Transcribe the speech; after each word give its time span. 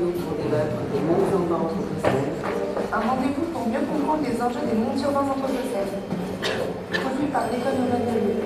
pour 0.00 0.42
débattre 0.42 0.80
des 0.92 1.00
mondes 1.00 1.28
urbains 1.30 1.66
anthropocènes. 1.66 2.32
Un 2.92 3.00
rendez-vous 3.00 3.44
pour 3.52 3.68
mieux 3.68 3.80
comprendre 3.80 4.22
les 4.24 4.40
enjeux 4.40 4.66
des 4.66 4.78
mondes 4.78 4.98
urbains 4.98 5.28
anthropocènes. 5.28 6.00
Produit 6.90 7.26
par 7.26 7.42
l'école 7.52 7.72
urbaine 7.84 8.06
de 8.06 8.20
Lyon. 8.20 8.40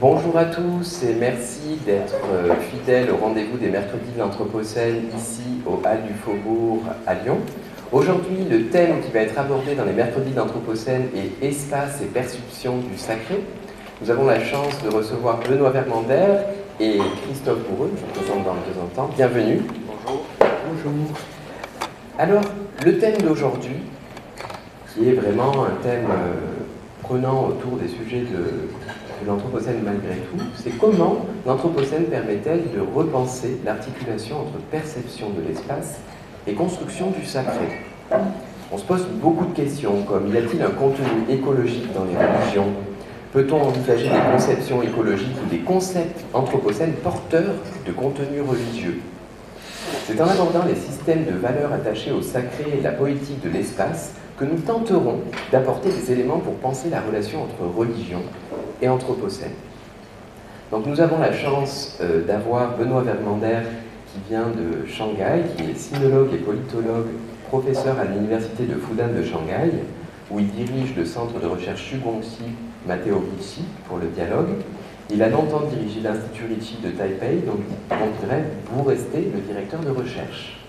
Bonjour 0.00 0.38
à 0.38 0.44
tous 0.44 1.02
et 1.02 1.14
merci 1.14 1.78
d'être 1.84 2.14
euh, 2.32 2.54
fidèles 2.70 3.10
au 3.10 3.16
rendez-vous 3.16 3.58
des 3.58 3.70
mercredis 3.70 4.12
de 4.14 4.20
l'Anthropocène 4.20 5.04
ici 5.16 5.62
au 5.66 5.80
Hall 5.84 6.02
du 6.06 6.14
Faubourg 6.14 6.82
à 7.06 7.14
Lyon. 7.14 7.38
Aujourd'hui, 7.90 8.44
le 8.48 8.68
thème 8.68 9.00
qui 9.00 9.10
va 9.12 9.20
être 9.20 9.38
abordé 9.38 9.74
dans 9.74 9.84
les 9.84 9.92
mercredis 9.92 10.30
de 10.30 10.36
l'Anthropocène 10.36 11.08
est 11.16 11.44
Espace 11.44 12.00
et 12.02 12.06
perception 12.06 12.78
du 12.78 12.98
sacré. 12.98 13.42
Nous 14.04 14.10
avons 14.10 14.26
la 14.26 14.44
chance 14.44 14.82
de 14.82 14.94
recevoir 14.94 15.40
Benoît 15.48 15.70
Vermander 15.70 16.36
et 16.78 16.98
Christophe 17.22 17.60
Bourreux, 17.60 17.90
je 17.96 18.00
vous 18.02 18.12
présente 18.12 18.44
dans 18.44 18.52
deux 18.52 18.78
instants. 18.86 19.08
Bienvenue. 19.16 19.62
Bonjour. 19.86 20.20
Bonjour. 20.40 21.16
Alors, 22.18 22.42
le 22.84 22.98
thème 22.98 23.16
d'aujourd'hui, 23.22 23.76
qui 24.92 25.08
est 25.08 25.14
vraiment 25.14 25.64
un 25.64 25.82
thème 25.82 26.04
euh, 26.10 26.34
prenant 27.02 27.46
autour 27.46 27.78
des 27.78 27.88
sujets 27.88 28.20
de, 28.20 28.36
de 29.22 29.26
l'Anthropocène 29.26 29.80
malgré 29.82 30.16
tout, 30.16 30.44
c'est 30.54 30.76
comment 30.76 31.24
l'Anthropocène 31.46 32.04
permet-elle 32.04 32.64
de 32.76 32.82
repenser 32.94 33.58
l'articulation 33.64 34.40
entre 34.40 34.58
perception 34.70 35.30
de 35.30 35.48
l'espace 35.48 36.00
et 36.46 36.52
construction 36.52 37.10
du 37.10 37.24
sacré? 37.24 37.86
On 38.70 38.76
se 38.76 38.84
pose 38.84 39.06
beaucoup 39.06 39.46
de 39.46 39.54
questions 39.54 40.02
comme 40.02 40.26
y 40.34 40.36
a-t-il 40.36 40.60
un 40.60 40.72
contenu 40.72 41.06
écologique 41.30 41.90
dans 41.94 42.04
les 42.04 42.14
religions? 42.14 42.68
Peut-on 43.34 43.62
envisager 43.62 44.04
des 44.04 44.32
conceptions 44.32 44.80
écologiques 44.80 45.36
ou 45.44 45.50
des 45.50 45.58
concepts 45.58 46.24
anthropocènes 46.32 46.92
porteurs 46.92 47.56
de 47.84 47.90
contenu 47.90 48.40
religieux? 48.40 49.00
C'est 50.06 50.20
en 50.20 50.28
abordant 50.28 50.64
les 50.64 50.76
systèmes 50.76 51.24
de 51.24 51.32
valeurs 51.32 51.72
attachés 51.72 52.12
au 52.12 52.22
sacré 52.22 52.78
et 52.78 52.80
la 52.80 52.92
poétique 52.92 53.42
de 53.42 53.50
l'espace 53.50 54.12
que 54.38 54.44
nous 54.44 54.58
tenterons 54.58 55.18
d'apporter 55.50 55.88
des 55.88 56.12
éléments 56.12 56.38
pour 56.38 56.54
penser 56.54 56.90
la 56.90 57.00
relation 57.00 57.42
entre 57.42 57.76
religion 57.76 58.20
et 58.80 58.88
anthropocène. 58.88 59.50
Donc 60.70 60.86
nous 60.86 61.00
avons 61.00 61.18
la 61.18 61.32
chance 61.32 61.98
euh, 62.02 62.24
d'avoir 62.24 62.76
Benoît 62.76 63.02
Vermander 63.02 63.62
qui 64.12 64.20
vient 64.28 64.46
de 64.46 64.86
Shanghai, 64.86 65.42
qui 65.56 65.72
est 65.72 65.76
sinologue 65.76 66.32
et 66.32 66.38
politologue, 66.38 67.08
professeur 67.48 67.98
à 67.98 68.04
l'université 68.04 68.64
de 68.64 68.74
Fudan 68.74 69.08
de 69.08 69.24
Shanghai, 69.24 69.72
où 70.30 70.38
il 70.38 70.46
dirige 70.52 70.94
le 70.96 71.04
centre 71.04 71.40
de 71.40 71.46
recherche 71.46 71.90
Shugongxi 71.90 72.44
Matteo 72.86 73.22
Ricci 73.36 73.62
pour 73.88 73.98
le 73.98 74.06
dialogue. 74.08 74.50
Il 75.10 75.22
a 75.22 75.28
longtemps 75.28 75.62
dirigé 75.70 76.00
l'Institut 76.00 76.46
Ricci 76.46 76.78
de 76.82 76.90
Taipei, 76.90 77.42
donc 77.46 77.60
on 77.90 78.24
dirait 78.24 78.44
vous 78.70 78.82
restez 78.82 79.30
le 79.34 79.40
directeur 79.40 79.80
de 79.80 79.90
recherche. 79.90 80.60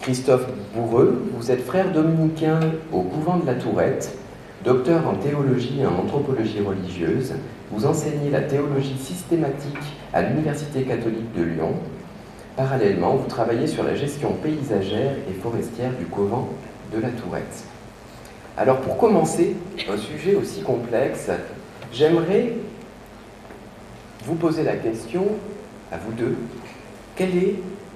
Christophe 0.00 0.46
Bourreux, 0.74 1.22
vous 1.36 1.50
êtes 1.50 1.64
frère 1.64 1.92
dominicain 1.92 2.60
au 2.92 3.02
couvent 3.02 3.36
de 3.36 3.46
la 3.46 3.54
Tourette, 3.54 4.16
docteur 4.64 5.06
en 5.06 5.14
théologie 5.14 5.80
et 5.80 5.86
en 5.86 5.94
anthropologie 5.94 6.60
religieuse. 6.60 7.34
Vous 7.70 7.86
enseignez 7.86 8.30
la 8.30 8.40
théologie 8.40 8.96
systématique 8.98 9.78
à 10.12 10.22
l'Université 10.22 10.82
catholique 10.82 11.32
de 11.36 11.42
Lyon. 11.42 11.74
Parallèlement, 12.56 13.14
vous 13.16 13.28
travaillez 13.28 13.66
sur 13.66 13.84
la 13.84 13.94
gestion 13.94 14.32
paysagère 14.42 15.12
et 15.28 15.32
forestière 15.34 15.92
du 15.98 16.06
couvent 16.06 16.48
de 16.94 17.00
la 17.00 17.10
Tourette. 17.10 17.64
Alors 18.60 18.82
pour 18.82 18.98
commencer, 18.98 19.56
un 19.90 19.96
sujet 19.96 20.34
aussi 20.34 20.60
complexe, 20.60 21.30
j'aimerais 21.94 22.52
vous 24.26 24.34
poser 24.34 24.64
la 24.64 24.76
question, 24.76 25.24
à 25.90 25.96
vous 25.96 26.12
deux, 26.12 26.36
quelle 27.16 27.34
est 27.38 27.54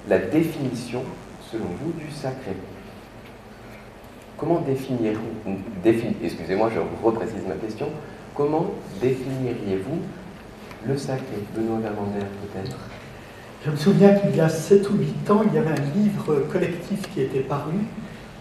la 0.09 0.17
définition, 0.17 1.03
selon 1.51 1.65
vous, 1.65 1.91
du 2.03 2.11
sacré? 2.11 2.53
Comment 4.37 4.59
définir, 4.61 5.19
excusez-moi, 6.23 6.71
je 6.73 6.79
reprécise 7.05 7.45
ma 7.47 7.53
question, 7.53 7.89
comment 8.33 8.71
définiriez-vous 8.99 9.99
le 10.87 10.97
sacré? 10.97 11.43
Benoît 11.55 11.77
Vermander, 11.77 12.25
peut-être? 12.41 12.75
Je 13.63 13.69
me 13.69 13.75
souviens 13.75 14.15
qu'il 14.15 14.35
y 14.35 14.41
a 14.41 14.49
7 14.49 14.89
ou 14.89 14.95
8 14.95 15.29
ans, 15.29 15.43
il 15.45 15.53
y 15.53 15.59
avait 15.59 15.79
un 15.79 15.95
livre 15.95 16.47
collectif 16.51 17.07
qui 17.13 17.21
était 17.21 17.41
paru, 17.41 17.73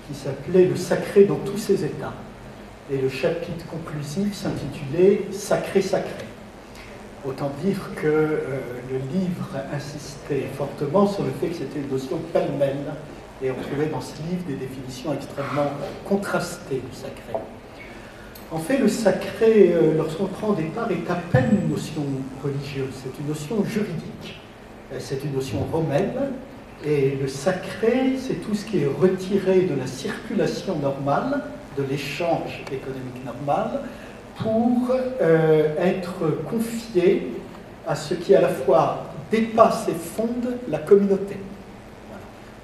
qui 0.09 0.15
s'appelait 0.15 0.65
Le 0.65 0.76
sacré 0.76 1.25
dans 1.25 1.37
tous 1.37 1.59
ses 1.59 1.84
états. 1.84 2.15
Et 2.92 2.98
le 2.98 3.09
chapitre 3.09 3.66
conclusif 3.66 4.34
s'intitulait 4.34 5.22
Sacré, 5.32 5.81
sacré. 5.81 6.25
Autant 7.26 7.50
dire 7.65 7.78
que 7.97 8.06
euh, 8.06 8.38
le 8.91 8.98
livre 9.19 9.48
insistait 9.72 10.44
fortement 10.54 11.06
sur 11.06 11.25
le 11.25 11.31
fait 11.41 11.48
que 11.48 11.54
c'était 11.54 11.81
une 11.81 11.91
notion 11.91 12.19
pêle-mêle, 12.32 12.92
et 13.42 13.50
on 13.50 13.54
trouvait 13.54 13.87
dans 13.87 14.00
ce 14.00 14.15
livre 14.28 14.44
des 14.47 14.54
définitions 14.54 15.15
extrêmement 15.15 15.70
contrastées 16.04 16.82
du 16.91 16.94
sacré. 16.94 17.42
En 18.50 18.59
fait, 18.59 18.78
le 18.78 18.88
sacré, 18.88 19.72
euh, 19.72 19.97
lorsqu'on 19.97 20.26
prend 20.26 20.48
au 20.48 20.54
départ, 20.54 20.91
est 20.91 21.10
à 21.10 21.15
peine 21.32 21.59
une 21.62 21.71
notion 21.71 22.03
religieuse, 22.42 22.92
c'est 23.03 23.19
une 23.21 23.28
notion 23.28 23.65
juridique. 23.65 24.41
Euh, 24.92 24.97
c'est 25.00 25.25
une 25.25 25.32
notion 25.32 25.59
romaine, 25.72 26.12
et 26.84 27.16
le 27.20 27.28
sacré, 27.28 28.16
c'est 28.18 28.42
tout 28.42 28.54
ce 28.54 28.64
qui 28.64 28.82
est 28.82 28.86
retiré 29.00 29.62
de 29.62 29.74
la 29.74 29.86
circulation 29.86 30.76
normale, 30.78 31.42
de 31.78 31.82
l'échange 31.82 32.62
économique 32.70 33.24
normal, 33.24 33.80
pour 34.36 34.90
euh, 35.20 35.74
être 35.78 36.42
confié 36.48 37.32
à 37.86 37.94
ce 37.94 38.14
qui 38.14 38.34
à 38.34 38.40
la 38.40 38.48
fois 38.48 39.04
dépasse 39.30 39.88
et 39.88 39.94
fonde 39.94 40.58
la 40.68 40.78
communauté. 40.78 41.36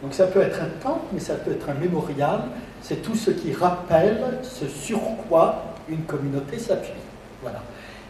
Donc 0.03 0.15
ça 0.15 0.27
peut 0.27 0.41
être 0.41 0.61
un 0.63 0.83
temple, 0.83 1.07
mais 1.13 1.21
ça 1.21 1.35
peut 1.35 1.53
être 1.53 1.69
un 1.69 1.75
mémorial, 1.75 2.41
c'est 2.83 3.03
tout 3.03 3.15
ce 3.15 3.31
qui 3.31 3.53
rappelle 3.53 4.39
ce 4.43 4.67
sur 4.67 5.01
quoi 5.29 5.75
une 5.89 6.03
communauté 6.03 6.59
s'appuie. 6.59 6.93
Voilà. 7.43 7.63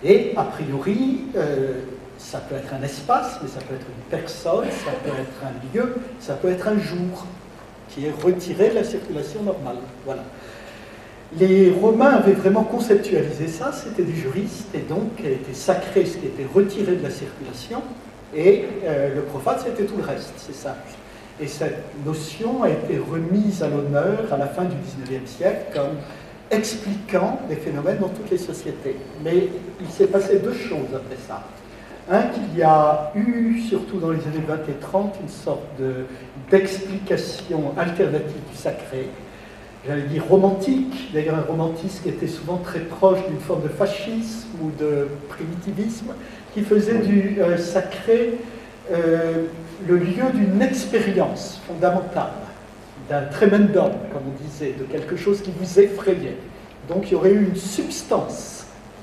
Et 0.02 0.32
a 0.36 0.44
priori, 0.44 1.22
euh, 1.36 1.80
ça 2.20 2.38
peut 2.38 2.54
être 2.54 2.72
un 2.75 2.82
espace, 2.82 3.38
mais 3.42 3.48
ça 3.48 3.60
peut 3.60 3.75
être 3.75 3.86
une 3.86 4.04
personne, 4.10 4.66
ça 4.84 4.92
peut 5.03 5.10
être 5.10 5.42
un 5.42 5.75
lieu, 5.75 5.94
ça 6.20 6.34
peut 6.34 6.50
être 6.50 6.69
un 6.69 6.78
jour 6.78 7.26
qui 7.88 8.06
est 8.06 8.12
retiré 8.22 8.69
de 8.70 8.75
la 8.75 8.84
circulation 8.84 9.42
normale. 9.42 9.78
Voilà. 10.04 10.22
Les 11.38 11.70
Romains 11.70 12.10
avaient 12.10 12.34
vraiment 12.34 12.64
conceptualisé 12.64 13.48
ça, 13.48 13.72
c'était 13.72 14.03
des 14.03 14.14
juristes, 14.14 14.69
et 14.75 14.80
donc 14.80 15.20
était 15.20 15.54
sacré 15.54 16.04
ce 16.04 16.19
qui 16.19 16.26
était 16.26 16.47
retiré 16.53 16.97
de 16.97 17.03
la 17.03 17.10
circulation, 17.10 17.82
et 18.36 18.64
euh, 18.84 19.14
le 19.14 19.22
profane 19.22 19.56
c'était 19.64 19.84
tout 19.84 19.97
le 19.97 20.04
reste, 20.04 20.32
c'est 20.36 20.54
ça. 20.54 20.76
Et 21.41 21.48
cette 21.48 21.84
notion 22.04 22.62
a 22.62 22.69
été 22.69 22.98
remise 22.98 23.62
à 23.62 23.69
l'honneur 23.69 24.30
à 24.30 24.36
la 24.36 24.47
fin 24.47 24.64
du 24.64 24.76
XIXe 24.76 25.28
siècle 25.28 25.72
comme 25.72 25.97
expliquant 26.50 27.41
des 27.48 27.56
phénomènes 27.56 27.98
dans 27.98 28.09
toutes 28.09 28.30
les 28.30 28.38
sociétés. 28.38 28.97
Mais 29.25 29.48
il 29.80 29.88
s'est 29.88 30.09
passé 30.09 30.38
deux 30.38 30.53
choses 30.53 30.94
après 30.94 31.16
ça. 31.26 31.42
Un, 32.08 32.22
qu'il 32.22 32.58
y 32.58 32.62
a 32.62 33.12
eu, 33.14 33.60
surtout 33.60 33.98
dans 33.98 34.10
les 34.10 34.20
années 34.20 34.44
20 34.46 34.54
et 34.68 34.80
30, 34.80 35.16
une 35.22 35.28
sorte 35.28 35.62
d'explication 36.50 37.72
alternative 37.76 38.40
du 38.50 38.56
sacré, 38.56 39.08
j'allais 39.86 40.02
dire 40.02 40.24
romantique, 40.26 41.10
d'ailleurs 41.12 41.36
un 41.36 41.42
romantisme 41.42 42.02
qui 42.02 42.08
était 42.08 42.26
souvent 42.26 42.56
très 42.58 42.80
proche 42.80 43.24
d'une 43.28 43.38
forme 43.38 43.62
de 43.62 43.68
fascisme 43.68 44.48
ou 44.62 44.70
de 44.78 45.08
primitivisme, 45.28 46.14
qui 46.52 46.62
faisait 46.62 46.98
du 46.98 47.38
euh, 47.40 47.56
sacré 47.56 48.38
euh, 48.90 49.44
le 49.86 49.96
lieu 49.96 50.24
d'une 50.34 50.60
expérience 50.62 51.60
fondamentale, 51.66 52.32
d'un 53.08 53.22
tremendum, 53.22 53.92
comme 54.12 54.22
on 54.26 54.48
disait, 54.48 54.74
de 54.78 54.84
quelque 54.84 55.16
chose 55.16 55.42
qui 55.42 55.52
vous 55.58 55.80
effrayait. 55.80 56.36
Donc 56.88 57.08
il 57.08 57.12
y 57.12 57.14
aurait 57.14 57.32
eu 57.32 57.44
une 57.46 57.56
substance 57.56 58.59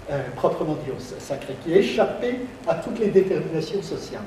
euh, 0.09 0.21
proprement 0.35 0.77
dit 0.85 0.91
au 0.91 1.19
sacré, 1.19 1.55
qui 1.63 1.73
échappait 1.73 2.39
à 2.67 2.75
toutes 2.75 2.99
les 2.99 3.07
déterminations 3.07 3.81
sociales. 3.81 4.21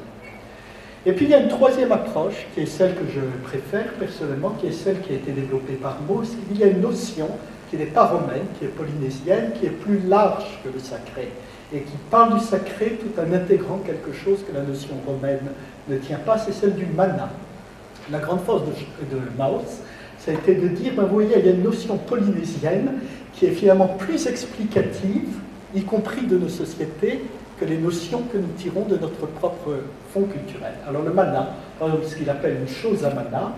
Et 1.07 1.13
puis 1.13 1.25
il 1.25 1.31
y 1.31 1.35
a 1.35 1.41
une 1.41 1.49
troisième 1.49 1.93
approche, 1.93 2.47
qui 2.55 2.61
est 2.61 2.67
celle 2.67 2.95
que 2.95 3.07
je 3.15 3.21
préfère 3.49 3.91
personnellement, 3.95 4.51
qui 4.51 4.67
est 4.67 4.73
celle 4.73 5.01
qui 5.01 5.13
a 5.13 5.15
été 5.17 5.33
développée 5.33 5.75
par 5.75 5.99
Mauss. 6.07 6.29
Il 6.51 6.59
y 6.59 6.65
a 6.65 6.67
une 6.67 6.83
notion 6.83 7.29
qui 7.71 7.77
n'est 7.77 7.87
pas 7.87 8.07
romaine, 8.07 8.45
qui 8.59 8.67
est 8.67 8.69
polynésienne, 8.69 9.53
qui 9.59 9.67
est 9.67 9.71
plus 9.71 10.01
large 10.01 10.61
que 10.63 10.69
le 10.69 10.79
sacré, 10.79 11.31
et 11.73 11.81
qui 11.81 11.97
parle 12.11 12.39
du 12.39 12.45
sacré 12.45 12.99
tout 13.01 13.19
en 13.19 13.33
intégrant 13.33 13.79
quelque 13.79 14.13
chose 14.13 14.41
que 14.47 14.55
la 14.55 14.63
notion 14.63 14.97
romaine 15.07 15.51
ne 15.89 15.97
tient 15.97 16.19
pas, 16.19 16.37
c'est 16.37 16.53
celle 16.53 16.75
du 16.75 16.85
mana. 16.85 17.31
La 18.11 18.19
grande 18.19 18.41
force 18.41 18.63
de, 18.65 19.17
de 19.17 19.23
Mauss, 19.39 19.81
ça 20.19 20.33
a 20.33 20.35
été 20.35 20.57
de 20.57 20.69
dire, 20.69 20.93
ben, 20.95 21.05
vous 21.05 21.15
voyez, 21.15 21.39
il 21.39 21.47
y 21.47 21.49
a 21.49 21.53
une 21.53 21.63
notion 21.63 21.97
polynésienne 21.97 23.01
qui 23.33 23.47
est 23.47 23.53
finalement 23.53 23.87
plus 23.87 24.27
explicative 24.27 25.29
y 25.75 25.83
compris 25.83 26.27
de 26.27 26.37
nos 26.37 26.49
sociétés, 26.49 27.23
que 27.59 27.65
les 27.65 27.77
notions 27.77 28.23
que 28.33 28.39
nous 28.39 28.53
tirons 28.57 28.87
de 28.87 28.97
notre 28.97 29.27
propre 29.27 29.77
fond 30.13 30.23
culturel. 30.23 30.73
Alors 30.89 31.03
le 31.03 31.13
mana, 31.13 31.57
ce 31.81 32.17
qu'il 32.17 32.31
appelle 32.31 32.57
une 32.63 32.69
chose 32.69 33.05
à 33.05 33.11
mana, 33.11 33.53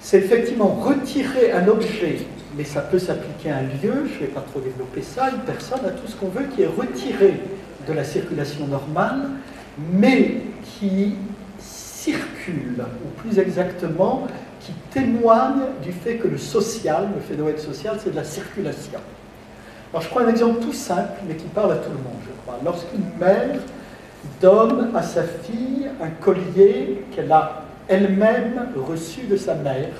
c'est 0.00 0.18
effectivement 0.18 0.68
retirer 0.68 1.52
un 1.52 1.66
objet, 1.68 2.18
mais 2.56 2.64
ça 2.64 2.82
peut 2.82 2.98
s'appliquer 2.98 3.50
à 3.50 3.56
un 3.58 3.62
lieu, 3.62 4.06
je 4.06 4.14
ne 4.14 4.20
vais 4.20 4.32
pas 4.32 4.42
trop 4.42 4.60
développer 4.60 5.02
ça, 5.02 5.30
une 5.30 5.40
personne, 5.40 5.84
à 5.86 5.90
tout 5.90 6.06
ce 6.06 6.14
qu'on 6.14 6.28
veut, 6.28 6.44
qui 6.54 6.62
est 6.62 6.66
retiré 6.66 7.40
de 7.88 7.92
la 7.92 8.04
circulation 8.04 8.66
normale 8.66 9.30
mais 9.92 10.36
qui 10.64 11.14
circule, 11.58 12.84
ou 13.04 13.20
plus 13.20 13.38
exactement, 13.38 14.26
qui 14.60 14.72
témoigne 14.90 15.62
du 15.82 15.92
fait 15.92 16.16
que 16.16 16.28
le 16.28 16.38
social, 16.38 17.08
le 17.14 17.20
phénomène 17.20 17.58
social, 17.58 17.98
c'est 18.02 18.10
de 18.10 18.16
la 18.16 18.24
circulation. 18.24 19.00
Alors 19.96 20.04
je 20.04 20.10
prends 20.10 20.20
un 20.20 20.28
exemple 20.28 20.60
tout 20.60 20.74
simple, 20.74 21.22
mais 21.26 21.36
qui 21.36 21.46
parle 21.46 21.72
à 21.72 21.76
tout 21.76 21.88
le 21.88 21.96
monde, 21.96 22.20
je 22.22 22.30
crois. 22.42 22.58
Lorsqu'une 22.62 23.06
mère 23.18 23.60
donne 24.42 24.94
à 24.94 25.02
sa 25.02 25.22
fille 25.22 25.88
un 26.02 26.10
collier 26.22 27.02
qu'elle 27.12 27.32
a 27.32 27.62
elle-même 27.88 28.72
reçu 28.76 29.22
de 29.22 29.38
sa 29.38 29.54
mère, 29.54 29.94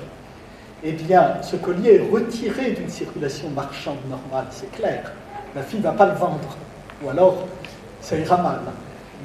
eh 0.83 0.91
bien, 0.91 1.41
ce 1.41 1.55
collier 1.55 1.95
est 1.95 2.11
retiré 2.13 2.73
d'une 2.73 2.89
circulation 2.89 3.49
marchande 3.49 3.97
normale, 4.07 4.45
c'est 4.51 4.71
clair. 4.71 5.13
La 5.55 5.63
fille 5.63 5.79
ne 5.79 5.85
va 5.85 5.93
pas 5.93 6.05
le 6.05 6.13
vendre, 6.13 6.57
ou 7.03 7.09
alors 7.09 7.47
ça 7.99 8.17
ira 8.17 8.37
mal. 8.37 8.59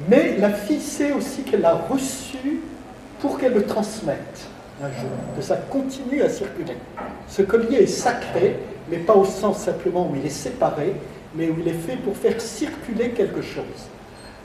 Mais 0.09 0.37
la 0.39 0.49
fille 0.49 0.81
sait 0.81 1.11
aussi 1.11 1.43
qu'elle 1.43 1.61
l'a 1.61 1.75
reçu 1.87 2.61
pour 3.19 3.37
qu'elle 3.37 3.53
le 3.53 3.67
transmette 3.67 4.47
un 4.81 4.87
jour, 4.87 5.11
que 5.37 5.43
ça 5.43 5.55
continue 5.69 6.23
à 6.23 6.29
circuler. 6.29 6.77
Ce 7.27 7.43
collier 7.43 7.83
est 7.83 7.85
sacré, 7.85 8.57
mais 8.89 8.97
pas 8.97 9.15
au 9.15 9.25
sens 9.25 9.59
simplement 9.59 10.09
où 10.11 10.15
il 10.15 10.25
est 10.25 10.29
séparé, 10.29 10.93
mais 11.35 11.49
où 11.49 11.55
il 11.59 11.67
est 11.67 11.71
fait 11.73 11.97
pour 11.97 12.15
faire 12.15 12.39
circuler 12.39 13.09
quelque 13.09 13.41
chose. 13.41 13.89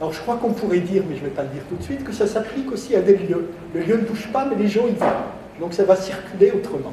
Alors 0.00 0.12
je 0.12 0.20
crois 0.20 0.36
qu'on 0.36 0.52
pourrait 0.52 0.80
dire, 0.80 1.02
mais 1.08 1.16
je 1.16 1.22
ne 1.22 1.26
vais 1.26 1.34
pas 1.34 1.42
le 1.42 1.48
dire 1.48 1.62
tout 1.68 1.76
de 1.76 1.82
suite, 1.82 2.04
que 2.04 2.12
ça 2.12 2.26
s'applique 2.26 2.70
aussi 2.70 2.94
à 2.94 3.00
des 3.00 3.16
lieux. 3.16 3.50
Le 3.74 3.80
lieu 3.80 3.96
ne 3.96 4.02
bouge 4.02 4.28
pas, 4.32 4.44
mais 4.44 4.56
les 4.56 4.68
gens 4.68 4.86
y 4.86 4.92
vont. 4.92 5.06
Donc 5.60 5.74
ça 5.74 5.84
va 5.84 5.96
circuler 5.96 6.52
autrement. 6.52 6.92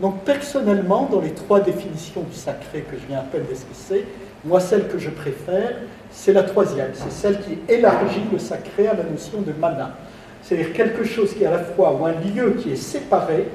Donc 0.00 0.22
personnellement, 0.24 1.08
dans 1.10 1.20
les 1.20 1.32
trois 1.32 1.60
définitions 1.60 2.22
du 2.22 2.36
sacré 2.36 2.82
que 2.82 2.96
je 3.00 3.06
viens 3.08 3.18
à 3.18 3.22
peine 3.22 3.44
d'esquisser, 3.48 4.04
moi 4.44 4.60
celle 4.60 4.88
que 4.88 4.98
je 4.98 5.10
préfère, 5.10 5.76
c'est 6.10 6.32
la 6.32 6.44
troisième. 6.44 6.90
C'est 6.94 7.10
celle 7.10 7.40
qui 7.40 7.58
élargit 7.68 8.22
le 8.32 8.38
sacré 8.38 8.86
à 8.86 8.94
la 8.94 9.02
notion 9.04 9.40
de 9.40 9.52
mana. 9.52 9.96
C'est-à-dire 10.42 10.72
quelque 10.72 11.02
chose 11.02 11.34
qui 11.34 11.42
est 11.42 11.46
à 11.46 11.50
la 11.50 11.58
fois, 11.58 11.92
ou 11.92 12.06
un 12.06 12.12
lieu 12.12 12.56
qui 12.62 12.70
est 12.70 12.76
séparé, 12.76 13.48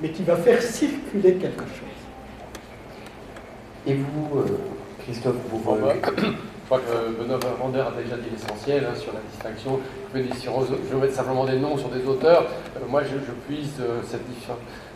mais 0.00 0.08
qui 0.08 0.24
va 0.24 0.34
faire 0.34 0.60
circuler 0.60 1.34
quelque 1.34 1.60
chose. 1.60 1.91
Et 3.84 3.94
vous, 3.94 4.38
euh, 4.38 4.44
Christophe, 5.02 5.34
vous... 5.50 5.58
Bon, 5.58 5.76
bah, 5.76 5.94
je 6.16 6.66
crois 6.66 6.78
que 6.78 7.20
Benoît 7.20 7.38
Vander 7.58 7.80
a 7.80 8.00
déjà 8.00 8.16
dit 8.16 8.30
l'essentiel 8.30 8.86
hein, 8.88 8.94
sur 8.94 9.12
la 9.12 9.18
distinction. 9.28 9.80
Je 10.14 10.20
vais, 10.20 10.28
je 10.28 10.94
vais, 10.94 11.00
mettre 11.00 11.14
simplement 11.14 11.44
des 11.44 11.58
noms 11.58 11.76
sur 11.76 11.88
des 11.88 12.06
auteurs. 12.06 12.44
Euh, 12.76 12.80
moi, 12.88 13.02
je, 13.02 13.18
je 13.18 13.32
puise 13.48 13.72
euh, 13.80 14.00
cette, 14.06 14.22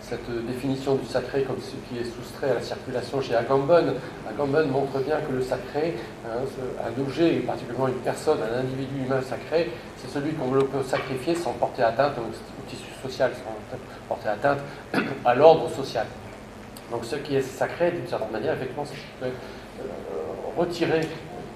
cette, 0.01 0.47
définition 0.47 0.95
du 0.95 1.05
sacré 1.05 1.43
comme 1.43 1.57
ce 1.61 1.75
qui 1.89 2.01
est 2.01 2.05
soustrait 2.05 2.51
à 2.51 2.55
la 2.55 2.63
circulation 2.63 3.21
chez 3.21 3.35
Agamben. 3.35 3.95
Agamben 4.31 4.71
montre 4.71 5.01
bien 5.01 5.17
que 5.17 5.35
le 5.35 5.43
sacré, 5.43 5.97
hein, 6.25 6.47
un 6.81 7.01
objet, 7.01 7.35
et 7.35 7.39
particulièrement 7.41 7.89
une 7.89 7.95
personne, 7.95 8.39
un 8.39 8.61
individu 8.61 9.05
humain 9.05 9.21
sacré, 9.21 9.73
c'est 9.97 10.09
celui 10.09 10.33
qu'on 10.35 10.49
peut 10.51 10.85
sacrifier 10.87 11.35
sans 11.35 11.55
porter 11.55 11.83
atteinte 11.83 12.15
au 12.19 12.71
tissu 12.71 12.91
social, 13.03 13.33
sans 13.35 13.79
porter 14.09 14.29
atteinte 14.29 14.61
à 15.25 15.35
l'ordre 15.35 15.69
social. 15.71 16.07
Donc 16.91 17.05
ce 17.05 17.17
qui 17.17 17.37
est 17.37 17.43
sacré, 17.43 17.91
d'une 17.91 18.07
certaine 18.07 18.31
manière, 18.31 18.55
effectivement, 18.55 18.85
c'est 18.85 19.27
euh, 19.27 19.31
retiré 20.57 21.01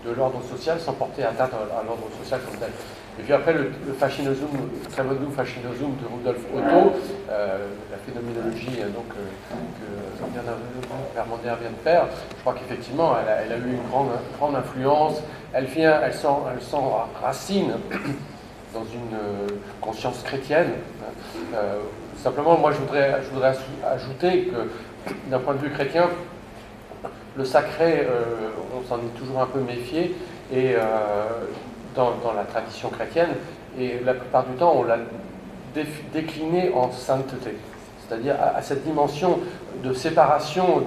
de 0.05 0.11
l'ordre 0.13 0.41
social 0.43 0.79
sans 0.81 0.93
porter 0.93 1.25
atteinte 1.25 1.51
à, 1.53 1.85
l'ordre 1.85 2.09
social 2.23 2.41
comme 2.45 2.59
tel. 2.59 2.71
Et 3.19 3.23
puis 3.23 3.33
après, 3.33 3.53
le, 3.53 3.71
le 3.87 3.93
fascinosum, 3.93 4.49
le 4.85 5.31
fascinosum 5.31 5.95
de 6.01 6.07
Rudolf 6.17 6.41
Otto, 6.55 6.93
euh, 7.31 7.69
la 7.91 7.99
phénoménologie 7.99 8.81
euh, 8.81 8.89
donc, 8.89 9.09
que 9.09 11.15
Vermander 11.15 11.55
vient 11.61 11.71
de 11.71 11.83
faire, 11.85 12.07
je 12.37 12.41
crois 12.41 12.55
qu'effectivement, 12.55 13.15
elle, 13.21 13.53
a 13.53 13.57
eu 13.57 13.73
une 13.73 14.09
grande, 14.39 14.57
influence. 14.57 15.23
Elle, 15.53 15.67
vient, 15.67 16.01
elle, 16.03 16.15
s'enracine 16.15 17.73
dans 18.75 18.85
une 18.85 19.19
conscience 19.81 20.23
chrétienne. 20.23 20.71
simplement, 22.17 22.57
moi, 22.57 22.73
je 22.73 22.79
voudrais, 22.79 23.21
je 23.23 23.31
voudrais 23.31 23.55
ajouter 23.85 24.45
que 24.45 24.71
d'un 25.29 25.39
point 25.39 25.55
de 25.55 25.61
vue 25.61 25.71
chrétien, 25.71 26.09
le 27.37 27.45
sacré, 27.45 28.01
euh, 28.01 28.51
on 28.77 28.87
s'en 28.89 28.97
est 28.99 29.19
toujours 29.19 29.41
un 29.41 29.47
peu 29.47 29.61
méfié, 29.61 30.15
et 30.53 30.75
euh, 30.75 30.81
dans, 31.95 32.15
la 32.37 32.45
tradition 32.45 32.89
chrétienne, 32.91 33.31
et 33.79 34.01
la 34.05 34.15
plupart 34.15 34.45
du 34.47 34.55
temps, 34.57 34.75
on 34.77 34.85
l'a 34.85 34.99
décliné 36.13 36.73
en 36.75 36.91
sainteté, 36.91 37.57
c'est-à-dire 38.07 38.37
à, 38.41 38.61
cette 38.63 38.85
dimension 38.85 39.39
de 39.83 39.93
séparation 39.93 40.83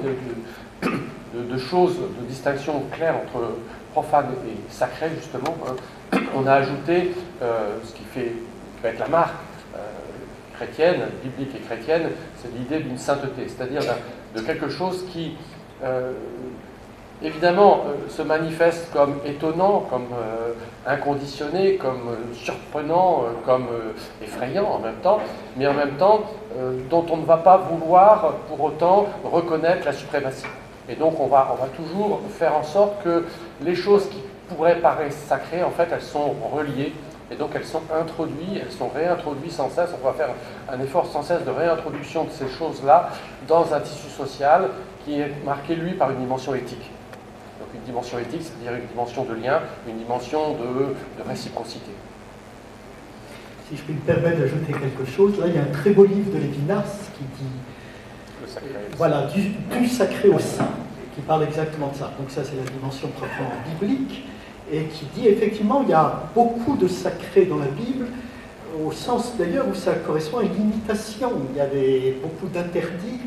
de, 0.84 1.58
choses, 1.58 1.98
de 1.98 2.26
distinction 2.28 2.84
claire 2.92 3.16
entre 3.16 3.56
profane 3.94 4.28
et 4.48 4.72
sacré, 4.72 5.10
justement. 5.16 5.56
Hein. 5.68 6.20
On 6.36 6.46
a 6.48 6.54
ajouté 6.54 7.14
euh, 7.42 7.78
ce 7.84 7.94
qui 7.94 8.04
fait 8.04 8.34
qui 8.76 8.84
va 8.84 8.90
être 8.90 9.00
la 9.00 9.08
marque 9.08 9.36
chrétienne, 10.56 11.02
biblique 11.24 11.56
et 11.56 11.60
chrétienne, 11.60 12.10
c'est 12.38 12.54
l'idée 12.54 12.80
d'une 12.80 12.98
sainteté, 12.98 13.48
c'est-à-dire 13.48 13.82
de 14.36 14.42
quelque 14.42 14.70
chose 14.70 15.06
qui, 15.12 15.36
euh, 15.84 16.12
évidemment, 17.22 17.84
euh, 17.86 18.10
se 18.10 18.22
manifeste 18.22 18.92
comme 18.94 19.16
étonnant, 19.26 19.86
comme 19.90 20.08
euh, 20.14 20.54
inconditionné, 20.86 21.76
comme 21.76 22.16
surprenant, 22.34 23.24
comme 23.46 23.68
effrayant 24.22 24.66
en 24.66 24.80
même 24.80 24.98
temps, 25.02 25.20
mais 25.56 25.68
en 25.68 25.74
même 25.74 25.98
temps 25.98 26.24
dont 26.90 27.06
on 27.10 27.18
ne 27.18 27.26
va 27.26 27.38
pas 27.38 27.58
vouloir 27.58 28.34
pour 28.48 28.62
autant 28.62 29.08
reconnaître 29.24 29.86
la 29.86 29.94
suprématie. 29.94 30.46
Et 30.90 30.96
donc 30.96 31.20
on 31.20 31.28
va, 31.28 31.56
on 31.58 31.64
va 31.64 31.70
toujours 31.70 32.20
faire 32.38 32.56
en 32.56 32.64
sorte 32.64 33.02
que 33.02 33.26
les 33.62 33.74
choses 33.74 34.10
qui 34.10 34.22
pourraient 34.50 34.80
paraître 34.80 35.16
sacrées, 35.16 35.64
en 35.64 35.72
fait, 35.72 35.88
elles 35.92 36.02
sont 36.02 36.36
reliées 36.54 36.94
et 37.34 37.36
donc 37.36 37.52
elles 37.56 37.66
sont 37.66 37.82
introduites, 37.92 38.62
elles 38.62 38.72
sont 38.72 38.90
réintroduites 38.90 39.52
sans 39.52 39.70
cesse. 39.70 39.90
On 40.00 40.06
va 40.06 40.14
faire 40.14 40.30
un 40.72 40.80
effort 40.80 41.08
sans 41.08 41.24
cesse 41.24 41.44
de 41.44 41.50
réintroduction 41.50 42.26
de 42.26 42.30
ces 42.30 42.48
choses-là 42.48 43.10
dans 43.48 43.74
un 43.74 43.80
tissu 43.80 44.10
social 44.10 44.70
qui 45.04 45.20
est 45.20 45.32
marqué, 45.44 45.76
lui, 45.76 45.94
par 45.94 46.12
une 46.12 46.20
dimension 46.20 46.54
éthique. 46.54 46.92
Donc 47.60 47.70
une 47.74 47.82
dimension 47.82 48.20
éthique, 48.20 48.44
c'est-à-dire 48.44 48.80
une 48.80 48.88
dimension 48.88 49.24
de 49.24 49.34
lien, 49.34 49.62
une 49.88 49.98
dimension 49.98 50.54
de, 50.54 50.94
réciprocité. 51.28 51.92
Si 53.70 53.78
je 53.78 53.82
puis 53.82 53.94
me 53.94 54.00
permettre 54.02 54.40
d'ajouter 54.40 54.72
quelque 54.74 55.06
chose, 55.10 55.40
là 55.40 55.48
il 55.48 55.56
y 55.56 55.58
a 55.58 55.62
un 55.62 55.74
très 55.74 55.90
beau 55.92 56.06
livre 56.06 56.32
de 56.32 56.38
Lévinas 56.38 57.10
qui 57.18 57.24
dit 57.24 57.50
le 58.42 58.48
sacré, 58.48 58.70
voilà, 58.98 59.24
du, 59.24 59.42
du, 59.80 59.88
sacré 59.88 60.30
au 60.30 60.38
saint, 60.38 60.70
qui 61.16 61.22
parle 61.22 61.44
exactement 61.44 61.88
de 61.88 61.96
ça. 61.96 62.12
Donc 62.20 62.30
ça 62.30 62.44
c'est 62.44 62.58
la 62.58 62.70
dimension 62.70 63.08
proprement 63.08 63.50
biblique 63.80 64.26
et 64.74 64.86
qui 64.86 65.06
dit 65.16 65.28
effectivement 65.28 65.84
il 65.84 65.90
y 65.90 65.94
a 65.94 66.24
beaucoup 66.34 66.76
de 66.76 66.88
sacré 66.88 67.46
dans 67.46 67.60
la 67.60 67.68
Bible, 67.68 68.08
au 68.84 68.92
sens 68.92 69.34
d'ailleurs 69.38 69.68
où 69.70 69.76
ça 69.76 69.94
correspond 69.94 70.40
à 70.40 70.44
une 70.44 70.54
limitation. 70.54 71.32
Il 71.52 71.58
y 71.58 71.62
a 71.62 71.68
beaucoup 72.22 72.48
d'interdits 72.48 73.20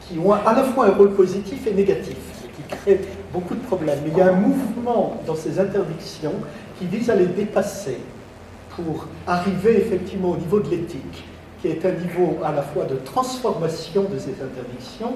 qui 0.00 0.18
ont 0.18 0.32
à 0.32 0.52
la 0.54 0.64
fois 0.64 0.86
un 0.86 0.90
rôle 0.90 1.14
positif 1.14 1.66
et 1.66 1.72
négatif, 1.72 2.16
et 2.44 2.48
qui 2.48 2.76
créent 2.76 3.00
beaucoup 3.32 3.54
de 3.54 3.60
problèmes. 3.60 4.00
Mais 4.04 4.10
il 4.10 4.18
y 4.18 4.20
a 4.20 4.28
un 4.28 4.36
mouvement 4.36 5.20
dans 5.26 5.34
ces 5.34 5.58
interdictions 5.58 6.34
qui 6.78 6.86
vise 6.86 7.08
à 7.08 7.14
les 7.14 7.26
dépasser 7.26 7.98
pour 8.76 9.06
arriver 9.26 9.78
effectivement 9.78 10.32
au 10.32 10.36
niveau 10.36 10.60
de 10.60 10.68
l'éthique, 10.68 11.24
qui 11.60 11.68
est 11.68 11.84
un 11.86 11.92
niveau 11.92 12.38
à 12.44 12.52
la 12.52 12.62
fois 12.62 12.84
de 12.84 12.96
transformation 12.96 14.02
de 14.02 14.18
ces 14.18 14.34
interdictions, 14.42 15.14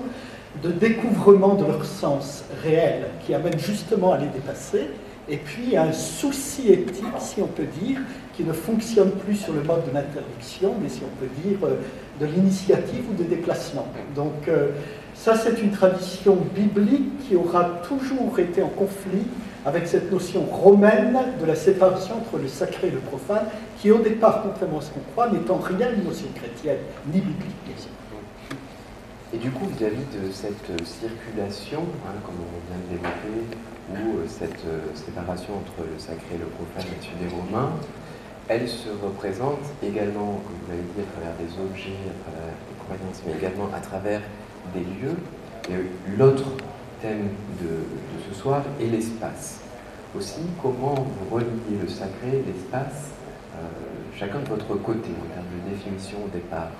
de 0.62 0.71
découvrement 0.71 1.55
de 1.55 1.67
leur 1.67 1.85
sens 1.85 2.45
réel, 2.62 3.09
qui 3.27 3.35
amène 3.35 3.59
justement 3.59 4.12
à 4.12 4.19
les 4.19 4.29
dépasser, 4.29 4.89
et 5.28 5.37
puis 5.37 5.76
un 5.76 5.92
souci 5.92 6.73
éthique, 6.73 7.06
si 7.18 7.42
on 7.42 7.47
peut 7.47 7.66
dire, 7.80 7.99
qui 8.37 8.45
ne 8.45 8.52
fonctionne 8.52 9.11
plus 9.11 9.37
sur 9.37 9.52
le 9.52 9.62
mode 9.62 9.88
de 9.88 9.95
l'interdiction, 9.95 10.75
mais 10.80 10.88
si 10.88 11.00
on 11.04 11.21
peut 11.21 11.30
dire 11.42 11.59
euh, 11.64 11.76
de 12.21 12.26
l'initiative 12.26 13.04
ou 13.11 13.14
de 13.14 13.28
déplacement. 13.28 13.87
Donc 14.14 14.49
euh, 14.49 14.68
ça, 15.14 15.35
c'est 15.35 15.61
une 15.61 15.71
tradition 15.71 16.37
biblique 16.54 17.26
qui 17.26 17.35
aura 17.35 17.80
toujours 17.88 18.38
été 18.38 18.62
en 18.62 18.68
conflit 18.68 19.26
avec 19.64 19.88
cette 19.88 20.12
notion 20.12 20.42
romaine 20.42 21.18
de 21.40 21.47
la 21.47 21.56
séparation 21.56 22.16
entre 22.18 22.40
le 22.40 22.47
sacré 22.47 22.88
et 22.88 22.90
le 22.92 22.99
profane, 22.99 23.47
qui 23.80 23.90
au 23.90 23.99
départ, 23.99 24.42
contrairement 24.42 24.78
à 24.78 24.83
ce 24.83 24.90
qu'on 24.90 25.00
croit, 25.12 25.28
n'est 25.28 25.50
en 25.50 25.56
rien 25.56 25.88
une 25.92 26.04
notion 26.04 26.28
chrétienne, 26.37 26.78
ni 27.12 27.21
biblique. 27.21 27.56
Et 29.37 29.38
du 29.38 29.50
coup, 29.50 29.66
vis-à-vis 29.66 30.07
de 30.16 30.33
cette 30.33 30.64
circulation, 30.87 31.81
hein, 32.09 32.16
comme 32.25 32.37
on 32.40 32.57
vient 32.73 32.81
de 32.81 32.90
l'évoquer, 32.90 33.45
ou 33.90 34.16
euh, 34.16 34.25
cette 34.26 34.64
euh, 34.64 34.81
séparation 34.95 35.59
entre 35.59 35.85
le 35.85 35.99
sacré 35.99 36.37
et 36.37 36.38
le 36.38 36.47
profane 36.47 36.88
là 36.88 36.97
des 37.21 37.28
Romains, 37.28 37.73
elle 38.49 38.66
se 38.66 38.88
représente 39.05 39.61
également, 39.83 40.40
comme 40.40 40.57
vous 40.64 40.71
l'avez 40.71 40.88
dit, 40.97 41.02
à 41.02 41.12
travers 41.12 41.37
des 41.37 41.52
objets, 41.61 42.00
à 42.09 42.16
travers 42.25 42.49
des 42.49 42.76
croyances, 42.81 43.23
mais 43.26 43.37
également 43.37 43.69
à 43.76 43.81
travers 43.81 44.23
des 44.73 44.81
lieux. 44.81 45.16
L'autre 46.16 46.52
thème 47.02 47.28
de, 47.61 47.85
ce 48.26 48.40
soir 48.40 48.62
est 48.81 48.87
l'espace. 48.87 49.61
Aussi, 50.16 50.40
comment 50.62 50.95
vous 50.95 51.35
reliez 51.37 51.76
le 51.83 51.88
sacré 51.88 52.43
l'espace, 52.47 53.11
euh, 53.55 53.59
chacun 54.19 54.40
de 54.40 54.49
votre 54.49 54.75
côté, 54.76 55.11
en 55.11 55.28
termes 55.35 55.52
de 55.61 55.75
définition 55.75 56.25
au 56.25 56.28
départ 56.28 56.71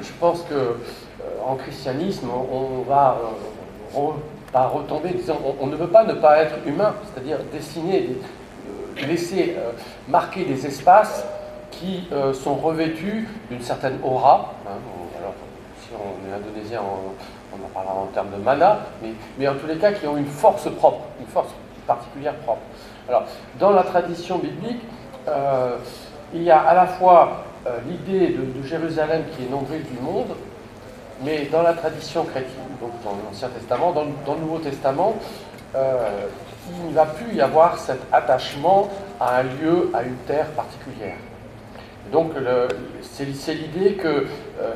Je 0.00 0.12
pense 0.20 0.42
que 0.42 0.54
euh, 0.54 0.74
en 1.44 1.56
christianisme, 1.56 2.28
on 2.30 2.82
va 2.82 3.18
euh, 3.20 4.00
pas 4.52 4.66
retomber, 4.68 5.10
disant 5.10 5.38
on, 5.60 5.66
ne 5.66 5.74
veut 5.74 5.88
pas 5.88 6.04
ne 6.04 6.12
pas 6.12 6.38
être 6.38 6.56
humain, 6.64 6.94
c'est-à-dire 7.04 7.38
dessiner, 7.52 8.08
euh, 8.68 9.06
laisser 9.06 9.56
euh, 9.58 9.72
marquer 10.08 10.44
des 10.44 10.64
espaces 10.64 11.24
qui 11.72 12.04
euh, 12.12 12.32
sont 12.32 12.54
revêtus 12.54 13.28
d'une 13.50 13.60
certaine 13.60 13.98
aura. 14.04 14.54
Hein, 14.64 14.78
alors, 15.18 15.34
si 15.80 15.88
on 15.92 16.30
est 16.30 16.34
indonésien, 16.34 16.80
on, 16.82 17.56
en 17.56 17.68
parlera 17.68 17.94
en 17.94 18.06
termes 18.06 18.30
de 18.30 18.42
mana, 18.42 18.78
mais, 19.02 19.10
mais 19.38 19.48
en 19.48 19.54
tous 19.54 19.66
les 19.66 19.76
cas 19.76 19.92
qui 19.92 20.06
ont 20.06 20.16
une 20.16 20.26
force 20.26 20.68
propre, 20.70 21.02
une 21.20 21.26
force 21.26 21.50
particulière 21.86 22.34
propre. 22.44 22.62
Alors, 23.08 23.24
dans 23.58 23.70
la 23.70 23.82
tradition 23.82 24.38
biblique, 24.38 24.82
il 26.32 26.42
y 26.42 26.50
a 26.50 26.60
à 26.60 26.74
la 26.74 26.86
fois 26.86 27.44
l'idée 27.88 28.28
de, 28.34 28.66
Jérusalem 28.66 29.24
qui 29.36 29.44
est 29.44 29.50
nombrée 29.50 29.78
du 29.78 29.98
monde, 30.00 30.34
mais 31.22 31.46
dans 31.50 31.62
la 31.62 31.72
tradition 31.72 32.24
chrétienne, 32.24 32.64
donc 32.80 32.90
dans 33.04 33.16
l'Ancien 33.24 33.48
Testament, 33.48 33.92
dans, 33.92 34.04
le 34.34 34.40
Nouveau 34.40 34.58
Testament, 34.58 35.16
euh, 35.74 36.26
il 36.70 36.90
ne 36.90 36.94
va 36.94 37.06
plus 37.06 37.34
y 37.34 37.40
avoir 37.40 37.78
cet 37.78 38.00
attachement 38.12 38.88
à 39.20 39.38
un 39.38 39.42
lieu, 39.42 39.90
à 39.94 40.02
une 40.02 40.16
terre 40.26 40.46
particulière. 40.48 41.16
Donc 42.12 42.32
c'est 43.02 43.54
l'idée 43.54 43.94
que 43.94 44.08
euh, 44.08 44.72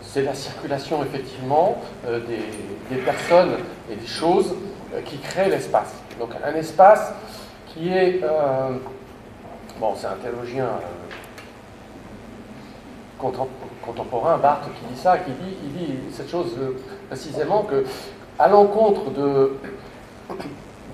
c'est 0.00 0.22
la 0.22 0.34
circulation 0.34 1.02
effectivement 1.02 1.78
euh, 2.06 2.20
des, 2.90 2.96
personnes 2.96 3.54
et 3.90 3.96
des 3.96 4.06
choses 4.06 4.54
qui 5.06 5.18
créent 5.18 5.48
l'espace. 5.48 5.94
Donc 6.18 6.30
un 6.44 6.54
espace 6.54 7.12
qui 7.68 7.88
est... 7.88 8.20
bon, 9.80 9.94
c'est 9.96 10.06
un 10.06 10.16
théologien 10.22 10.68
contemporain, 13.84 14.38
Barthes, 14.38 14.68
qui 14.78 14.94
dit 14.94 15.00
ça, 15.00 15.18
qui 15.18 15.30
dit, 15.30 15.56
il 15.64 15.72
dit 15.72 15.94
cette 16.12 16.30
chose 16.30 16.56
euh, 16.58 16.76
précisément 17.08 17.62
que, 17.62 17.84
à 18.38 18.48
l'encontre 18.48 19.10
de, 19.10 19.56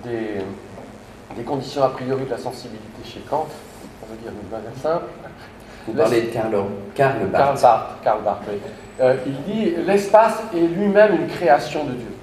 des, 0.05 1.43
conditions 1.45 1.85
a 1.85 1.91
priori 1.91 2.25
de 2.25 2.31
la 2.31 2.39
sensibilité 2.39 3.05
chez 3.05 3.21
Kant, 3.21 3.47
on 4.03 4.13
veut 4.13 4.19
dire 4.21 4.33
une 4.33 4.51
manière 4.51 4.77
simple. 4.83 5.05
Vous 5.87 5.95
parlez 5.95 6.23
de 6.23 6.27
Karl, 6.27 6.65
Karl 6.95 7.27
Barth. 7.27 8.03
Karl 8.03 8.23
Barth, 8.23 8.43
euh, 9.01 9.17
il 9.27 9.43
dit 9.45 9.75
l'espace 9.87 10.43
est 10.55 10.61
lui-même 10.61 11.15
une 11.15 11.29
création 11.29 11.85
de 11.85 11.93
Dieu. 11.93 12.19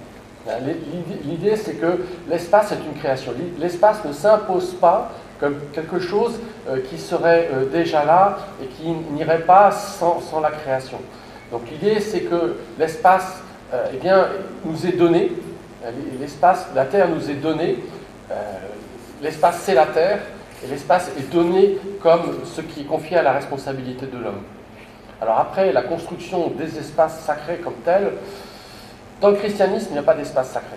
L'idée, 1.24 1.56
c'est 1.56 1.74
que 1.74 2.06
l'espace 2.30 2.72
est 2.72 2.86
une 2.86 3.00
création. 3.00 3.34
L'espace 3.58 4.06
ne 4.06 4.14
s'impose 4.14 4.74
pas 4.74 5.12
comme 5.39 5.58
quelque 5.74 6.00
chose 6.00 6.39
euh, 6.70 6.80
qui 6.89 6.98
serait 6.98 7.50
euh, 7.54 7.65
déjà 7.65 8.06
là 8.06 8.38
et 8.63 8.68
qui 8.68 8.89
n'irait 9.13 9.42
pas 9.42 9.72
sans, 9.72 10.22
la 10.42 10.51
création. 10.51 10.98
Donc 11.51 11.62
l'idée, 11.70 12.00
c'est 12.00 12.22
que 12.22 12.58
l'espace 12.80 13.42
euh, 13.74 13.88
eh 13.94 13.98
bien, 13.98 14.27
nous 14.65 14.86
est 14.86 14.94
donné, 14.94 15.32
l'espace, 16.20 16.68
la 16.74 16.86
Terre 16.86 17.10
nous 17.10 17.30
est 17.30 17.36
donnée, 17.36 17.77
l'espace 19.22 19.62
c'est 19.63 19.75
la 19.75 19.86
Terre, 19.86 20.20
et 20.63 20.68
l'espace 20.68 21.12
est 21.20 21.32
donné 21.32 21.77
comme 22.01 22.39
ce 22.44 22.62
qui 22.62 22.82
est 22.82 22.86
confié 22.86 23.18
à 23.18 23.22
la 23.22 23.34
responsabilité 23.34 24.08
de 24.08 24.18
l'homme. 24.18 24.42
Alors 25.22 25.38
après, 25.38 25.72
la 25.72 25.84
construction 25.84 26.51
des 26.58 26.80
espaces 26.80 27.20
sacrés 27.22 27.58
comme 27.58 27.75
tels, 27.86 28.13
dans 29.22 29.30
le 29.30 29.36
christianisme, 29.36 29.88
il 29.92 29.94
n'y 29.94 30.00
a 30.00 30.04
pas 30.04 30.15
d'espace 30.15 30.50
sacré. 30.50 30.75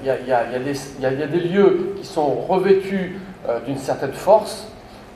Il 0.00 0.06
y, 0.06 0.10
a, 0.10 1.26
des 1.26 1.40
lieux 1.40 1.94
qui 1.98 2.06
sont 2.06 2.34
revêtus 2.34 3.18
euh, 3.48 3.60
d'une 3.60 3.78
certaine 3.78 4.12
force, 4.12 4.66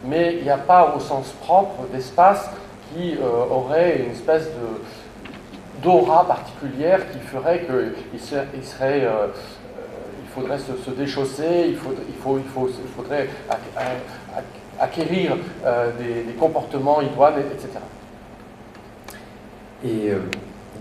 mais 0.04 0.36
il 0.36 0.44
n'y 0.44 0.50
a 0.50 0.58
pas 0.58 0.94
au 0.96 1.00
sens 1.00 1.32
propre 1.40 1.86
d'espace 1.92 2.48
qui 2.92 3.16
euh, 3.16 3.44
aurait 3.50 4.02
une 4.04 4.12
espèce 4.12 4.48
d'aura 5.82 6.26
particulière 6.28 7.00
qui 7.10 7.18
ferait 7.18 7.60
qu'il 7.60 7.74
euh, 7.74 9.26
il 10.22 10.28
faudrait 10.32 10.58
se, 10.58 10.90
déchausser, 10.90 11.70
il, 11.70 11.76
faudrait 11.76 13.28
acquérir 14.78 15.36
des, 15.98 16.32
comportements 16.34 17.00
idoines, 17.00 17.40
etc. 17.40 17.68
Et 19.84 20.12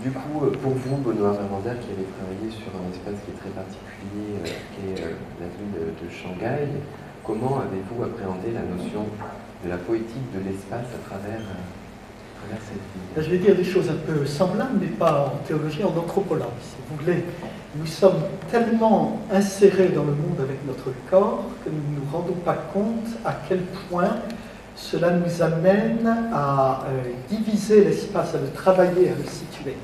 du 0.00 0.12
coup, 0.12 0.46
pour 0.62 0.72
vous, 0.72 0.96
Benoît 0.98 1.32
Vermander, 1.32 1.80
qui 1.80 1.90
avez 1.90 2.06
travaillé 2.14 2.48
sur 2.52 2.70
un 2.78 2.92
espace 2.92 3.20
qui 3.24 3.32
est 3.32 3.40
très 3.40 3.50
particulier, 3.50 4.54
qui 4.76 5.02
est 5.02 5.04
la 5.40 5.48
ville 5.58 5.94
de 6.00 6.08
Shanghai, 6.08 6.68
Comment 7.30 7.60
avez-vous 7.60 8.02
appréhendé 8.02 8.48
la 8.52 8.62
notion 8.62 9.06
de 9.64 9.70
la 9.70 9.76
poétique 9.76 10.34
de 10.34 10.40
l'espace 10.44 10.86
à 10.92 11.08
travers, 11.08 11.38
cette 12.50 12.74
vie 12.74 13.24
Je 13.24 13.30
vais 13.30 13.38
dire 13.38 13.54
des 13.54 13.62
choses 13.62 13.88
un 13.88 13.94
peu 14.04 14.26
semblables, 14.26 14.78
mais 14.80 14.88
pas 14.88 15.32
en 15.32 15.46
théologie, 15.46 15.84
en 15.84 15.96
anthropologie, 15.96 16.50
si 16.60 16.74
vous 16.88 16.96
voulez. 16.96 17.22
Nous 17.76 17.86
sommes 17.86 18.20
tellement 18.50 19.20
insérés 19.32 19.90
dans 19.90 20.02
le 20.02 20.10
monde 20.10 20.40
avec 20.40 20.66
notre 20.66 20.92
corps 21.08 21.44
que 21.64 21.70
nous 21.70 21.94
ne 21.94 22.00
nous 22.00 22.10
rendons 22.12 22.40
pas 22.44 22.58
compte 22.74 23.06
à 23.24 23.36
quel 23.48 23.60
point 23.88 24.16
cela 24.74 25.12
nous 25.12 25.40
amène 25.40 26.12
à 26.32 26.84
euh, 26.88 27.02
diviser 27.28 27.84
l'espace, 27.84 28.34
à 28.34 28.38
le 28.38 28.50
travailler, 28.50 29.10
à 29.10 29.14
le 29.14 29.24
situer. 29.24 29.76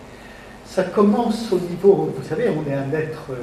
Ça 0.65 0.83
commence 0.83 1.53
au 1.53 1.61
niveau, 1.61 2.13
vous 2.17 2.29
savez, 2.29 2.49
on 2.51 2.69
est 2.69 2.75
un 2.75 2.93
être 2.93 3.31
euh, 3.31 3.37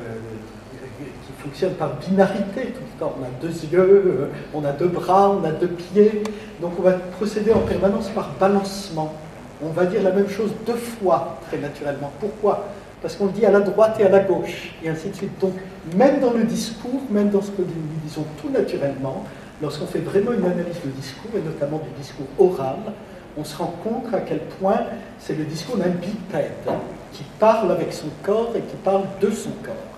fonctionne 1.43 1.73
par 1.73 1.95
binarité 1.95 2.67
tout 2.67 2.81
le 2.93 2.99
temps. 2.99 3.13
On 3.19 3.23
a 3.23 3.41
deux 3.41 3.53
yeux, 3.71 4.29
on 4.53 4.63
a 4.63 4.71
deux 4.71 4.87
bras, 4.87 5.29
on 5.29 5.43
a 5.43 5.51
deux 5.51 5.67
pieds. 5.67 6.23
Donc 6.61 6.73
on 6.79 6.81
va 6.81 6.93
procéder 6.93 7.51
en 7.51 7.59
permanence 7.59 8.09
par 8.09 8.31
balancement. 8.39 9.13
On 9.61 9.69
va 9.69 9.85
dire 9.85 10.03
la 10.03 10.11
même 10.11 10.29
chose 10.29 10.51
deux 10.65 10.75
fois, 10.75 11.37
très 11.47 11.57
naturellement. 11.57 12.11
Pourquoi? 12.19 12.67
Parce 13.01 13.15
qu'on 13.15 13.25
le 13.25 13.31
dit 13.31 13.45
à 13.45 13.51
la 13.51 13.59
droite 13.59 13.97
et 13.99 14.05
à 14.05 14.09
la 14.09 14.19
gauche, 14.19 14.73
et 14.83 14.89
ainsi 14.89 15.09
de 15.09 15.15
suite. 15.15 15.39
Donc 15.39 15.53
même 15.95 16.19
dans 16.19 16.31
le 16.31 16.43
discours, 16.43 17.01
même 17.09 17.29
dans 17.29 17.41
ce 17.41 17.51
que 17.51 17.61
nous 17.61 18.01
disons 18.05 18.25
tout 18.41 18.49
naturellement, 18.49 19.25
lorsqu'on 19.61 19.85
fait 19.85 19.99
vraiment 19.99 20.31
une 20.31 20.45
analyse 20.45 20.79
du 20.83 20.91
discours, 20.91 21.31
et 21.35 21.41
notamment 21.41 21.79
du 21.79 21.89
discours 22.01 22.27
oral, 22.39 22.77
on 23.37 23.43
se 23.43 23.57
rend 23.57 23.73
compte 23.83 24.13
à 24.13 24.19
quel 24.19 24.39
point 24.39 24.79
c'est 25.19 25.37
le 25.37 25.43
discours 25.43 25.77
d'un 25.77 25.89
bipède 25.89 26.51
qui 27.11 27.23
parle 27.39 27.71
avec 27.71 27.91
son 27.91 28.07
corps 28.21 28.51
et 28.55 28.61
qui 28.61 28.75
parle 28.83 29.03
de 29.19 29.29
son 29.31 29.51
corps. 29.63 29.92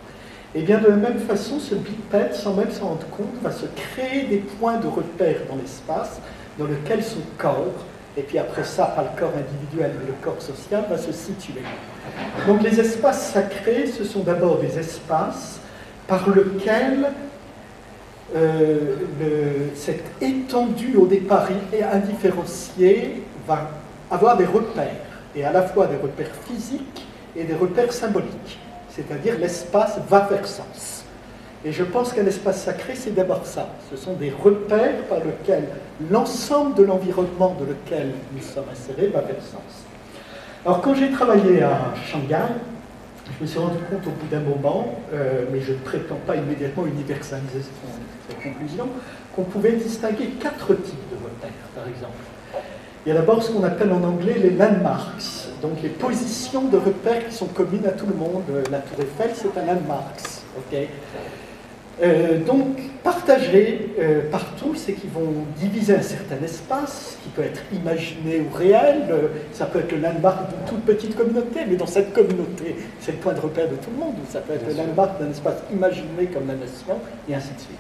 Et 0.56 0.60
eh 0.60 0.62
bien 0.62 0.80
de 0.80 0.88
la 0.88 0.96
même 0.96 1.20
façon, 1.20 1.60
ce 1.60 1.76
bipède, 1.76 2.34
sans 2.34 2.54
même 2.54 2.72
s'en 2.72 2.88
rendre 2.88 3.06
compte, 3.08 3.36
va 3.44 3.52
se 3.52 3.66
créer 3.76 4.24
des 4.24 4.38
points 4.38 4.78
de 4.78 4.88
repère 4.88 5.42
dans 5.50 5.58
l'espace 5.58 6.22
dans 6.58 6.64
lequel 6.64 7.04
son 7.04 7.20
corps, 7.38 7.84
et 8.16 8.22
puis 8.22 8.40
après 8.40 8.64
ça, 8.64 8.86
pas 8.86 9.04
le 9.04 9.20
corps 9.20 9.34
individuel, 9.38 9.92
mais 10.00 10.08
le 10.08 10.14
corps 10.22 10.42
social, 10.42 10.86
va 10.90 10.98
se 10.98 11.12
situer. 11.12 11.60
Donc 12.48 12.64
les 12.64 12.80
espaces 12.80 13.34
sacrés, 13.34 13.88
ce 13.88 14.06
sont 14.06 14.22
d'abord 14.22 14.60
des 14.60 14.80
espaces 14.80 15.60
par 16.08 16.30
lesquels 16.30 17.12
euh, 18.34 18.78
cette 19.76 20.06
étendue 20.22 20.96
au 20.96 21.06
départ 21.06 21.50
indifférenciée 21.92 23.24
va 23.46 23.72
avoir 24.10 24.38
des 24.38 24.46
repères, 24.46 24.96
et 25.36 25.44
à 25.44 25.52
la 25.52 25.64
fois 25.64 25.88
des 25.88 25.98
repères 25.98 26.32
physiques 26.48 27.06
et 27.36 27.44
des 27.44 27.56
repères 27.56 27.92
symboliques 27.92 28.58
c'est-à-dire 28.96 29.38
l'espace 29.40 30.00
va 30.10 30.26
faire 30.26 30.48
sens. 30.48 31.04
Et 31.66 31.72
je 31.72 31.84
pense 31.84 32.14
qu'un 32.14 32.26
espace 32.26 32.62
sacré, 32.62 32.94
c'est 32.96 33.14
d'abord 33.14 33.46
ça. 33.46 33.68
Ce 33.90 33.98
sont 33.98 34.14
des 34.14 34.30
repères 34.32 35.04
par 35.10 35.18
lesquels 35.20 35.68
l'ensemble 36.12 36.76
de 36.76 36.84
l'environnement 36.84 37.56
de 37.60 37.66
lequel 37.66 38.12
nous 38.34 38.42
sommes 38.42 38.66
insérés 38.72 39.08
va 39.08 39.22
faire 39.22 39.42
sens. 39.42 39.84
Alors 40.64 40.82
quand 40.82 40.94
j'ai 40.94 41.12
travaillé 41.12 41.64
à 41.64 41.94
Shanghai, 42.06 42.54
je 43.38 43.44
me 43.44 43.48
suis 43.48 43.60
rendu 43.60 43.80
compte 43.90 44.06
au 44.06 44.12
bout 44.12 44.28
d'un 44.30 44.42
moment, 44.42 44.96
euh, 45.14 45.46
mais 45.52 45.60
je 45.60 45.74
ne 45.74 45.78
prétends 45.80 46.20
pas 46.28 46.36
immédiatement 46.36 46.86
universaliser 46.86 47.62
cette 48.28 48.44
conclusion, 48.44 48.88
qu'on 49.36 49.44
pouvait 49.44 49.74
distinguer 49.74 50.28
quatre 50.40 50.76
types 50.76 51.10
de 51.12 51.16
repères, 51.16 51.50
par 51.76 51.88
exemple. 51.88 52.14
Il 53.06 53.10
y 53.10 53.12
a 53.12 53.16
d'abord 53.16 53.42
ce 53.42 53.52
qu'on 53.52 53.64
appelle 53.64 53.92
en 53.92 54.04
anglais 54.04 54.36
les 54.38 54.52
landmarks, 54.52 55.45
donc 55.62 55.82
les 55.82 55.90
positions 55.90 56.66
de 56.66 56.78
repères 56.78 57.28
qui 57.28 57.36
sont 57.36 57.48
communes 57.48 57.86
à 57.86 57.92
tout 57.92 58.08
le 58.08 58.16
monde. 58.16 58.44
La 58.72 58.80
tour 58.80 59.00
Eiffel, 59.00 59.32
c'est 59.36 59.60
un 59.60 59.66
landmark. 59.66 60.20
Euh, 62.04 62.40
donc, 62.40 62.78
partagés 63.04 63.94
euh, 64.00 64.30
partout, 64.30 64.74
c'est 64.76 64.94
qu'ils 64.94 65.12
vont 65.12 65.32
diviser 65.58 65.96
un 65.96 66.02
certain 66.02 66.36
espace, 66.44 67.18
qui 67.24 67.30
peut 67.30 67.44
être 67.44 67.62
imaginé 67.74 68.42
ou 68.42 68.54
réel. 68.54 69.06
Euh, 69.10 69.28
ça 69.54 69.66
peut 69.66 69.80
être 69.80 69.94
le 69.94 70.00
landmark 70.00 70.50
d'une 70.50 70.68
toute 70.68 70.82
petite 70.82 71.16
communauté, 71.16 71.62
mais 71.68 71.78
dans 71.78 71.88
cette 71.88 72.14
communauté, 72.14 72.76
c'est 73.00 73.14
le 73.14 73.18
point 73.20 73.34
de 73.34 73.40
repère 73.40 73.70
de 73.70 73.76
tout 73.76 73.92
le 73.92 73.98
monde. 73.98 74.16
Ça 74.30 74.42
peut 74.42 74.54
être 74.54 74.68
le 74.68 74.76
landmark 74.76 75.20
d'un 75.22 75.32
espace 75.32 75.64
imaginé 75.72 76.26
comme 76.34 76.48
la 76.48 76.56
nation, 76.56 76.96
et 77.30 77.36
ainsi 77.36 77.54
de 77.54 77.60
suite. 77.60 77.80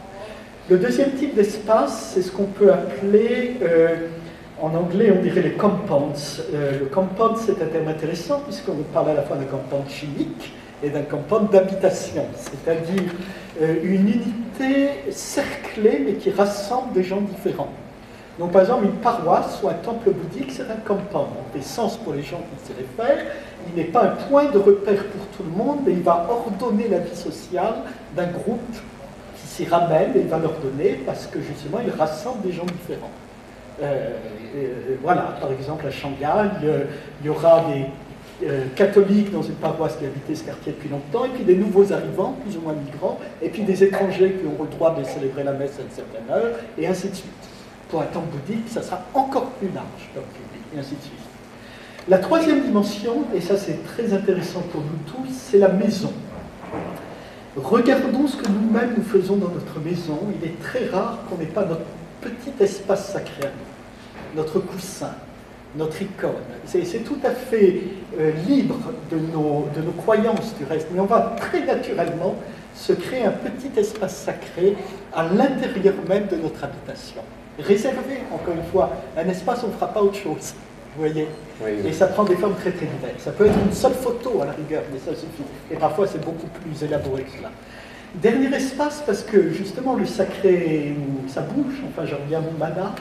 Le 0.69 0.77
deuxième 0.77 1.11
type 1.11 1.35
d'espace, 1.35 2.11
c'est 2.13 2.21
ce 2.21 2.31
qu'on 2.31 2.45
peut 2.45 2.71
appeler 2.71 3.57
en 4.61 4.73
anglais, 4.73 5.13
on 5.17 5.21
dirait 5.21 5.41
les 5.41 5.53
compounds. 5.53 6.41
Euh, 6.53 6.79
le 6.79 6.85
compound, 6.85 7.37
c'est 7.37 7.61
un 7.61 7.67
terme 7.67 7.87
intéressant 7.87 8.39
puisqu'on 8.39 8.75
parle 8.93 9.09
à 9.09 9.13
la 9.15 9.23
fois 9.23 9.37
d'un 9.37 9.45
compound 9.45 9.89
chimique 9.89 10.53
et 10.83 10.89
d'un 10.89 11.03
compound 11.03 11.49
d'habitation, 11.49 12.25
c'est-à-dire 12.35 13.11
euh, 13.61 13.75
une 13.83 14.07
unité 14.07 15.11
cerclée 15.11 16.01
mais 16.05 16.13
qui 16.13 16.31
rassemble 16.31 16.93
des 16.93 17.03
gens 17.03 17.21
différents. 17.21 17.69
Donc, 18.37 18.51
par 18.51 18.63
exemple, 18.63 18.85
une 18.85 18.97
paroisse 18.97 19.61
ou 19.63 19.69
un 19.69 19.73
temple 19.73 20.11
bouddhique, 20.11 20.51
c'est 20.51 20.63
un 20.63 20.75
compound. 20.85 21.27
Fait 21.53 21.61
sens 21.61 21.95
pour 21.95 22.13
les 22.13 22.21
gens 22.21 22.41
qui 22.41 22.65
s'y 22.65 22.73
réfèrent, 22.73 23.25
il 23.67 23.81
n'est 23.81 23.87
pas 23.87 24.03
un 24.03 24.15
point 24.29 24.51
de 24.51 24.57
repère 24.57 25.05
pour 25.05 25.25
tout 25.27 25.43
le 25.43 25.57
monde, 25.57 25.79
mais 25.85 25.93
il 25.93 26.01
va 26.01 26.27
ordonner 26.29 26.89
la 26.89 26.99
vie 26.99 27.15
sociale 27.15 27.75
d'un 28.13 28.27
groupe 28.27 28.59
qui 29.37 29.47
s'y 29.47 29.65
ramène 29.65 30.11
et 30.15 30.19
il 30.19 30.27
va 30.27 30.37
l'ordonner 30.37 31.01
parce 31.05 31.27
que 31.27 31.39
justement 31.39 31.79
il 31.85 31.91
rassemble 31.91 32.41
des 32.41 32.51
gens 32.51 32.65
différents. 32.65 33.11
Euh, 33.81 34.09
euh, 34.55 34.95
voilà, 35.01 35.35
par 35.39 35.51
exemple 35.51 35.85
à 35.85 35.91
Shanghai, 35.91 36.49
euh, 36.63 36.85
il 37.21 37.27
y 37.27 37.29
aura 37.29 37.65
des 37.71 37.85
catholiques 38.75 39.31
dans 39.31 39.41
une 39.41 39.55
paroisse 39.55 39.95
qui 39.95 40.05
habitait 40.05 40.35
ce 40.35 40.43
quartier 40.43 40.73
depuis 40.73 40.89
longtemps, 40.89 41.25
et 41.25 41.29
puis 41.29 41.45
des 41.45 41.55
nouveaux 41.55 41.93
arrivants, 41.93 42.35
plus 42.43 42.57
ou 42.57 42.61
moins 42.61 42.73
migrants, 42.73 43.17
et 43.41 43.47
puis 43.47 43.63
des 43.63 43.81
étrangers 43.81 44.35
qui 44.39 44.45
auront 44.45 44.63
le 44.63 44.69
droit 44.69 44.93
de 44.93 45.05
célébrer 45.05 45.43
la 45.43 45.53
messe 45.53 45.79
à 45.79 45.83
une 45.83 45.89
certaine 45.89 46.29
heure, 46.29 46.53
et 46.77 46.85
ainsi 46.85 47.07
de 47.09 47.15
suite. 47.15 47.31
Pour 47.89 48.01
un 48.01 48.05
temple 48.05 48.27
bouddhique, 48.33 48.67
ça 48.67 48.81
sera 48.81 48.99
encore 49.13 49.51
plus 49.51 49.69
large 49.73 50.09
comme 50.13 50.23
public, 50.23 50.63
et 50.75 50.79
ainsi 50.79 50.95
de 50.95 51.01
suite. 51.01 51.13
La 52.09 52.17
troisième 52.17 52.61
dimension, 52.61 53.23
et 53.33 53.39
ça 53.39 53.55
c'est 53.55 53.81
très 53.85 54.13
intéressant 54.13 54.61
pour 54.71 54.81
nous 54.81 54.99
tous, 55.07 55.31
c'est 55.31 55.59
la 55.59 55.69
maison. 55.69 56.11
Regardons 57.55 58.27
ce 58.27 58.35
que 58.35 58.49
nous-mêmes 58.49 58.95
nous 58.97 59.03
faisons 59.03 59.37
dans 59.37 59.47
notre 59.47 59.79
maison. 59.79 60.19
Il 60.41 60.45
est 60.45 60.61
très 60.61 60.87
rare 60.87 61.19
qu'on 61.29 61.37
n'ait 61.37 61.45
pas 61.45 61.63
notre 61.63 61.85
petit 62.29 62.63
espace 62.63 63.11
sacré 63.11 63.49
notre 64.35 64.59
coussin, 64.59 65.13
notre 65.77 66.01
icône. 66.01 66.31
C'est 66.65 67.03
tout 67.03 67.19
à 67.23 67.31
fait 67.31 67.81
euh, 68.19 68.31
libre 68.47 68.77
de 69.11 69.17
nos, 69.17 69.67
de 69.75 69.81
nos 69.81 69.91
croyances 69.91 70.55
du 70.57 70.65
reste, 70.65 70.87
mais 70.91 70.99
on 70.99 71.05
va 71.05 71.35
très 71.37 71.65
naturellement 71.65 72.35
se 72.75 72.93
créer 72.93 73.25
un 73.25 73.31
petit 73.31 73.79
espace 73.79 74.15
sacré 74.15 74.75
à 75.13 75.23
l'intérieur 75.23 75.93
même 76.09 76.27
de 76.27 76.35
notre 76.35 76.63
habitation. 76.63 77.21
Réservé, 77.57 78.19
encore 78.33 78.53
une 78.53 78.69
fois, 78.71 78.91
un 79.17 79.29
espace 79.29 79.63
où 79.63 79.67
on 79.67 79.69
ne 79.69 79.73
fera 79.73 79.87
pas 79.87 80.01
autre 80.01 80.17
chose. 80.17 80.53
Vous 80.95 81.01
voyez 81.01 81.27
Et 81.85 81.93
ça 81.93 82.07
prend 82.07 82.23
des 82.23 82.35
formes 82.35 82.55
très 82.55 82.71
très 82.71 82.85
diverses. 82.85 83.23
Ça 83.23 83.31
peut 83.31 83.45
être 83.45 83.57
une 83.65 83.73
seule 83.73 83.93
photo 83.93 84.41
à 84.41 84.45
la 84.45 84.51
rigueur, 84.53 84.83
mais 84.91 84.99
ça 84.99 85.11
suffit. 85.11 85.43
Et 85.71 85.75
parfois 85.75 86.07
c'est 86.07 86.23
beaucoup 86.23 86.47
plus 86.47 86.83
élaboré 86.83 87.23
que 87.23 87.31
cela. 87.37 87.51
Dernier 88.21 88.55
espace, 88.55 89.03
parce 89.05 89.23
que 89.23 89.49
justement 89.51 89.95
le 89.95 90.05
sacré, 90.05 90.95
ça 91.27 91.41
bouge, 91.41 91.81
enfin 91.89 92.05
j'en 92.05 92.17
reviens 92.17 92.39
à. 92.39 92.95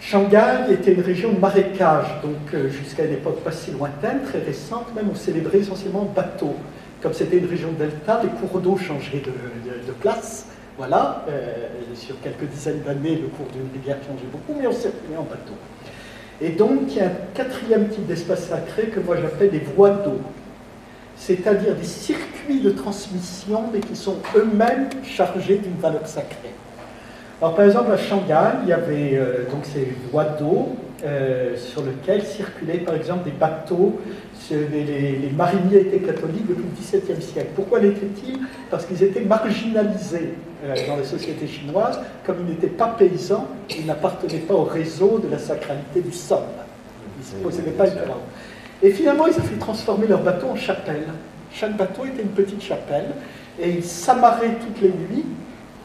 Shanghai 0.00 0.72
était 0.72 0.92
une 0.92 1.00
région 1.00 1.32
de 1.32 1.40
marécage, 1.40 2.06
donc 2.22 2.54
euh, 2.54 2.68
jusqu'à 2.70 3.04
une 3.04 3.14
époque 3.14 3.40
pas 3.40 3.50
si 3.50 3.72
lointaine, 3.72 4.22
très 4.22 4.38
récente, 4.38 4.94
même 4.94 5.08
on 5.10 5.16
célébrait 5.16 5.58
essentiellement 5.58 6.02
en 6.02 6.12
bateau. 6.14 6.54
Comme 7.02 7.12
c'était 7.12 7.38
une 7.38 7.46
région 7.46 7.72
delta, 7.72 8.20
les 8.22 8.28
cours 8.28 8.60
d'eau 8.60 8.76
changeaient 8.76 9.22
de, 9.22 9.92
place. 10.00 10.46
Voilà, 10.76 11.24
euh, 11.28 11.66
sur 11.94 12.20
quelques 12.20 12.48
dizaines 12.48 12.82
d'années, 12.82 13.16
le 13.16 13.26
cours 13.28 13.46
d'une 13.52 13.68
rivière 13.72 13.96
changeait 14.06 14.28
beaucoup, 14.30 14.56
mais 14.60 14.68
on 14.68 14.72
circulait 14.72 15.16
en 15.18 15.24
bateau. 15.24 15.54
Et 16.40 16.50
donc, 16.50 16.82
il 16.90 16.96
y 16.98 17.00
a 17.00 17.06
un 17.06 17.12
quatrième 17.34 17.88
type 17.88 18.06
d'espace 18.06 18.46
sacré 18.46 18.84
que 18.84 19.00
moi 19.00 19.16
j'appelle 19.20 19.50
des 19.50 19.58
voies 19.74 19.90
d'eau, 19.90 20.20
c'est-à-dire 21.18 21.74
des 21.74 21.84
circuits 21.84 22.60
de 22.60 22.70
transmission, 22.70 23.64
mais 23.72 23.80
qui 23.80 23.96
sont 23.96 24.16
eux-mêmes 24.36 24.88
chargés 25.02 25.58
d'une 25.58 25.78
valeur 25.80 26.06
sacrée. 26.06 26.54
Alors, 27.40 27.54
par 27.54 27.66
exemple, 27.66 27.92
à 27.92 27.96
Shanghai, 27.96 28.58
il 28.64 28.68
y 28.68 28.72
avait 28.72 29.12
euh, 29.14 29.44
donc 29.50 29.64
ces 29.64 29.94
voies 30.10 30.24
d'eau 30.24 30.76
euh, 31.04 31.56
sur 31.56 31.84
lesquelles 31.84 32.24
circulaient, 32.24 32.78
par 32.78 32.96
exemple, 32.96 33.24
des 33.24 33.36
bateaux. 33.36 34.00
Les, 34.50 35.30
mariniers 35.36 35.80
étaient 35.80 35.98
catholiques 35.98 36.48
depuis 36.48 36.64
le 36.64 37.00
XVIIe 37.00 37.22
siècle. 37.22 37.50
Pourquoi 37.54 37.78
l'étaient-ils? 37.80 38.40
Parce 38.70 38.86
qu'ils 38.86 39.02
étaient 39.04 39.20
marginalisés 39.20 40.34
euh, 40.64 40.74
dans 40.88 40.96
les 40.96 41.04
sociétés 41.04 41.46
chinoises. 41.46 42.00
Comme 42.24 42.38
ils 42.40 42.54
n'étaient 42.54 42.66
pas 42.66 42.96
paysans, 42.98 43.46
ils 43.78 43.86
n'appartenaient 43.86 44.38
pas 44.38 44.54
au 44.54 44.64
réseau 44.64 45.20
de 45.22 45.30
la 45.30 45.38
sacralité 45.38 46.00
du 46.00 46.12
sol. 46.12 46.42
Ils 47.20 47.38
ne 47.38 47.42
possédaient 47.44 47.70
pas 47.72 47.86
une 47.86 47.98
Et 48.82 48.90
finalement, 48.90 49.26
ils 49.26 49.34
ont 49.38 49.44
fait 49.44 49.56
transformer 49.58 50.06
leur 50.06 50.22
bateau 50.22 50.48
en 50.48 50.56
chapelle. 50.56 51.04
Chaque 51.52 51.76
bateau 51.76 52.04
était 52.04 52.22
une 52.22 52.28
petite 52.28 52.62
chapelle 52.62 53.06
et 53.60 53.70
ils 53.70 53.84
s'amarraient 53.84 54.56
toutes 54.60 54.80
les 54.80 54.90
nuits 54.90 55.24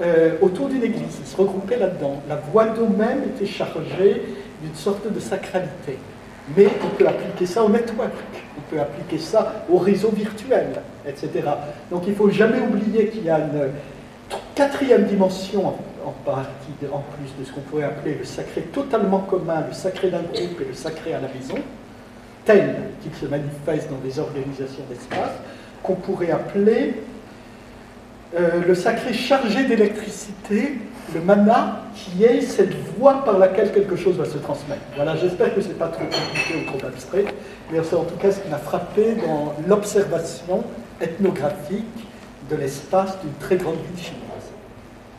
euh, 0.01 0.35
autour 0.41 0.69
d'une 0.69 0.83
église. 0.83 1.19
Ils 1.19 1.27
se 1.27 1.35
regroupaient 1.35 1.77
là-dedans. 1.77 2.21
La 2.29 2.35
voie 2.35 2.65
d'eau 2.65 2.87
même 2.87 3.23
était 3.23 3.45
chargée 3.45 4.21
d'une 4.61 4.75
sorte 4.75 5.11
de 5.11 5.19
sacralité. 5.19 5.97
Mais 6.55 6.67
on 6.83 6.95
peut 6.97 7.07
appliquer 7.07 7.45
ça 7.45 7.63
au 7.63 7.69
network, 7.69 8.11
on 8.57 8.61
peut 8.69 8.81
appliquer 8.81 9.17
ça 9.17 9.63
au 9.71 9.77
réseau 9.77 10.09
virtuel, 10.09 10.67
etc. 11.07 11.29
Donc 11.89 12.03
il 12.05 12.09
ne 12.09 12.15
faut 12.15 12.29
jamais 12.29 12.59
oublier 12.59 13.07
qu'il 13.07 13.23
y 13.23 13.29
a 13.29 13.39
une 13.39 13.69
quatrième 14.53 15.05
dimension 15.05 15.67
en 15.67 15.73
plus 17.15 17.39
de 17.39 17.45
ce 17.45 17.51
qu'on 17.53 17.61
pourrait 17.61 17.83
appeler 17.83 18.15
le 18.15 18.25
sacré 18.25 18.61
totalement 18.61 19.19
commun, 19.19 19.63
le 19.67 19.73
sacré 19.73 20.09
d'un 20.09 20.21
groupe 20.21 20.61
et 20.61 20.65
le 20.67 20.73
sacré 20.73 21.13
à 21.13 21.21
la 21.21 21.27
maison, 21.27 21.55
tel 22.45 22.75
qu'il 23.01 23.13
se 23.13 23.25
manifeste 23.25 23.89
dans 23.89 23.97
des 23.97 24.19
organisations 24.19 24.83
d'espace, 24.89 25.31
qu'on 25.81 25.95
pourrait 25.95 26.31
appeler 26.31 26.95
euh, 28.35 28.61
le 28.65 28.75
sacré 28.75 29.13
chargé 29.13 29.65
d'électricité, 29.65 30.79
le 31.13 31.21
mana, 31.21 31.83
qui 31.95 32.23
est 32.23 32.41
cette 32.41 32.73
voie 32.97 33.23
par 33.23 33.37
laquelle 33.37 33.71
quelque 33.71 33.95
chose 33.95 34.15
va 34.17 34.25
se 34.25 34.37
transmettre. 34.37 34.81
Voilà, 34.95 35.15
j'espère 35.15 35.53
que 35.53 35.61
ce 35.61 35.67
n'est 35.67 35.73
pas 35.75 35.89
trop 35.89 36.03
compliqué 36.03 36.55
ou 36.61 36.77
trop 36.77 36.87
abstrait, 36.87 37.25
mais 37.71 37.79
c'est 37.83 37.95
en 37.95 38.05
tout 38.05 38.15
cas 38.15 38.31
ce 38.31 38.39
qui 38.39 38.49
m'a 38.49 38.57
frappé 38.57 39.15
dans 39.15 39.53
l'observation 39.67 40.63
ethnographique 40.99 42.07
de 42.49 42.55
l'espace 42.55 43.19
d'une 43.21 43.33
très 43.39 43.57
grande 43.57 43.75
ville 43.75 44.03
chinoise. 44.03 44.23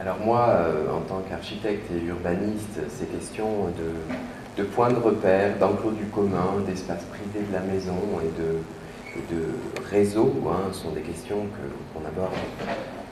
Alors 0.00 0.18
moi, 0.18 0.48
euh, 0.48 0.90
en 0.90 1.00
tant 1.02 1.22
qu'architecte 1.28 1.90
et 1.92 2.04
urbaniste, 2.04 2.80
ces 2.88 3.06
questions 3.06 3.66
de, 3.78 4.14
de 4.56 4.62
points 4.62 4.90
de 4.90 4.98
repère, 4.98 5.58
d'enclos 5.58 5.92
du 5.92 6.04
commun, 6.06 6.62
d'espace 6.66 7.04
privé 7.04 7.46
de 7.46 7.52
la 7.52 7.60
maison 7.60 7.96
et 8.22 8.40
de, 8.40 9.34
de 9.34 9.44
réseau 9.90 10.32
hein, 10.48 10.72
sont 10.72 10.90
des 10.90 11.00
questions 11.00 11.46
qu'on 11.92 12.06
aborde 12.06 12.32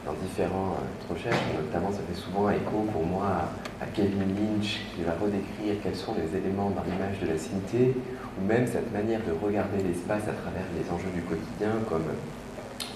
dans 0.07 0.13
différentes 0.15 0.79
euh, 0.79 1.15
recherches, 1.15 1.37
notamment 1.57 1.93
ça 1.93 1.99
fait 2.09 2.19
souvent 2.19 2.51
écho 2.51 2.87
pour 2.93 3.05
moi 3.05 3.27
à, 3.81 3.87
Kevin 3.95 4.21
Lynch 4.21 4.81
qui 4.95 5.03
va 5.05 5.13
redécrire 5.21 5.83
quels 5.83 5.97
sont 5.97 6.15
les 6.15 6.39
éléments 6.39 6.71
dans 6.71 6.83
l'image 6.83 7.21
de 7.21 7.27
la 7.27 7.39
cité, 7.39 7.95
ou 8.39 8.45
même 8.47 8.67
cette 8.67 8.93
manière 8.93 9.21
de 9.21 9.33
regarder 9.45 9.83
l'espace 9.83 10.23
à 10.23 10.33
travers 10.33 10.65
les 10.77 10.91
enjeux 10.91 11.11
du 11.15 11.23
quotidien, 11.23 11.83
comme, 11.89 12.07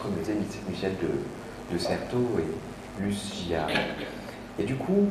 comme 0.01 0.13
le 0.15 0.21
disait 0.21 0.39
Michel 0.69 0.93
de, 1.03 1.75
de 1.75 1.79
Certeau 1.79 2.39
et 2.39 3.03
Luce. 3.03 3.47
Et 4.59 4.65
du 4.65 4.77
coup, 4.77 5.09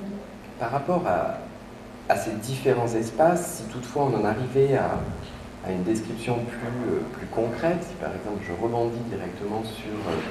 par 0.59 0.71
rapport 0.71 1.05
à, 1.05 1.39
à, 2.09 2.15
ces 2.15 2.31
différents 2.31 2.87
espaces, 2.87 3.57
si 3.57 3.63
toutefois 3.71 4.09
on 4.11 4.21
en 4.21 4.25
arrivait 4.25 4.75
à, 4.75 4.99
une 5.67 5.83
description 5.83 6.35
plus, 6.35 6.93
euh, 6.93 6.99
plus 7.17 7.25
concrète, 7.27 7.81
si 7.81 7.95
par 7.95 8.13
exemple 8.13 8.37
je 8.45 8.53
rebondis 8.53 8.99
directement 9.09 9.63
sur 9.63 9.89
euh, 9.89 10.21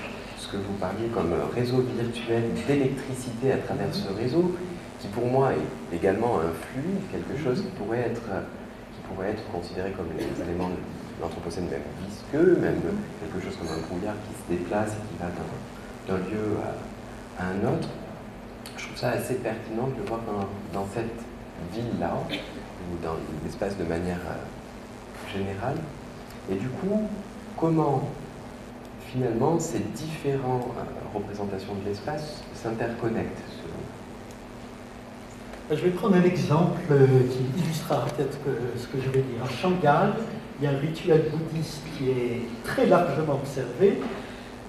que 0.55 0.63
vous 0.63 0.79
parliez 0.79 1.09
comme 1.13 1.35
réseau 1.55 1.83
virtuel 1.83 2.45
d'électricité 2.67 3.53
à 3.53 3.59
travers 3.59 3.93
ce 3.93 4.09
réseau, 4.13 4.55
qui 5.01 5.09
pour 5.09 5.27
moi 5.27 5.51
est 5.53 5.97
également 5.97 6.39
un 6.39 6.55
flux, 6.55 7.03
quelque 7.11 7.43
chose 7.43 7.63
qui 7.63 7.71
pourrait 7.77 8.07
être, 8.15 8.23
qui 8.23 9.01
pourrait 9.09 9.31
être 9.31 9.45
considéré 9.51 9.91
comme 9.93 10.09
les 10.17 10.31
éléments 10.43 10.71
de 10.71 10.79
l'Anthropocène 11.21 11.67
même 11.67 11.83
visqueux, 12.07 12.59
même 12.61 12.81
quelque 13.21 13.45
chose 13.45 13.57
comme 13.59 13.75
un 13.75 13.83
brouillard 13.87 14.15
qui 14.27 14.35
se 14.39 14.59
déplace 14.59 14.93
et 14.93 15.03
qui 15.11 15.17
va 15.19 15.29
d'un 16.09 16.23
lieu 16.23 16.59
à, 16.63 17.45
un 17.51 17.75
autre. 17.75 17.89
Je 18.77 18.87
trouve 18.87 18.97
ça 18.97 19.11
assez 19.11 19.35
pertinent 19.35 19.89
de 19.89 20.09
voir 20.09 20.21
dans, 20.73 20.87
cette 20.95 21.19
ville-là, 21.73 22.15
ou 22.31 23.05
dans 23.05 23.17
l'espace 23.45 23.77
de 23.77 23.85
manière 23.85 24.21
euh, 24.27 25.37
générale. 25.37 25.77
Et 26.51 26.55
du 26.57 26.69
coup, 26.69 27.09
comment 27.57 28.09
finalement, 29.13 29.59
ces 29.61 29.79
différentes 29.79 30.67
euh, 30.77 31.17
représentations 31.17 31.75
de 31.83 31.89
l'espace 31.89 32.43
s'interconnectent. 32.55 33.43
Je 35.71 35.77
vais 35.77 35.91
prendre 35.91 36.17
un 36.17 36.23
exemple 36.23 36.81
euh, 36.91 37.07
qui 37.31 37.61
illustrera 37.61 38.05
peut-être 38.07 38.39
ce 38.77 38.87
que 38.87 39.01
je 39.01 39.09
vais 39.11 39.23
dire. 39.23 39.43
À 39.43 39.49
Shanghai, 39.49 40.13
il 40.61 40.65
y 40.65 40.69
a 40.69 40.71
un 40.71 40.79
rituel 40.79 41.31
bouddhiste 41.31 41.83
qui 41.97 42.11
est 42.11 42.43
très 42.65 42.87
largement 42.87 43.35
observé, 43.35 43.99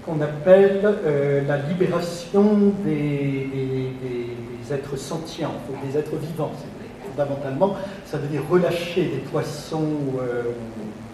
qu'on 0.04 0.20
appelle 0.20 0.80
euh, 0.84 1.42
la 1.46 1.58
libération 1.58 2.72
des, 2.84 3.92
êtres 4.72 4.96
sentients, 4.96 5.54
des 5.88 5.98
êtres 5.98 6.16
vivants, 6.16 6.52
Fondamentalement, 7.16 7.76
ça 8.04 8.18
veut 8.18 8.28
dire 8.28 8.42
relâcher 8.50 9.04
des 9.04 9.22
poissons 9.30 9.86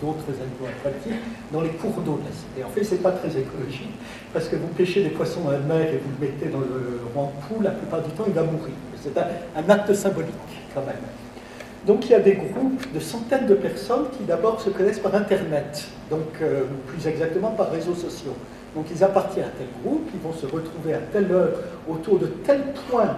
d'autres 0.00 0.24
animaux 0.28 0.68
aquatiques 0.68 1.20
dans 1.52 1.60
les 1.60 1.70
cours 1.70 2.00
d'eau 2.04 2.18
de 2.18 2.28
la 2.28 2.32
cité. 2.32 2.64
En 2.64 2.70
fait, 2.70 2.82
ce 2.82 2.94
n'est 2.94 3.00
pas 3.00 3.12
très 3.12 3.28
écologique, 3.28 3.92
parce 4.32 4.48
que 4.48 4.56
vous 4.56 4.66
pêchez 4.68 5.04
des 5.04 5.10
poissons 5.10 5.42
dans 5.42 5.52
la 5.52 5.58
mer 5.58 5.94
et 5.94 5.98
vous 5.98 6.10
le 6.20 6.26
mettez 6.26 6.46
dans 6.46 6.58
le 6.58 7.00
rang-pou, 7.14 7.62
la 7.62 7.70
plupart 7.70 8.02
du 8.02 8.10
temps, 8.10 8.24
il 8.26 8.32
va 8.32 8.42
mourir. 8.42 8.74
C'est 9.00 9.16
un, 9.16 9.70
acte 9.70 9.94
symbolique, 9.94 10.34
quand 10.74 10.84
même. 10.84 10.96
Donc 11.86 12.06
il 12.06 12.12
y 12.12 12.14
a 12.14 12.20
des 12.20 12.34
groupes 12.34 12.92
de 12.92 13.00
centaines 13.00 13.46
de 13.46 13.54
personnes 13.54 14.06
qui 14.16 14.24
d'abord 14.24 14.60
se 14.60 14.70
connaissent 14.70 15.00
par 15.00 15.14
Internet, 15.14 15.84
donc 16.10 16.20
euh, 16.40 16.62
plus 16.86 17.06
exactement 17.08 17.50
par 17.50 17.70
réseaux 17.70 17.94
sociaux. 17.94 18.36
Donc 18.76 18.86
ils 18.94 19.02
appartiennent 19.02 19.46
à 19.46 19.58
tel 19.58 19.66
groupe, 19.84 20.08
ils 20.14 20.20
vont 20.20 20.32
se 20.32 20.46
retrouver 20.46 20.94
à 20.94 21.00
telle 21.12 21.30
heure 21.32 21.50
autour 21.88 22.18
de 22.18 22.26
tel 22.26 22.62
point 22.88 23.16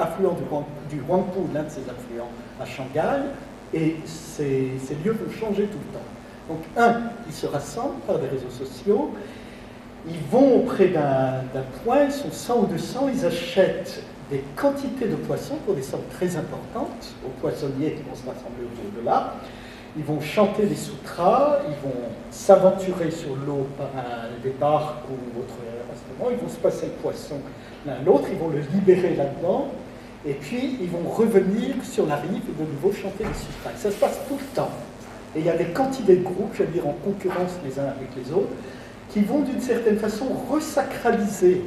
affluent 0.00 0.34
du, 0.34 0.96
du 0.96 1.02
Huangpu, 1.02 1.40
l'un 1.52 1.64
de 1.64 1.70
ces 1.70 1.82
affluents 1.82 2.30
à 2.60 2.64
Shanghai, 2.64 3.28
et 3.74 3.96
ces, 4.06 4.70
lieux 5.04 5.12
vont 5.12 5.30
changer 5.30 5.64
tout 5.64 5.78
le 5.78 5.92
temps. 5.92 6.04
Donc, 6.48 6.60
un, 6.76 7.10
ils 7.26 7.34
se 7.34 7.46
rassemblent 7.46 8.00
par 8.06 8.18
des 8.18 8.28
réseaux 8.28 8.50
sociaux, 8.50 9.10
ils 10.06 10.20
vont 10.30 10.60
auprès 10.60 10.88
d'un 10.88 11.42
point, 11.84 12.04
ils 12.04 12.12
sont 12.12 12.30
100 12.30 12.60
ou 12.60 12.66
200, 12.66 13.10
ils 13.14 13.26
achètent 13.26 14.02
des 14.30 14.42
quantités 14.56 15.06
de 15.06 15.16
poissons 15.16 15.56
pour 15.66 15.74
des 15.74 15.82
sommes 15.82 16.06
très 16.10 16.36
importantes 16.36 17.14
aux 17.26 17.40
poissonniers 17.40 17.92
qui 17.92 18.02
vont 18.02 18.14
se 18.14 18.26
rassembler 18.26 18.64
autour 18.64 19.00
de 19.00 19.04
là. 19.04 19.34
Ils 19.96 20.04
vont 20.04 20.20
chanter 20.20 20.66
des 20.66 20.76
sutras, 20.76 21.58
ils 21.66 21.88
vont 21.88 21.96
s'aventurer 22.30 23.10
sur 23.10 23.34
l'eau 23.46 23.66
par 23.76 23.88
un, 23.96 24.42
des 24.42 24.50
barques 24.50 25.04
ou 25.10 25.40
autre 25.40 25.54
instrument, 25.92 26.30
ils 26.30 26.38
vont 26.38 26.48
se 26.48 26.58
passer 26.58 26.86
le 26.86 26.92
poisson 27.02 27.36
l'un 27.86 28.02
l'autre, 28.04 28.24
ils 28.30 28.38
vont 28.38 28.48
le 28.48 28.60
libérer 28.74 29.14
là-dedans, 29.14 29.68
et 30.26 30.34
puis 30.34 30.78
ils 30.80 30.88
vont 30.88 31.08
revenir 31.08 31.74
sur 31.82 32.06
la 32.06 32.16
rive 32.16 32.42
et 32.48 32.62
de 32.62 32.70
nouveau 32.70 32.92
chanter 32.92 33.24
des 33.24 33.38
sutras. 33.38 33.70
Ça 33.76 33.90
se 33.90 33.96
passe 33.96 34.18
tout 34.28 34.36
le 34.38 34.54
temps. 34.54 34.70
Et 35.36 35.40
il 35.40 35.46
y 35.46 35.50
a 35.50 35.56
des 35.56 35.66
quantités 35.66 36.16
de 36.16 36.22
groupes, 36.22 36.54
veux 36.58 36.66
dire 36.66 36.86
en 36.86 36.96
concurrence 37.04 37.52
les 37.64 37.78
uns 37.78 37.84
avec 37.84 38.08
les 38.16 38.32
autres, 38.32 38.52
qui 39.10 39.20
vont 39.20 39.40
d'une 39.40 39.60
certaine 39.60 39.98
façon 39.98 40.26
resacraliser 40.50 41.62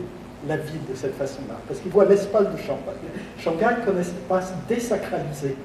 la 0.47 0.57
vie 0.57 0.79
de 0.89 0.95
cette 0.95 1.15
façon-là. 1.15 1.55
Parce 1.67 1.79
qu'ils 1.79 1.91
voient 1.91 2.05
l'espace 2.05 2.47
de 2.51 2.57
Shanghai. 2.57 2.97
Shanghai 3.39 3.75
comme 3.85 3.99
espace 3.99 4.53
désacralisé, 4.67 5.55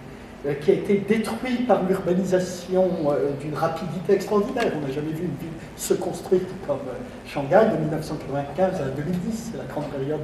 qui 0.54 0.70
a 0.70 0.74
été 0.74 0.98
détruit 1.08 1.56
par 1.66 1.82
l'urbanisation 1.84 2.88
euh, 3.08 3.30
d'une 3.40 3.54
rapidité 3.54 4.14
extraordinaire. 4.14 4.72
On 4.76 4.86
n'a 4.86 4.92
jamais 4.92 5.12
vu 5.12 5.24
une 5.24 5.36
ville 5.38 5.56
se 5.76 5.94
construire 5.94 6.42
comme 6.66 6.76
euh, 6.76 7.26
Shanghai 7.26 7.70
de 7.72 7.78
1995 7.78 8.80
à 8.80 8.84
2010. 8.90 9.50
C'est 9.52 9.58
la 9.58 9.64
grande 9.64 9.86
période 9.86 10.20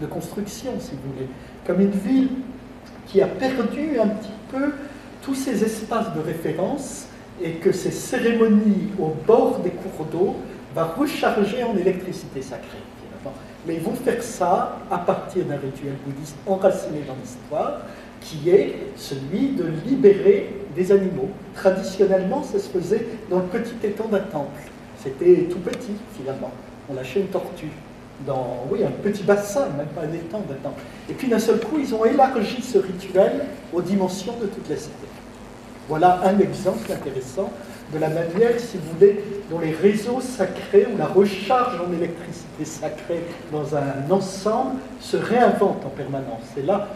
de, 0.00 0.06
construction, 0.06 0.72
si 0.78 0.92
vous 0.92 1.12
voulez. 1.12 1.28
Comme 1.66 1.80
une 1.80 1.90
ville 1.90 2.28
qui 3.06 3.22
a 3.22 3.26
perdu 3.26 3.98
un 4.00 4.08
petit 4.08 4.32
peu 4.50 4.72
tous 5.22 5.34
ces 5.34 5.62
espaces 5.62 6.14
de 6.14 6.20
référence 6.20 7.06
et 7.42 7.52
que 7.52 7.72
ces 7.72 7.90
cérémonies 7.90 8.88
au 8.98 9.14
bord 9.26 9.60
des 9.60 9.70
cours 9.70 10.06
d'eau 10.06 10.36
va 10.74 10.84
recharger 10.84 11.62
en 11.64 11.76
électricité 11.76 12.42
sacrée. 12.42 12.78
Mais 13.66 13.74
ils 13.74 13.82
vont 13.82 13.94
faire 13.94 14.22
ça 14.22 14.78
à 14.90 14.98
partir 14.98 15.44
d'un 15.44 15.58
rituel 15.58 15.94
bouddhiste 16.04 16.36
enraciné 16.46 17.02
dans 17.06 17.14
l'histoire, 17.20 17.80
qui 18.20 18.50
est 18.50 18.76
celui 18.96 19.50
de 19.50 19.64
libérer 19.86 20.54
des 20.76 20.92
animaux. 20.92 21.28
Traditionnellement, 21.54 22.42
ça 22.42 22.58
se 22.58 22.68
faisait 22.68 23.06
dans 23.30 23.38
le 23.38 23.44
petit 23.44 23.74
étang 23.86 24.08
d'un 24.08 24.20
temple. 24.20 24.60
C'était 25.02 25.48
tout 25.50 25.58
petit, 25.58 25.96
finalement. 26.16 26.50
On 26.90 26.94
lâchait 26.94 27.20
une 27.20 27.28
tortue 27.28 27.70
dans 28.26 28.66
oui, 28.70 28.84
un 28.84 28.90
petit 28.90 29.22
bassin, 29.22 29.68
même 29.76 29.86
pas 29.88 30.02
un 30.02 30.12
étang 30.12 30.42
d'un 30.48 30.56
temple. 30.56 30.82
Et 31.08 31.14
puis 31.14 31.28
d'un 31.28 31.38
seul 31.38 31.60
coup, 31.60 31.78
ils 31.78 31.94
ont 31.94 32.04
élargi 32.04 32.62
ce 32.62 32.78
rituel 32.78 33.46
aux 33.72 33.82
dimensions 33.82 34.36
de 34.40 34.46
toute 34.46 34.68
la 34.68 34.76
cité. 34.76 34.92
Voilà 35.88 36.20
un 36.24 36.38
exemple 36.38 36.92
intéressant 36.92 37.50
de 37.92 37.98
la 37.98 38.08
manière, 38.08 38.58
si 38.58 38.76
vous 38.76 38.92
voulez, 38.94 39.24
dont 39.50 39.58
les 39.58 39.72
réseaux 39.72 40.20
sacrés 40.20 40.86
ou 40.92 40.96
la 40.96 41.06
recharge 41.06 41.80
en 41.80 41.92
électricité 41.92 42.64
sacrée 42.64 43.24
dans 43.50 43.74
un 43.74 44.08
ensemble 44.10 44.76
se 45.00 45.16
réinventent 45.16 45.84
en 45.84 45.90
permanence. 45.90 46.44
Et 46.56 46.62
là, 46.62 46.88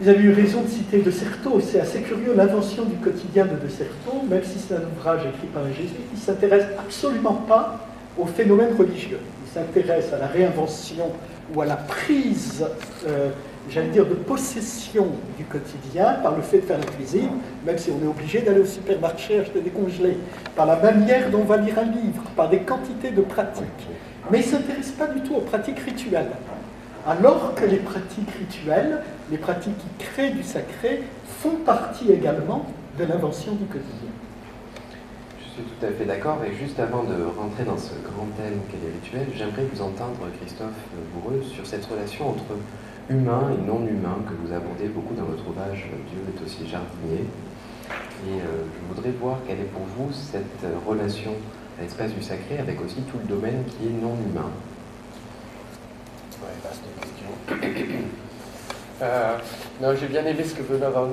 vous 0.00 0.08
avez 0.08 0.22
eu 0.22 0.32
raison 0.32 0.62
de 0.62 0.68
citer 0.68 0.98
De 0.98 1.10
Certeau. 1.10 1.60
C'est 1.60 1.80
assez 1.80 2.00
curieux, 2.00 2.32
l'invention 2.34 2.84
du 2.84 2.96
quotidien 2.96 3.44
de 3.44 3.56
De 3.62 3.68
Certeau, 3.68 4.22
même 4.28 4.42
si 4.42 4.58
c'est 4.58 4.74
un 4.74 4.82
ouvrage 4.96 5.20
écrit 5.26 5.48
par 5.52 5.62
un 5.62 5.72
jésuite, 5.72 6.06
il 6.12 6.18
ne 6.18 6.24
s'intéresse 6.24 6.64
absolument 6.78 7.34
pas 7.34 7.86
aux 8.18 8.26
phénomènes 8.26 8.74
religieux. 8.76 9.20
Il 9.44 9.52
s'intéresse 9.52 10.12
à 10.12 10.18
la 10.18 10.26
réinvention 10.26 11.12
ou 11.54 11.60
à 11.60 11.66
la 11.66 11.76
prise 11.76 12.64
euh, 13.06 13.28
j'allais 13.68 13.88
dire, 13.88 14.06
de 14.06 14.14
possession 14.14 15.08
du 15.36 15.44
quotidien 15.44 16.14
par 16.22 16.34
le 16.34 16.42
fait 16.42 16.58
de 16.58 16.66
faire 16.66 16.78
la 16.78 16.86
cuisine, 16.86 17.30
même 17.66 17.78
si 17.78 17.90
on 17.90 18.04
est 18.04 18.08
obligé 18.08 18.40
d'aller 18.40 18.60
au 18.60 18.66
supermarché 18.66 19.40
acheter 19.40 19.60
des 19.60 19.70
congelés, 19.70 20.16
par 20.56 20.66
la 20.66 20.76
manière 20.76 21.30
dont 21.30 21.40
on 21.40 21.44
va 21.44 21.58
lire 21.58 21.78
un 21.78 21.84
livre, 21.84 22.22
par 22.36 22.48
des 22.48 22.60
quantités 22.60 23.10
de 23.10 23.20
pratiques. 23.20 23.64
Mais 24.30 24.40
il 24.40 24.46
ne 24.46 24.50
s'intéresse 24.50 24.90
pas 24.92 25.06
du 25.08 25.20
tout 25.20 25.34
aux 25.34 25.40
pratiques 25.40 25.80
rituelles. 25.80 26.30
Alors 27.06 27.54
que 27.54 27.64
les 27.64 27.78
pratiques 27.78 28.30
rituelles, 28.38 29.00
les 29.30 29.38
pratiques 29.38 29.78
qui 29.78 30.04
créent 30.04 30.32
du 30.32 30.42
sacré, 30.42 31.02
font 31.40 31.56
partie 31.64 32.12
également 32.12 32.66
de 32.98 33.04
l'invention 33.04 33.52
du 33.52 33.64
quotidien. 33.64 34.12
Je 35.38 35.44
suis 35.44 35.62
tout 35.62 35.86
à 35.86 35.90
fait 35.90 36.04
d'accord, 36.04 36.38
et 36.44 36.54
juste 36.54 36.78
avant 36.78 37.04
de 37.04 37.24
rentrer 37.38 37.64
dans 37.64 37.78
ce 37.78 37.94
grand 38.04 38.26
thème 38.36 38.60
qu'est 38.68 38.76
les 38.84 38.92
rituels, 38.92 39.34
j'aimerais 39.34 39.66
vous 39.72 39.80
entendre, 39.80 40.18
Christophe 40.40 40.76
Bourreux, 41.14 41.42
sur 41.42 41.66
cette 41.66 41.86
relation 41.86 42.30
entre 42.30 42.44
humain 43.08 43.50
et 43.56 43.66
non 43.66 43.80
humain 43.86 44.18
que 44.28 44.34
vous 44.34 44.52
abordez 44.52 44.86
beaucoup 44.86 45.14
dans 45.14 45.24
votre 45.24 45.48
ouvrage 45.48 45.88
Dieu 46.08 46.20
est 46.28 46.44
aussi 46.44 46.68
jardinier. 46.68 47.24
Et 48.28 48.36
euh, 48.36 48.64
je 48.68 48.94
voudrais 48.94 49.10
voir 49.12 49.38
quelle 49.48 49.60
est 49.60 49.72
pour 49.72 49.82
vous 49.96 50.12
cette 50.12 50.66
relation 50.86 51.32
à 51.78 51.82
l'espace 51.82 52.12
du 52.12 52.22
sacré 52.22 52.58
avec 52.58 52.80
aussi 52.82 53.00
tout 53.10 53.16
le 53.16 53.28
domaine 53.34 53.64
qui 53.64 53.86
est 53.86 54.02
non 54.02 54.14
humain. 54.28 54.50
Euh, 59.02 59.96
j'ai 59.98 60.08
bien 60.08 60.26
aimé 60.26 60.44
ce 60.44 60.54
que 60.54 60.62
Benoît 60.62 60.90
Van 60.90 61.06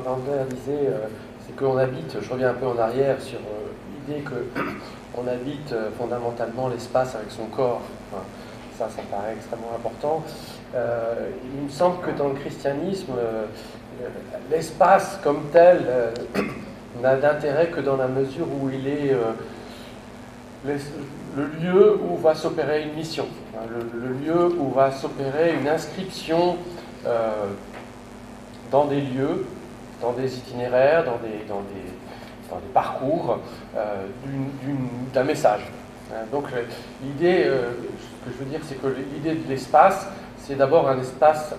disait, 0.49 0.89
euh, 0.89 1.07
c'est 1.45 1.55
qu'on 1.55 1.77
habite, 1.77 2.17
je 2.21 2.29
reviens 2.29 2.49
un 2.49 2.53
peu 2.53 2.65
en 2.65 2.77
arrière 2.77 3.15
sur 3.21 3.39
l'idée 4.05 4.21
qu'on 4.23 5.25
habite 5.27 5.73
fondamentalement 5.97 6.67
l'espace 6.67 7.15
avec 7.15 7.31
son 7.31 7.45
corps. 7.45 7.81
ça, 8.77 8.89
ça 8.89 9.01
paraît 9.09 9.35
extrêmement 9.37 9.71
important. 9.73 10.21
Euh, 10.75 11.29
il 11.55 11.63
me 11.63 11.69
semble 11.69 12.05
que 12.05 12.11
dans 12.11 12.27
le 12.27 12.35
christianisme, 12.35 13.13
euh, 13.17 13.45
l'espace 14.51 15.17
comme 15.23 15.43
tel 15.51 15.85
euh, 15.87 16.11
n'a 17.01 17.15
d'intérêt 17.15 17.67
que 17.67 17.79
dans 17.79 17.95
la 17.95 18.07
mesure 18.07 18.47
où 18.61 18.69
il 18.69 18.87
est 18.87 19.15
le 21.37 21.45
lieu 21.45 21.99
où 22.01 22.17
va 22.17 22.33
s'opérer 22.33 22.83
une 22.83 22.93
mission, 22.93 23.27
hein, 23.55 23.65
le, 23.69 24.13
lieu 24.13 24.47
où 24.59 24.71
va 24.71 24.91
s'opérer 24.91 25.55
une 25.59 25.67
inscription 25.67 26.57
dans 28.71 28.85
des 28.85 28.99
lieux, 28.99 29.45
dans 30.01 30.11
des 30.11 30.37
itinéraires, 30.37 31.05
dans 31.05 31.17
des, 31.17 32.59
parcours 32.73 33.39
d'un 35.13 35.23
message. 35.23 35.61
Hein, 36.11 36.25
donc 36.31 36.45
l'idée, 37.03 37.43
ce 37.43 38.29
que 38.29 38.33
je 38.33 38.43
veux 38.43 38.49
dire, 38.49 38.59
c'est 38.63 38.81
que 38.81 38.87
l'idée 38.87 39.35
de 39.35 39.47
l'espace, 39.47 40.07
c'est 40.39 40.55
d'abord 40.55 40.89
un 40.89 40.99
espace, 40.99 41.53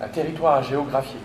un, 0.00 0.08
territoire 0.08 0.56
à 0.56 0.62
géographier, 0.62 1.20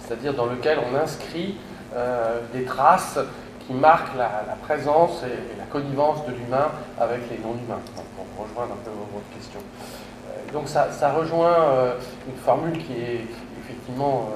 c'est-à-dire 0.00 0.34
dans 0.34 0.46
lequel 0.46 0.78
on 0.90 0.96
inscrit 0.96 1.56
euh, 1.94 2.40
des 2.52 2.64
traces 2.64 3.18
qui 3.66 3.72
marquent 3.72 4.16
la, 4.16 4.56
présence 4.62 5.22
et, 5.24 5.58
la 5.58 5.64
connivence 5.64 6.24
de 6.26 6.32
l'humain 6.32 6.70
avec 6.98 7.20
les 7.30 7.38
non-humains, 7.38 7.80
pour 8.16 8.46
rejoindre 8.46 8.72
un 8.72 8.84
peu 8.84 8.90
votre 8.90 9.28
question. 9.34 9.60
Euh, 9.60 10.52
donc 10.52 10.68
ça, 10.68 11.12
rejoint 11.12 11.60
euh, 11.60 11.94
une 12.28 12.36
formule 12.36 12.78
qui 12.78 12.92
est 12.92 13.24
effectivement 13.60 14.28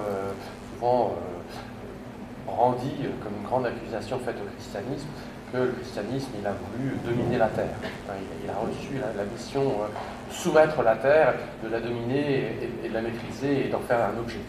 souvent 0.75 1.15
brandie 2.47 2.97
comme 3.23 3.33
une 3.41 3.47
grande 3.47 3.67
accusation 3.67 4.19
faite 4.19 4.37
au 4.43 4.51
christianisme, 4.57 5.07
que 5.53 5.59
le 5.59 5.73
christianisme 5.73 6.31
il 6.41 6.47
a 6.47 6.53
voulu 6.53 6.97
dominer 7.05 7.39
la 7.39 7.49
terre. 7.49 7.75
il, 8.45 8.51
a 8.51 8.55
reçu 8.55 9.01
la, 9.17 9.25
mission 9.25 9.63
de 9.63 9.69
euh, 9.69 10.31
soumettre 10.31 10.83
la 10.83 10.97
terre, 10.97 11.35
de 11.63 11.69
la 11.69 11.81
dominer 11.81 12.57
et, 12.85 12.89
de 12.89 12.95
la 12.95 13.03
maîtriser 13.03 13.67
et 13.67 13.69
d'en 13.69 13.81
faire 13.81 13.99
un 13.99 14.19
objet. 14.19 14.41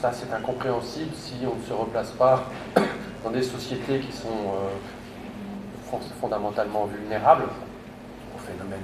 Euh, 0.00 0.02
ça, 0.02 0.12
c'est 0.12 0.32
incompréhensible 0.34 1.10
si 1.14 1.34
on 1.44 1.56
ne 1.56 1.62
se 1.62 1.72
replace 1.72 2.10
pas 2.12 2.44
dans 3.24 3.30
des 3.30 3.42
sociétés 3.42 4.00
qui 4.00 4.12
sont 4.12 4.28
euh, 4.28 5.98
fondamentalement 6.20 6.86
vulnérables 6.86 7.44
aux 8.34 8.38
phénomènes 8.38 8.80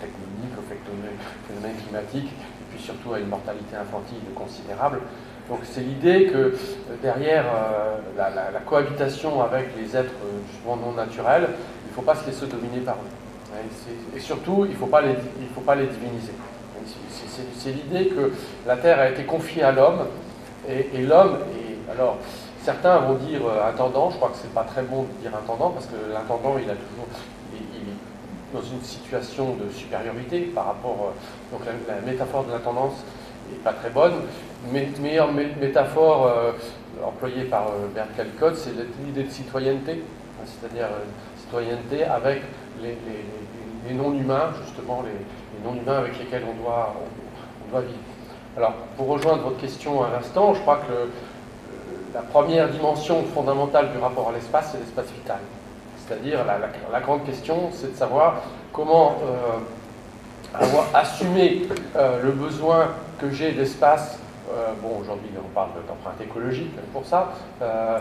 techniques, 0.00 0.58
aux 0.58 1.48
phénomènes 1.48 1.76
climatiques, 1.82 2.32
et 2.32 2.64
puis 2.70 2.82
surtout 2.82 3.14
à 3.14 3.20
une 3.20 3.28
mortalité 3.28 3.76
infantile 3.76 4.18
considérable. 4.34 5.00
Donc 5.48 5.60
c'est 5.64 5.80
l'idée 5.80 6.26
que 6.26 6.36
euh, 6.36 6.52
derrière 7.02 7.44
euh, 7.46 7.98
la, 8.16 8.60
cohabitation 8.60 9.42
avec 9.42 9.70
les 9.76 9.96
êtres 9.96 10.12
euh, 10.24 10.40
justement 10.50 10.76
non 10.76 10.92
naturels, 10.92 11.48
il 11.84 11.90
ne 11.90 11.94
faut 11.94 12.02
pas 12.02 12.14
se 12.14 12.26
laisser 12.26 12.46
dominer 12.46 12.78
par 12.78 12.94
eux. 12.94 14.16
Et, 14.16 14.20
surtout, 14.20 14.64
il 14.64 14.72
ne 14.72 14.76
faut 14.76 14.86
pas 14.86 15.02
les 15.02 15.86
diviniser. 15.86 16.32
C'est 17.58 17.70
l'idée 17.70 18.08
que 18.08 18.32
la 18.66 18.76
Terre 18.76 18.98
a 18.98 19.10
été 19.10 19.24
confiée 19.24 19.62
à 19.62 19.72
l'homme, 19.72 20.06
et, 20.68 20.98
l'homme, 21.02 21.38
et 21.56 21.90
alors 21.90 22.18
certains 22.62 22.98
vont 22.98 23.14
dire 23.14 23.40
intendant, 23.68 24.10
je 24.10 24.16
crois 24.16 24.28
que 24.28 24.36
c'est 24.40 24.54
pas 24.54 24.64
très 24.64 24.82
bon 24.82 25.02
de 25.02 25.22
dire 25.22 25.36
intendant, 25.36 25.70
parce 25.70 25.86
que 25.86 26.12
l'intendant, 26.12 26.56
il 26.58 26.70
a 26.70 26.74
toujours, 26.74 27.06
dans 28.52 28.62
une 28.62 28.82
situation 28.82 29.54
de 29.54 29.70
supériorité 29.72 30.40
par 30.54 30.66
rapport, 30.66 31.14
donc 31.50 31.62
la, 31.88 32.00
métaphore 32.00 32.44
de 32.44 32.52
l'intendance 32.52 33.02
n'est 33.50 33.58
pas 33.58 33.72
très 33.72 33.90
bonne, 33.90 34.12
meilleure 34.70 35.32
métaphore 35.32 36.26
euh, 36.26 36.52
employée 37.04 37.44
par 37.44 37.68
euh, 37.68 37.88
Bert 37.94 38.08
Calcott, 38.16 38.56
c'est 38.56 38.72
l'idée 39.04 39.24
de 39.24 39.30
citoyenneté, 39.30 39.92
hein, 39.92 40.44
c'est-à-dire 40.44 40.86
euh, 40.86 41.04
citoyenneté 41.36 42.04
avec 42.04 42.42
les, 42.82 42.96
non-humains, 43.94 44.52
justement, 44.64 45.02
les, 45.02 45.68
non-humains 45.68 45.98
avec 45.98 46.18
lesquels 46.18 46.44
on 46.48 46.62
doit, 46.62 46.94
on, 47.66 47.70
doit 47.70 47.80
vivre. 47.80 47.98
Alors, 48.54 48.74
pour 48.98 49.08
rejoindre 49.08 49.44
votre 49.44 49.58
question 49.58 50.04
à 50.04 50.10
l'instant, 50.10 50.52
je 50.52 50.60
crois 50.60 50.82
que 50.86 51.08
la 52.12 52.20
première 52.20 52.68
dimension 52.68 53.24
fondamentale 53.34 53.90
du 53.92 53.98
rapport 53.98 54.28
à 54.28 54.32
l'espace, 54.32 54.70
c'est 54.72 54.78
l'espace 54.78 55.10
vital. 55.10 55.38
C'est-à-dire, 55.96 56.40
la, 56.44 57.00
grande 57.00 57.24
question, 57.24 57.70
c'est 57.72 57.92
de 57.92 57.96
savoir 57.96 58.42
comment 58.70 59.16
euh, 59.24 59.58
avoir 60.62 60.84
assumé 60.92 61.62
euh, 61.96 62.22
le 62.22 62.32
besoin 62.32 62.88
que 63.18 63.30
j'ai 63.30 63.52
d'espace. 63.52 64.18
euh, 64.52 64.72
bon, 64.82 65.00
aujourd'hui, 65.00 65.30
on 65.38 65.48
parle 65.54 65.70
d'empreinte 65.88 66.20
écologique 66.20 66.72
pour 66.92 67.06
ça, 67.06 67.32
euh, 67.62 68.00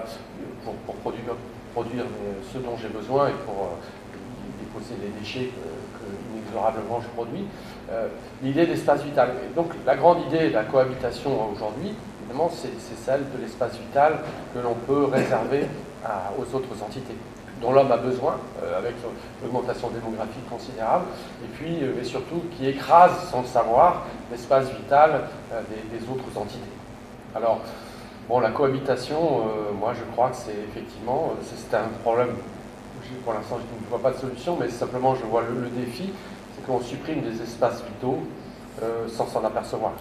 pour, 0.65 0.95
produire, 0.95 2.03
euh, 2.03 2.33
ce 2.51 2.57
dont 2.57 2.75
j'ai 2.75 2.89
besoin 2.89 3.29
et 3.29 3.37
pour 3.45 3.55
euh, 3.55 4.19
déposer 4.59 4.95
les 5.01 5.17
déchets 5.17 5.49
que, 5.49 5.99
que 6.03 6.35
inexorablement 6.35 6.99
je 6.99 7.07
produis. 7.09 7.45
Euh, 7.91 8.07
l'idée 8.41 8.65
d'espace 8.65 9.03
vital. 9.03 9.29
Et 9.45 9.53
donc, 9.55 9.71
la 9.85 9.95
grande 9.95 10.25
idée 10.27 10.49
de 10.49 10.53
la 10.53 10.63
cohabitation 10.63 11.31
aujourd'hui, 11.51 11.93
évidemment, 12.21 12.49
c'est 12.53 12.69
celle 13.05 13.21
de 13.35 13.41
l'espace 13.41 13.73
vital 13.73 14.19
que 14.53 14.59
l'on 14.59 14.75
peut 14.87 15.05
réserver 15.05 15.65
aux 16.37 16.55
autres 16.55 16.81
entités 16.83 17.15
dont 17.61 17.71
l'homme 17.71 17.91
a 17.91 17.97
besoin, 17.97 18.37
euh, 18.63 18.77
avec 18.77 18.95
l'augmentation 19.41 19.89
démographique 19.89 20.49
considérable, 20.49 21.05
et 21.43 21.47
puis, 21.55 21.83
euh, 21.83 21.93
mais 21.95 22.03
surtout, 22.03 22.41
qui 22.57 22.67
écrase, 22.67 23.29
sans 23.29 23.41
le 23.41 23.47
savoir, 23.47 24.05
l'espace 24.31 24.69
vital 24.69 25.21
euh, 25.53 25.61
des, 25.91 26.03
autres 26.09 26.37
entités. 26.37 26.59
Alors, 27.35 27.61
bon, 28.27 28.39
la 28.39 28.49
cohabitation, 28.49 29.43
moi, 29.79 29.93
je 29.93 30.03
crois 30.11 30.29
que 30.31 30.35
c'est 30.35 30.55
effectivement, 30.69 31.33
c'est 31.43 31.77
un 31.77 31.87
problème. 32.03 32.35
Pour 33.23 33.33
l'instant, 33.33 33.57
je 33.57 33.85
ne 33.85 33.89
vois 33.89 33.99
pas 33.99 34.11
de 34.11 34.17
solution, 34.17 34.57
mais 34.59 34.69
simplement, 34.69 35.15
je 35.15 35.23
vois 35.23 35.43
le 35.43 35.69
défi, 35.69 36.11
qu'on 36.65 36.81
supprime 36.81 37.21
des 37.21 37.41
espaces 37.41 37.83
vitaux 37.83 38.19
euh, 38.81 39.07
sans 39.07 39.27
s'en 39.27 39.43
apercevoir 39.43 39.93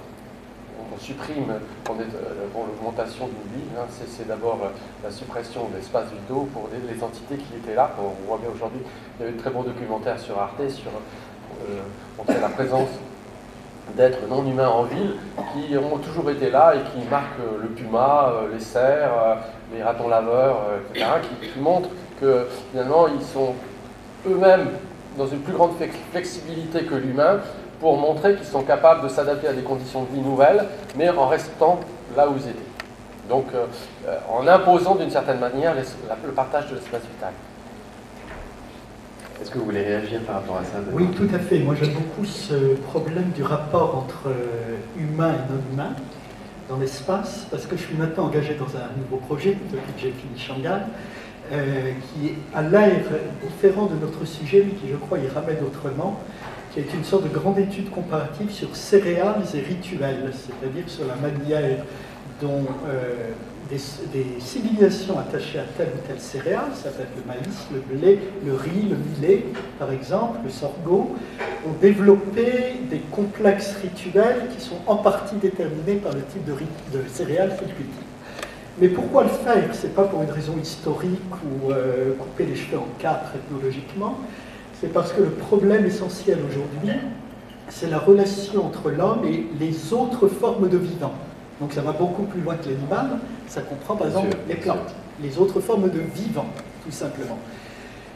on 0.92 0.98
supprime, 0.98 1.52
on 1.90 1.94
est, 1.94 2.02
euh, 2.02 2.46
l'augmentation 2.54 3.26
d'une 3.26 3.60
ville, 3.60 3.70
hein, 3.78 3.84
c'est, 3.88 4.26
d'abord 4.26 4.58
euh, 4.62 4.68
la 5.04 5.10
suppression 5.10 5.68
d'espaces 5.74 6.10
vitaux 6.10 6.48
pour 6.52 6.68
les, 6.72 7.02
entités 7.02 7.36
qui 7.36 7.54
étaient 7.56 7.74
là. 7.74 7.90
On 7.98 8.26
voit 8.26 8.38
bien 8.38 8.50
aujourd'hui, 8.54 8.80
il 8.80 9.22
y 9.22 9.28
avait 9.28 9.36
de 9.36 9.40
très 9.40 9.50
bons 9.50 9.62
documentaires 9.62 10.18
sur 10.18 10.38
Arte 10.38 10.68
sur 10.70 10.90
la 12.28 12.48
présence 12.48 12.88
d'êtres 13.96 14.26
non 14.28 14.46
humains 14.46 14.68
en 14.68 14.84
ville 14.84 15.16
qui 15.52 15.76
ont 15.76 15.98
toujours 15.98 16.30
été 16.30 16.50
là 16.50 16.74
et 16.74 16.80
qui 16.90 17.06
marquent 17.08 17.38
le 17.60 17.68
puma, 17.68 18.32
les 18.52 18.60
cerfs, 18.60 19.38
les 19.74 19.82
ratons 19.82 20.08
laveurs, 20.08 20.62
etc., 20.94 21.06
qui, 21.22 21.48
qui 21.48 21.58
montrent 21.58 21.90
que 22.20 22.46
finalement 22.70 23.06
ils 23.08 23.24
sont 23.24 23.54
eux-mêmes 24.26 24.68
dans 25.18 25.26
une 25.26 25.40
plus 25.40 25.52
grande 25.52 25.76
flex- 25.76 25.94
flexibilité 26.12 26.82
que 26.84 26.94
l'humain 26.94 27.40
pour 27.80 27.96
montrer 27.98 28.34
qu'ils 28.36 28.46
sont 28.46 28.62
capables 28.62 29.02
de 29.02 29.08
s'adapter 29.08 29.48
à 29.48 29.52
des 29.52 29.62
conditions 29.62 30.02
de 30.04 30.14
vie 30.14 30.20
nouvelles, 30.20 30.64
mais 30.96 31.08
en 31.10 31.26
restant 31.26 31.80
là 32.16 32.28
où 32.28 32.34
ils 32.36 32.42
étaient. 32.48 32.58
Donc, 33.28 33.46
euh, 33.54 33.66
en 34.30 34.46
imposant 34.46 34.96
d'une 34.96 35.10
certaine 35.10 35.38
manière 35.38 35.74
l'es- 35.74 35.82
la- 36.08 36.16
le 36.24 36.32
partage 36.32 36.68
de 36.68 36.74
l'espace 36.74 37.02
vital. 37.02 37.32
Est-ce 39.40 39.50
que 39.50 39.58
vous 39.58 39.64
voulez 39.64 39.82
réagir 39.82 40.20
par 40.26 40.36
rapport 40.36 40.56
à 40.58 40.64
ça 40.64 40.78
Oui, 40.92 41.06
tout 41.16 41.28
à 41.34 41.38
fait. 41.38 41.60
Moi, 41.60 41.74
j'aime 41.80 41.94
beaucoup 41.94 42.26
ce 42.26 42.74
problème 42.88 43.30
du 43.34 43.42
rapport 43.42 43.96
entre 43.96 44.28
euh, 44.28 44.76
humain 44.98 45.30
et 45.32 45.52
non 45.52 45.60
humain 45.72 45.94
dans 46.68 46.76
l'espace, 46.76 47.46
parce 47.50 47.66
que 47.66 47.76
je 47.76 47.82
suis 47.82 47.96
maintenant 47.96 48.24
engagé 48.26 48.54
dans 48.54 48.66
un 48.76 48.90
nouveau 48.98 49.16
projet, 49.16 49.56
depuis 49.72 49.92
que 49.94 50.00
j'ai 50.00 50.12
fini 50.12 50.38
Shanghai, 50.38 50.82
euh, 51.52 51.92
qui 52.14 52.32
a 52.54 52.62
l'air 52.62 53.02
différent 53.42 53.86
de 53.86 53.94
notre 54.00 54.24
sujet, 54.24 54.64
mais 54.66 54.72
qui, 54.74 54.88
je 54.88 54.96
crois, 54.96 55.18
y 55.18 55.28
ramène 55.28 55.58
autrement, 55.66 56.20
qui 56.72 56.80
est 56.80 56.94
une 56.94 57.04
sorte 57.04 57.24
de 57.24 57.28
grande 57.28 57.58
étude 57.58 57.90
comparative 57.90 58.50
sur 58.50 58.76
céréales 58.76 59.42
et 59.54 59.60
rituels, 59.60 60.32
c'est-à-dire 60.32 60.84
sur 60.88 61.06
la 61.06 61.16
manière 61.16 61.84
dont 62.40 62.64
euh, 62.88 63.32
des, 63.68 63.78
civilisations 64.40 65.18
attachées 65.18 65.58
à 65.58 65.64
telle 65.76 65.88
ou 65.88 66.06
telle 66.06 66.20
céréale, 66.20 66.70
ça 66.74 66.90
peut 66.90 67.02
être 67.02 67.16
le 67.16 67.26
maïs, 67.26 67.66
le 67.72 67.80
blé, 67.80 68.18
le 68.44 68.54
riz, 68.54 68.88
le 68.88 68.96
millet, 68.96 69.44
par 69.78 69.92
exemple, 69.92 70.38
le 70.44 70.50
sorgho, 70.50 71.16
ont 71.66 71.72
développé 71.80 72.80
des 72.88 73.00
complexes 73.10 73.76
rituels 73.82 74.48
qui 74.56 74.64
sont 74.64 74.78
en 74.86 74.96
partie 74.96 75.36
déterminés 75.36 75.96
par 75.96 76.12
le 76.12 76.22
type 76.22 76.44
de, 76.44 76.52
de 76.52 77.04
céréales 77.08 77.56
qu'ils 77.56 77.74
cultivent. 77.74 78.09
Mais 78.80 78.88
pourquoi 78.88 79.24
le 79.24 79.28
faire 79.28 79.74
C'est 79.74 79.94
pas 79.94 80.04
pour 80.04 80.22
une 80.22 80.30
raison 80.30 80.54
historique 80.60 81.20
ou 81.44 81.70
euh, 81.70 82.14
couper 82.18 82.46
les 82.46 82.56
cheveux 82.56 82.78
en 82.78 82.88
quatre 82.98 83.32
ethnologiquement. 83.34 84.18
C'est 84.80 84.90
parce 84.92 85.12
que 85.12 85.20
le 85.20 85.30
problème 85.30 85.84
essentiel 85.84 86.38
aujourd'hui, 86.50 86.94
c'est 87.68 87.90
la 87.90 87.98
relation 87.98 88.64
entre 88.64 88.90
l'homme 88.90 89.26
et 89.26 89.44
les 89.60 89.92
autres 89.92 90.28
formes 90.28 90.70
de 90.70 90.78
vivant. 90.78 91.12
Donc 91.60 91.74
ça 91.74 91.82
va 91.82 91.92
beaucoup 91.92 92.22
plus 92.22 92.40
loin 92.40 92.54
que 92.54 92.70
l'animal. 92.70 93.18
Ça 93.48 93.60
comprend 93.60 93.96
par 93.96 94.06
exemple 94.06 94.34
les 94.48 94.54
plantes, 94.54 94.94
les 95.22 95.36
autres 95.36 95.60
formes 95.60 95.90
de 95.90 96.00
vivant, 96.14 96.46
tout 96.82 96.90
simplement. 96.90 97.38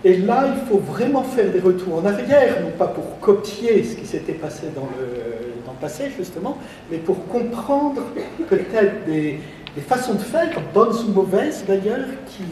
Et 0.03 0.17
là, 0.17 0.47
il 0.55 0.67
faut 0.67 0.79
vraiment 0.79 1.23
faire 1.23 1.51
des 1.51 1.61
retours 1.61 1.97
en 1.97 2.07
arrière, 2.07 2.63
non 2.63 2.71
pas 2.71 2.87
pour 2.87 3.19
copier 3.21 3.85
ce 3.85 3.97
qui 3.97 4.07
s'était 4.07 4.33
passé 4.33 4.69
dans 4.75 4.89
le, 4.99 5.63
dans 5.67 5.73
le 5.73 5.79
passé, 5.79 6.11
justement, 6.17 6.59
mais 6.91 6.99
pour 6.99 7.27
comprendre 7.27 8.03
peut-être 8.49 9.07
des, 9.07 9.41
des 9.75 9.83
façons 9.83 10.15
de 10.15 10.19
faire, 10.19 10.61
bonnes 10.73 10.97
ou 11.09 11.13
mauvaises 11.13 11.65
d'ailleurs, 11.67 12.07
qui 12.27 12.45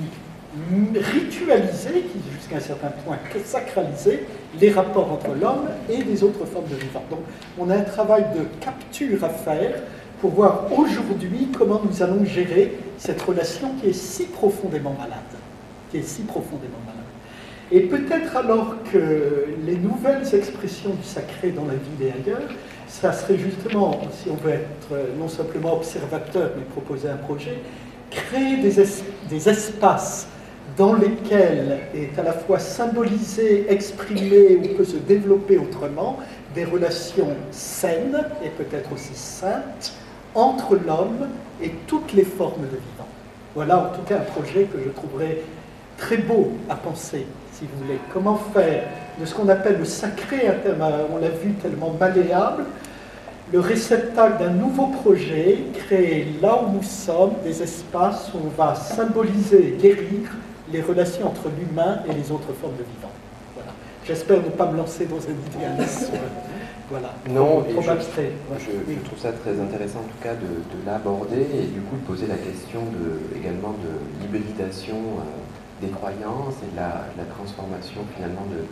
ritualisaient, 0.94 2.02
qui 2.02 2.20
jusqu'à 2.36 2.56
un 2.56 2.60
certain 2.60 2.90
point 3.04 3.16
sacralisaient 3.44 4.24
les 4.60 4.70
rapports 4.70 5.10
entre 5.12 5.34
l'homme 5.34 5.68
et 5.88 6.02
les 6.02 6.22
autres 6.22 6.44
formes 6.44 6.68
de 6.68 6.74
vivant. 6.74 7.04
Donc, 7.10 7.20
on 7.58 7.70
a 7.70 7.76
un 7.76 7.82
travail 7.82 8.24
de 8.36 8.44
capture 8.60 9.24
à 9.24 9.30
faire 9.30 9.82
pour 10.20 10.30
voir 10.30 10.66
aujourd'hui 10.72 11.48
comment 11.56 11.80
nous 11.84 12.02
allons 12.02 12.24
gérer 12.24 12.78
cette 12.98 13.22
relation 13.22 13.70
qui 13.80 13.88
est 13.88 13.94
si 13.94 14.24
profondément 14.24 14.94
malade, 14.98 15.18
qui 15.90 15.98
est 15.98 16.02
si 16.02 16.22
profondément 16.22 16.78
malade. 16.86 17.02
Et 17.70 17.80
peut-être 17.80 18.36
alors 18.36 18.76
que 18.92 19.46
les 19.66 19.76
nouvelles 19.76 20.34
expressions 20.34 20.90
du 20.90 21.04
sacré 21.04 21.50
dans 21.50 21.64
la 21.64 21.74
ville 21.74 22.06
et 22.06 22.12
ailleurs, 22.12 22.48
ça 23.00 23.12
serait 23.12 23.38
justement, 23.38 24.00
si 24.22 24.28
on 24.30 24.34
veut 24.34 24.52
être 24.52 24.92
euh, 24.92 25.06
non 25.18 25.28
simplement 25.28 25.74
observateur, 25.74 26.50
mais 26.56 26.62
proposer 26.64 27.08
un 27.08 27.16
projet, 27.16 27.58
créer 28.10 28.58
des, 28.58 28.80
es- 28.80 29.02
des 29.30 29.48
espaces 29.48 30.26
dans 30.76 30.94
lesquels 30.94 31.78
est 31.94 32.18
à 32.18 32.22
la 32.22 32.32
fois 32.32 32.58
symbolisé, 32.58 33.66
exprimé 33.68 34.56
ou 34.56 34.76
peut 34.76 34.84
se 34.84 34.96
développer 34.96 35.58
autrement 35.58 36.18
des 36.54 36.64
relations 36.64 37.28
saines 37.50 38.24
et 38.44 38.50
peut-être 38.50 38.92
aussi 38.92 39.14
saintes 39.14 39.92
entre 40.34 40.76
l'homme 40.76 41.28
et 41.62 41.70
toutes 41.86 42.12
les 42.12 42.24
formes 42.24 42.62
de 42.62 42.76
vivant. 42.76 43.08
Voilà 43.54 43.78
en 43.78 43.88
tout 43.94 44.02
cas 44.02 44.16
un 44.18 44.20
projet 44.40 44.64
que 44.64 44.78
je 44.84 44.90
trouverais 44.90 45.38
très 45.98 46.18
beau 46.18 46.52
à 46.70 46.74
penser, 46.74 47.26
si 47.52 47.64
vous 47.64 47.84
voulez. 47.84 47.98
Comment 48.12 48.36
faire 48.54 48.84
de 49.20 49.24
ce 49.26 49.34
qu'on 49.34 49.48
appelle 49.48 49.78
le 49.78 49.84
sacré, 49.84 50.48
un 50.48 50.54
terme, 50.54 50.82
euh, 50.82 51.04
on 51.12 51.18
l'a 51.18 51.28
vu, 51.28 51.52
tellement 51.54 51.94
malléable, 51.98 52.64
le 53.52 53.60
réceptacle 53.60 54.42
d'un 54.42 54.50
nouveau 54.50 54.86
projet, 54.86 55.58
créer 55.74 56.34
là 56.40 56.62
où 56.62 56.72
nous 56.72 56.82
sommes 56.82 57.34
des 57.44 57.62
espaces 57.62 58.30
où 58.34 58.38
on 58.46 58.48
va 58.62 58.74
symboliser, 58.74 59.76
guérir 59.80 60.30
les 60.72 60.80
relations 60.80 61.26
entre 61.26 61.50
l'humain 61.58 61.98
et 62.08 62.12
les 62.14 62.30
autres 62.32 62.52
formes 62.58 62.72
de 62.76 62.84
vivant. 62.84 63.12
Voilà. 63.54 63.70
J'espère 64.06 64.38
ne 64.38 64.48
pas 64.48 64.70
me 64.70 64.78
lancer 64.78 65.04
dans 65.04 65.16
un 65.18 65.36
idéalisme. 65.54 66.12
voilà. 66.90 67.10
Non, 67.28 67.60
trop, 67.60 67.64
et 67.68 67.72
trop 67.74 67.82
je- 67.82 67.90
abstrait. 67.90 68.30
Je, 68.58 68.70
Oui. 68.88 68.96
je 68.98 69.04
trouve 69.06 69.18
ça 69.18 69.32
très 69.32 69.60
intéressant 69.60 69.98
en 70.00 70.08
tout 70.08 70.22
cas 70.22 70.32
de, 70.34 70.48
de 70.48 70.86
l'aborder 70.86 71.42
et 71.42 71.66
du 71.66 71.80
coup 71.82 71.96
de 71.96 72.06
poser 72.06 72.26
la 72.26 72.36
question 72.36 72.80
de, 72.80 73.36
également 73.38 73.74
de 73.84 73.92
l'hybridation 74.22 74.96
euh, 74.96 75.84
des 75.84 75.88
croyances 75.92 76.56
et 76.64 76.70
de 76.72 76.76
la, 76.76 77.04
de 77.12 77.18
la 77.18 77.28
transformation 77.36 78.00
finalement 78.16 78.46
de, 78.48 78.64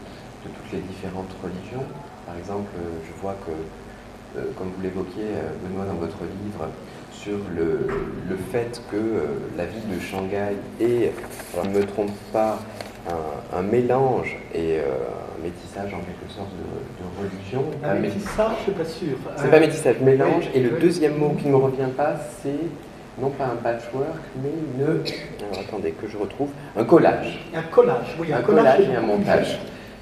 de 0.45 0.49
toutes 0.51 0.73
les 0.73 0.81
différentes 0.81 1.31
religions. 1.43 1.85
Par 2.27 2.37
exemple, 2.37 2.71
euh, 2.77 2.99
je 3.07 3.21
vois 3.21 3.37
que, 3.47 4.39
euh, 4.39 4.45
comme 4.57 4.69
vous 4.77 4.83
l'évoquiez 4.83 5.25
euh, 5.35 5.51
Benoît 5.69 5.85
dans 5.87 5.99
votre 5.99 6.19
livre, 6.45 6.67
sur 7.13 7.37
le, 7.55 7.87
le 8.31 8.37
fait 8.51 8.81
que 8.91 8.97
euh, 8.97 9.27
la 9.57 9.67
ville 9.67 9.87
de 9.95 10.01
Shanghai 10.01 10.57
est, 10.81 11.13
je 11.55 11.69
ne 11.69 11.75
me 11.75 11.85
trompe 11.85 12.13
pas, 12.33 12.59
un, 13.09 13.59
un 13.59 13.63
mélange 13.63 14.37
et 14.55 14.79
euh, 14.79 14.85
un 15.39 15.43
métissage 15.43 15.93
en 15.93 15.99
quelque 16.01 16.31
sorte 16.35 16.51
de, 16.51 17.03
de 17.03 17.29
religion. 17.29 17.65
Un 17.85 17.95
métissage, 17.95 18.53
je 18.67 18.71
ne 18.71 18.77
suis 18.77 18.85
pas 18.85 18.89
sûr. 18.89 19.17
c'est 19.37 19.47
Un- 19.47 19.51
pas 19.51 19.61
métissage, 19.61 19.97
mélange. 20.01 20.45
oui, 20.55 20.61
et 20.61 20.63
le 20.63 20.75
oui. 20.75 20.81
deuxième 20.81 21.17
mot 21.17 21.31
qui 21.39 21.47
ne 21.47 21.53
me 21.53 21.57
revient 21.57 21.91
pas, 21.97 22.15
c'est 22.43 22.51
non 23.21 23.31
pas 23.31 23.47
un 23.47 23.57
patchwork, 23.57 24.07
mais 24.43 24.51
une. 24.79 24.85
Alors 24.85 25.61
attendez 25.67 25.91
que 25.93 26.07
je 26.09 26.17
retrouve. 26.17 26.51
Un 26.77 26.85
collage. 26.85 27.41
Un 27.55 27.63
collage, 27.63 28.17
oui, 28.19 28.33
un, 28.33 28.39
Un 28.39 28.43
collage 28.43 28.81
et 28.81 28.97
un 28.97 29.01
montage. 29.03 29.59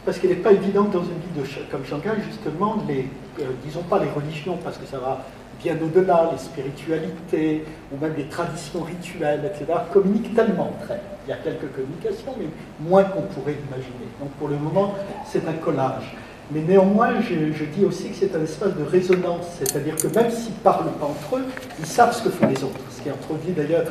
Parce 0.08 0.20
qu'il 0.20 0.30
n'est 0.30 0.36
pas 0.36 0.52
évident 0.52 0.84
que 0.84 0.94
dans 0.94 1.02
une 1.02 1.20
ville 1.20 1.66
comme 1.70 1.84
Shanghai, 1.84 2.16
justement, 2.26 2.82
les, 2.88 3.10
euh, 3.40 3.50
disons 3.62 3.82
pas 3.82 3.98
les 3.98 4.08
religions, 4.08 4.56
parce 4.64 4.78
que 4.78 4.86
ça 4.86 4.96
va 4.96 5.22
bien 5.62 5.76
au-delà, 5.82 6.30
les 6.32 6.38
spiritualités, 6.38 7.62
ou 7.92 8.00
même 8.00 8.14
les 8.16 8.24
traditions 8.24 8.84
rituelles, 8.84 9.42
etc., 9.44 9.66
communiquent 9.92 10.34
tellement 10.34 10.70
entre 10.70 10.92
elles. 10.92 11.00
Il 11.26 11.28
y 11.28 11.32
a 11.34 11.36
quelques 11.36 11.70
communications, 11.74 12.32
mais 12.38 12.46
moins 12.80 13.04
qu'on 13.04 13.20
pourrait 13.20 13.56
imaginer. 13.68 14.08
Donc 14.18 14.30
pour 14.38 14.48
le 14.48 14.56
moment, 14.56 14.94
c'est 15.26 15.46
un 15.46 15.52
collage. 15.62 16.16
Mais 16.52 16.62
néanmoins, 16.62 17.20
je, 17.20 17.64
dis 17.66 17.84
aussi 17.84 18.08
que 18.08 18.16
c'est 18.16 18.34
un 18.34 18.42
espace 18.42 18.74
de 18.76 18.84
résonance, 18.84 19.58
c'est-à-dire 19.58 19.96
que 19.96 20.06
même 20.06 20.30
s'ils 20.30 20.54
ne 20.54 20.60
parlent 20.64 20.90
pas 20.98 21.04
entre 21.04 21.36
eux, 21.36 21.44
ils 21.78 21.84
savent 21.84 22.16
ce 22.16 22.22
que 22.22 22.30
font 22.30 22.46
les 22.46 22.64
autres. 22.64 22.80
Ce 22.96 23.02
qui 23.02 23.10
introduit 23.10 23.52
d'ailleurs 23.52 23.84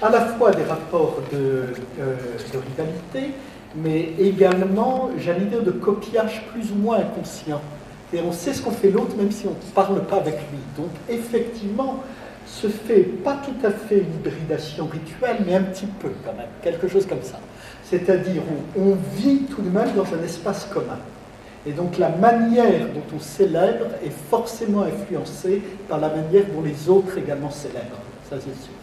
à 0.00 0.10
la 0.10 0.20
fois 0.20 0.52
des 0.52 0.62
rapports 0.62 1.18
de, 1.32 1.64
euh, 1.98 2.14
de 2.54 2.58
rivalité, 2.58 3.34
mais 3.82 4.10
également, 4.18 5.10
j'allais 5.18 5.46
dire, 5.46 5.62
de 5.62 5.70
copiage 5.70 6.44
plus 6.52 6.70
ou 6.72 6.76
moins 6.76 6.98
inconscient. 6.98 7.60
Et 8.12 8.20
on 8.20 8.32
sait 8.32 8.52
ce 8.52 8.62
qu'on 8.62 8.70
fait 8.70 8.90
l'autre, 8.90 9.16
même 9.16 9.30
si 9.30 9.46
on 9.46 9.50
ne 9.50 9.72
parle 9.74 10.04
pas 10.04 10.16
avec 10.16 10.34
lui. 10.34 10.58
Donc, 10.76 10.90
effectivement, 11.08 12.02
se 12.46 12.68
fait 12.68 13.02
pas 13.02 13.40
tout 13.44 13.66
à 13.66 13.70
fait 13.70 13.98
une 13.98 14.14
hybridation 14.14 14.86
rituelle, 14.86 15.38
mais 15.46 15.54
un 15.56 15.62
petit 15.62 15.86
peu 15.86 16.10
quand 16.24 16.32
même, 16.32 16.46
quelque 16.62 16.88
chose 16.88 17.06
comme 17.06 17.22
ça. 17.22 17.40
C'est-à-dire, 17.82 18.42
on, 18.76 18.82
on 18.82 18.96
vit 19.16 19.40
tout 19.42 19.62
de 19.62 19.70
même 19.70 19.92
dans 19.94 20.04
un 20.04 20.24
espace 20.24 20.64
commun. 20.72 20.98
Et 21.66 21.72
donc 21.72 21.98
la 21.98 22.10
manière 22.10 22.86
dont 22.94 23.16
on 23.16 23.18
célèbre 23.18 23.86
est 24.04 24.12
forcément 24.30 24.82
influencée 24.82 25.60
par 25.88 25.98
la 25.98 26.08
manière 26.08 26.44
dont 26.54 26.62
les 26.62 26.88
autres 26.88 27.18
également 27.18 27.50
célèbrent, 27.50 27.98
ça 28.30 28.36
c'est 28.38 28.62
sûr. 28.62 28.75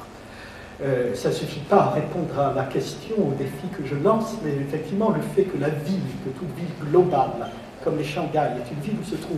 Euh, 0.81 1.13
ça 1.13 1.29
ne 1.29 1.33
suffit 1.33 1.59
pas 1.59 1.83
à 1.83 1.89
répondre 1.91 2.37
à 2.39 2.53
la 2.53 2.63
question, 2.63 3.15
au 3.17 3.33
défi 3.37 3.67
que 3.77 3.85
je 3.85 3.95
lance, 3.95 4.35
mais 4.43 4.51
effectivement 4.51 5.11
le 5.11 5.21
fait 5.21 5.43
que 5.43 5.57
la 5.59 5.69
ville, 5.69 6.01
que 6.25 6.29
toute 6.37 6.55
ville 6.57 6.89
globale, 6.89 7.51
comme 7.83 7.97
les 7.97 8.03
Shanghai, 8.03 8.39
est 8.57 8.73
une 8.73 8.81
ville 8.81 8.95
où 8.99 9.05
se 9.05 9.15
trouvent 9.15 9.37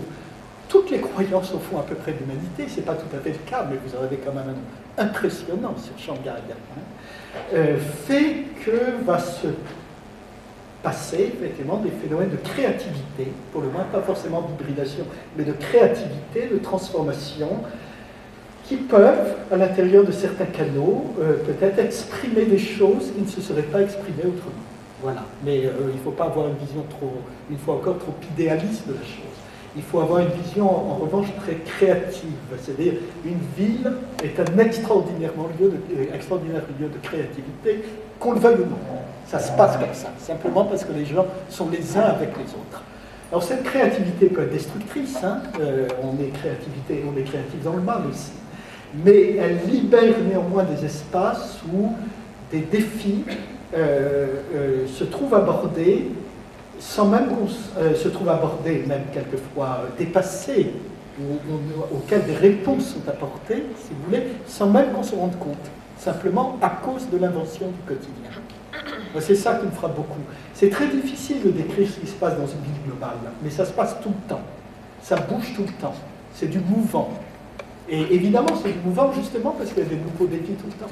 toutes 0.69 0.89
les 0.91 0.99
croyances 0.99 1.53
au 1.53 1.59
fond 1.59 1.79
à 1.79 1.83
peu 1.83 1.95
près 1.95 2.13
de 2.13 2.19
l'humanité, 2.19 2.67
ce 2.67 2.77
n'est 2.77 2.85
pas 2.85 2.95
tout 2.95 3.13
à 3.15 3.19
fait 3.19 3.31
le 3.31 3.49
cas, 3.49 3.67
mais 3.69 3.77
vous 3.85 3.97
en 3.97 4.03
avez 4.03 4.17
quand 4.17 4.33
même 4.33 4.55
un 4.97 5.03
impressionnant 5.03 5.75
sur 5.77 5.97
Shanghai, 5.97 6.29
hein, 6.29 6.79
euh, 7.53 7.77
fait 8.07 8.45
que 8.65 9.03
va 9.05 9.19
se 9.19 9.47
passer 10.81 11.33
effectivement 11.35 11.77
des 11.77 11.89
phénomènes 11.89 12.29
de 12.29 12.37
créativité, 12.37 13.31
pour 13.51 13.61
le 13.61 13.69
moins 13.69 13.83
pas 13.91 14.01
forcément 14.01 14.41
d'hybridation, 14.41 15.05
mais 15.35 15.43
de 15.43 15.51
créativité, 15.51 16.47
de 16.51 16.59
transformation, 16.59 17.49
qui 18.67 18.77
peuvent, 18.77 19.35
à 19.51 19.57
l'intérieur 19.57 20.03
de 20.03 20.11
certains 20.11 20.45
canaux, 20.45 21.05
euh, 21.19 21.37
peut-être 21.45 21.79
exprimer 21.79 22.45
des 22.45 22.57
choses 22.57 23.11
qui 23.15 23.21
ne 23.21 23.27
se 23.27 23.41
seraient 23.41 23.61
pas 23.61 23.81
exprimées 23.81 24.23
autrement. 24.23 24.65
Voilà. 25.01 25.23
Mais 25.43 25.65
euh, 25.65 25.71
il 25.89 25.97
ne 25.97 26.03
faut 26.03 26.11
pas 26.11 26.25
avoir 26.25 26.47
une 26.47 26.55
vision 26.55 26.83
trop, 26.89 27.13
une 27.49 27.57
fois 27.59 27.75
encore, 27.75 27.99
trop 27.99 28.15
idéaliste 28.33 28.87
de 28.87 28.93
la 28.93 29.01
chose. 29.01 29.35
Il 29.75 29.83
faut 29.83 29.99
avoir 29.99 30.19
une 30.19 30.31
vision, 30.41 30.65
en 30.65 30.95
revanche, 30.95 31.27
très 31.41 31.55
créative. 31.55 32.31
C'est-à-dire, 32.59 32.93
une 33.25 33.39
ville 33.55 33.91
est 34.23 34.39
un 34.39 34.43
euh, 34.43 34.63
extraordinaire 34.63 35.31
lieu 35.59 36.87
de 36.87 36.97
créativité, 37.03 37.83
qu'on 38.19 38.31
le 38.31 38.39
veuille 38.39 38.55
ou 38.61 38.69
non. 38.69 38.79
Ça 39.27 39.37
se 39.37 39.51
passe 39.51 39.77
comme 39.77 39.93
ça, 39.93 40.11
simplement 40.17 40.65
parce 40.65 40.83
que 40.85 40.93
les 40.93 41.05
gens 41.05 41.25
sont 41.49 41.69
les 41.69 41.97
uns 41.97 42.01
avec 42.01 42.29
les 42.37 42.51
autres. 42.53 42.83
Alors 43.31 43.43
cette 43.43 43.63
créativité 43.63 44.27
peut 44.27 44.43
être 44.43 44.53
destructrice, 44.53 45.17
hein. 45.23 45.39
on, 46.03 46.13
est 46.23 46.29
créativité, 46.29 47.03
on 47.11 47.19
est 47.19 47.23
créatif 47.23 47.61
dans 47.63 47.73
le 47.73 47.81
mal 47.81 48.03
aussi, 48.07 48.33
mais 49.03 49.35
elle 49.35 49.59
libère 49.69 50.15
néanmoins 50.27 50.63
des 50.63 50.85
espaces 50.85 51.59
où 51.73 51.91
des 52.51 52.61
défis 52.61 53.23
euh, 53.75 54.27
euh, 54.53 54.87
se 54.87 55.03
trouvent 55.03 55.33
abordés 55.33 56.11
sans 56.79 57.07
même 57.07 57.27
qu'on 57.27 57.47
se 57.47 58.07
trouve 58.09 58.29
abordés, 58.29 58.83
même 58.85 59.03
quelquefois 59.13 59.85
dépassés, 59.97 60.71
auxquels 61.93 62.25
des 62.25 62.35
réponses 62.35 62.89
sont 62.89 63.09
apportées, 63.09 63.63
si 63.77 63.91
vous 63.91 64.05
voulez, 64.07 64.23
sans 64.45 64.69
même 64.69 64.91
qu'on 64.91 65.01
se 65.01 65.15
rende 65.15 65.37
compte, 65.39 65.55
simplement 65.97 66.57
à 66.61 66.69
cause 66.69 67.09
de 67.09 67.17
l'invention 67.17 67.67
du 67.67 67.79
quotidien. 67.87 68.29
C'est 69.19 69.35
ça 69.35 69.55
qui 69.55 69.65
me 69.65 69.71
frappe 69.71 69.95
beaucoup. 69.95 70.19
C'est 70.53 70.69
très 70.69 70.87
difficile 70.87 71.41
de 71.43 71.51
décrire 71.51 71.87
ce 71.89 71.99
qui 71.99 72.07
se 72.07 72.13
passe 72.13 72.33
dans 72.33 72.47
une 72.47 72.61
ville 72.61 72.83
globale, 72.85 73.17
mais 73.41 73.49
ça 73.49 73.65
se 73.65 73.71
passe 73.71 73.95
tout 74.01 74.09
le 74.09 74.29
temps. 74.29 74.41
Ça 75.01 75.15
bouge 75.15 75.53
tout 75.55 75.63
le 75.63 75.81
temps. 75.81 75.95
C'est 76.33 76.49
du 76.49 76.59
mouvant. 76.59 77.11
Et 77.89 78.01
évidemment, 78.15 78.55
c'est 78.63 78.83
mouvant 78.83 79.11
justement 79.13 79.51
parce 79.51 79.71
qu'il 79.71 79.83
y 79.83 79.85
a 79.85 79.89
des 79.89 79.97
nouveaux 79.97 80.25
défis 80.25 80.53
tout 80.53 80.67
le 80.67 80.73
temps. 80.73 80.91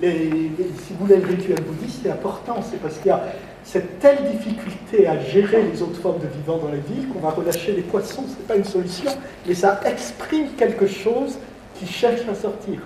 si 0.00 0.92
vous 0.92 1.06
voulez, 1.06 1.16
le 1.16 1.26
rituel 1.26 1.60
bouddhiste, 1.62 2.00
c'est 2.02 2.10
important. 2.10 2.60
C'est 2.68 2.80
parce 2.80 2.96
qu'il 2.98 3.06
y 3.06 3.10
a 3.10 3.22
cette 3.62 3.98
telle 3.98 4.30
difficulté 4.30 5.06
à 5.06 5.18
gérer 5.20 5.62
les 5.62 5.82
autres 5.82 6.00
formes 6.00 6.20
de 6.20 6.28
vivant 6.28 6.58
dans 6.58 6.68
la 6.68 6.78
ville 6.78 7.08
qu'on 7.08 7.20
va 7.20 7.30
relâcher 7.30 7.72
les 7.72 7.82
poissons. 7.82 8.24
Ce 8.26 8.36
n'est 8.40 8.46
pas 8.46 8.56
une 8.56 8.64
solution, 8.64 9.10
mais 9.46 9.54
ça 9.54 9.80
exprime 9.84 10.48
quelque 10.56 10.86
chose 10.86 11.38
qui 11.74 11.86
cherche 11.86 12.26
à 12.28 12.34
sortir. 12.34 12.80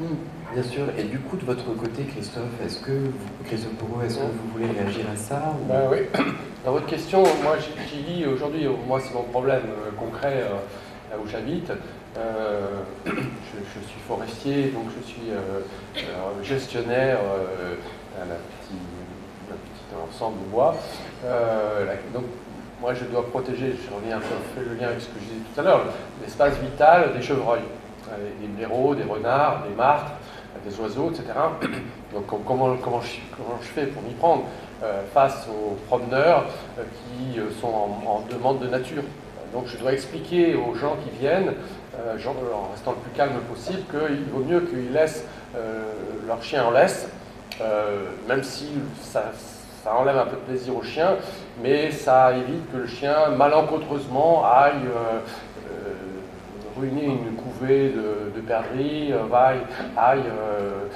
Hmm. 0.00 0.16
Bien 0.54 0.62
sûr. 0.62 0.84
Et 0.96 1.02
du 1.02 1.18
coup, 1.18 1.36
de 1.36 1.44
votre 1.44 1.64
côté, 1.74 2.04
Christophe, 2.04 2.44
est-ce 2.64 2.78
que 2.78 2.92
vous, 2.92 3.44
Christophe 3.44 3.72
est-ce 4.04 4.18
que 4.18 4.22
vous 4.22 4.52
voulez 4.52 4.66
réagir 4.66 5.06
à 5.12 5.16
ça 5.16 5.56
ben 5.68 5.88
Oui. 5.90 5.98
Dans 6.64 6.72
votre 6.72 6.86
question, 6.86 7.22
moi, 7.42 7.56
j'y 7.58 8.02
lis 8.02 8.26
aujourd'hui, 8.26 8.66
moi, 8.86 9.00
c'est 9.00 9.12
mon 9.14 9.24
problème 9.24 9.64
euh, 9.64 9.90
concret 9.98 10.44
euh, 10.44 10.54
où 11.22 11.28
j'habite. 11.28 11.70
Euh, 12.16 12.80
je, 13.06 13.10
suis 13.10 14.00
forestier, 14.06 14.68
donc 14.68 14.84
je 14.96 15.06
suis 15.06 15.30
gestionnaire 16.42 17.18
d'un 18.16 18.24
petit, 18.24 18.78
petit, 19.48 19.94
ensemble 20.10 20.38
de 20.44 20.50
bois. 20.50 20.76
donc, 22.12 22.24
moi, 22.80 22.94
je 22.94 23.04
dois 23.04 23.26
protéger, 23.28 23.74
je 23.82 23.94
reviens 23.94 24.18
un 24.18 24.20
peu 24.20 24.68
le 24.68 24.74
lien 24.74 24.88
avec 24.88 25.00
ce 25.00 25.06
que 25.06 25.18
je 25.18 25.24
disais 25.24 25.40
tout 25.54 25.60
à 25.60 25.64
l'heure, 25.64 25.86
l'espace 26.22 26.58
vital 26.58 27.12
des 27.14 27.22
chevreuils, 27.22 27.62
des 28.40 28.46
blaireaux, 28.46 28.94
des 28.94 29.04
renards, 29.04 29.64
des 29.68 29.74
martres 29.74 30.12
des 30.64 30.80
oiseaux, 30.80 31.10
etc. 31.10 31.24
Donc 32.12 32.26
comment, 32.46 32.74
je, 33.00 33.66
fais 33.74 33.86
pour 33.86 34.02
m'y 34.02 34.14
prendre 34.14 34.44
euh, 34.82 35.02
face 35.12 35.46
aux 35.48 35.74
promeneurs 35.86 36.46
euh, 36.78 36.84
qui 36.84 37.38
euh, 37.38 37.50
sont 37.60 37.72
en, 38.06 38.22
demande 38.30 38.60
de 38.60 38.68
nature 38.68 39.02
Donc 39.54 39.66
je 39.66 39.78
dois 39.78 39.92
expliquer 39.92 40.54
aux 40.54 40.74
gens 40.74 40.96
qui 41.02 41.16
viennent, 41.18 41.54
en 41.96 42.70
restant 42.72 42.90
le 42.90 42.96
plus 42.96 43.16
calme 43.16 43.38
possible, 43.48 43.82
qu'il 43.90 44.24
vaut 44.32 44.44
mieux 44.44 44.60
qu'ils 44.60 44.92
laissent 44.92 45.24
leur 46.26 46.42
chien 46.42 46.64
en 46.64 46.72
laisse, 46.72 47.08
même 48.28 48.42
si 48.42 48.66
ça, 49.00 49.30
enlève 49.86 50.18
un 50.18 50.26
peu 50.26 50.36
de 50.36 50.42
plaisir 50.42 50.76
au 50.76 50.82
chien, 50.82 51.16
mais 51.62 51.92
ça 51.92 52.32
évite 52.32 52.70
que 52.72 52.78
le 52.78 52.86
chien 52.86 53.28
malencontreusement 53.36 54.44
aille 54.44 54.88
ruiner 56.76 57.04
une 57.04 57.34
couvée 57.36 57.90
de, 57.90 58.32
de 58.34 58.40
perdrix, 58.40 59.12
euh, 59.12 59.18
aille, 59.96 60.22
euh, 60.26 60.86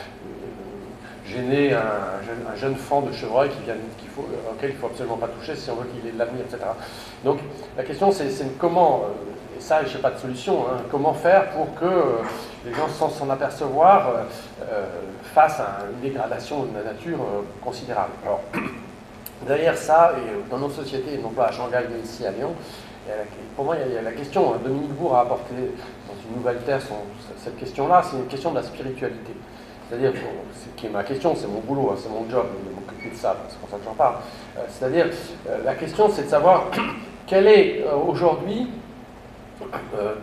gêner 1.29 1.73
un, 1.73 2.57
jeune, 2.57 2.77
fan 2.77 3.05
de 3.05 3.12
chevreuil 3.12 3.51
qui 3.51 3.62
vient, 3.64 3.75
faut, 4.14 4.27
auquel 4.51 4.71
il 4.71 4.75
ne 4.75 4.79
faut 4.79 4.87
absolument 4.87 5.17
pas 5.17 5.29
toucher 5.29 5.55
si 5.57 5.71
on 5.71 5.77
veut 5.77 5.87
qu'il 5.87 6.09
ait 6.09 6.12
de 6.12 6.19
l'avenir, 6.19 6.45
etc. 6.45 6.64
Donc 7.25 7.38
la 7.77 7.85
question 7.85 8.11
c'est 8.11 8.29
comment, 8.59 9.05
euh, 9.05 9.59
et 9.59 9.61
ça 9.61 9.85
je 9.85 9.97
n'ai 9.97 10.03
pas 10.03 10.11
de 10.11 10.19
solution, 10.19 10.67
hein, 10.69 10.83
comment 10.91 11.14
faire 11.14 11.51
pour 11.51 11.75
que 11.75 12.19
les 12.64 12.73
gens 12.75 12.88
sans 12.88 13.11
s'en 13.11 13.29
apercevoir 13.31 14.11
fassent 15.35 15.62
une 15.93 16.01
dégradation 16.01 16.64
de 16.64 16.77
la 16.77 16.93
nature 16.93 17.19
considérable. 17.62 18.12
Alors, 18.25 18.41
derrière 19.47 19.77
ça, 19.77 20.12
et 20.17 20.51
dans 20.51 20.59
nos 20.59 20.71
sociétés, 20.71 21.19
non 21.19 21.31
pas 21.31 21.47
à 21.47 21.53
Shanghai 21.53 21.87
mais 21.91 22.01
ici 22.01 22.27
à 22.27 22.31
Lyon, 22.31 22.55
pour 23.57 23.64
moi, 23.64 23.77
il 23.85 23.95
y 23.95 23.97
a 23.97 24.03
la 24.03 24.12
question, 24.12 24.55
hein, 24.55 24.59
Dominique 24.62 24.93
Bourg 24.93 25.17
a 25.17 25.23
apporté 25.23 25.55
dans 25.55 26.29
une 26.29 26.37
nouvelle 26.37 26.59
terre 26.59 26.81
cette 27.43 27.57
question-là, 27.59 28.03
c'est 28.03 28.17
une 28.17 28.27
question 28.27 28.51
de 28.51 28.57
la 28.57 28.62
spiritualité. 28.62 29.33
C'est-à-dire, 29.88 30.12
qui 30.77 30.87
est 30.87 30.90
ma 30.90 31.03
question, 31.03 31.35
c'est 31.35 31.46
mon 31.46 31.61
boulot, 31.61 31.90
hein, 31.92 31.96
c'est 32.01 32.11
mon 32.11 32.29
job 32.29 32.46
de 32.66 32.74
m'occuper 32.74 33.11
de 33.11 33.16
ça, 33.16 33.35
c'est 33.48 33.59
pour 33.59 33.70
ça 33.70 33.77
que 33.77 33.85
j'en 33.85 33.94
parle. 33.94 34.16
Euh, 34.59 34.62
c'est-à-dire, 34.68 35.07
euh, 35.48 35.59
la 35.64 35.74
question, 35.74 36.11
c'est 36.12 36.24
de 36.24 36.29
savoir 36.29 36.66
quel 37.27 37.46
est 37.46 37.85
euh, 37.87 37.96
aujourd'hui, 37.96 38.68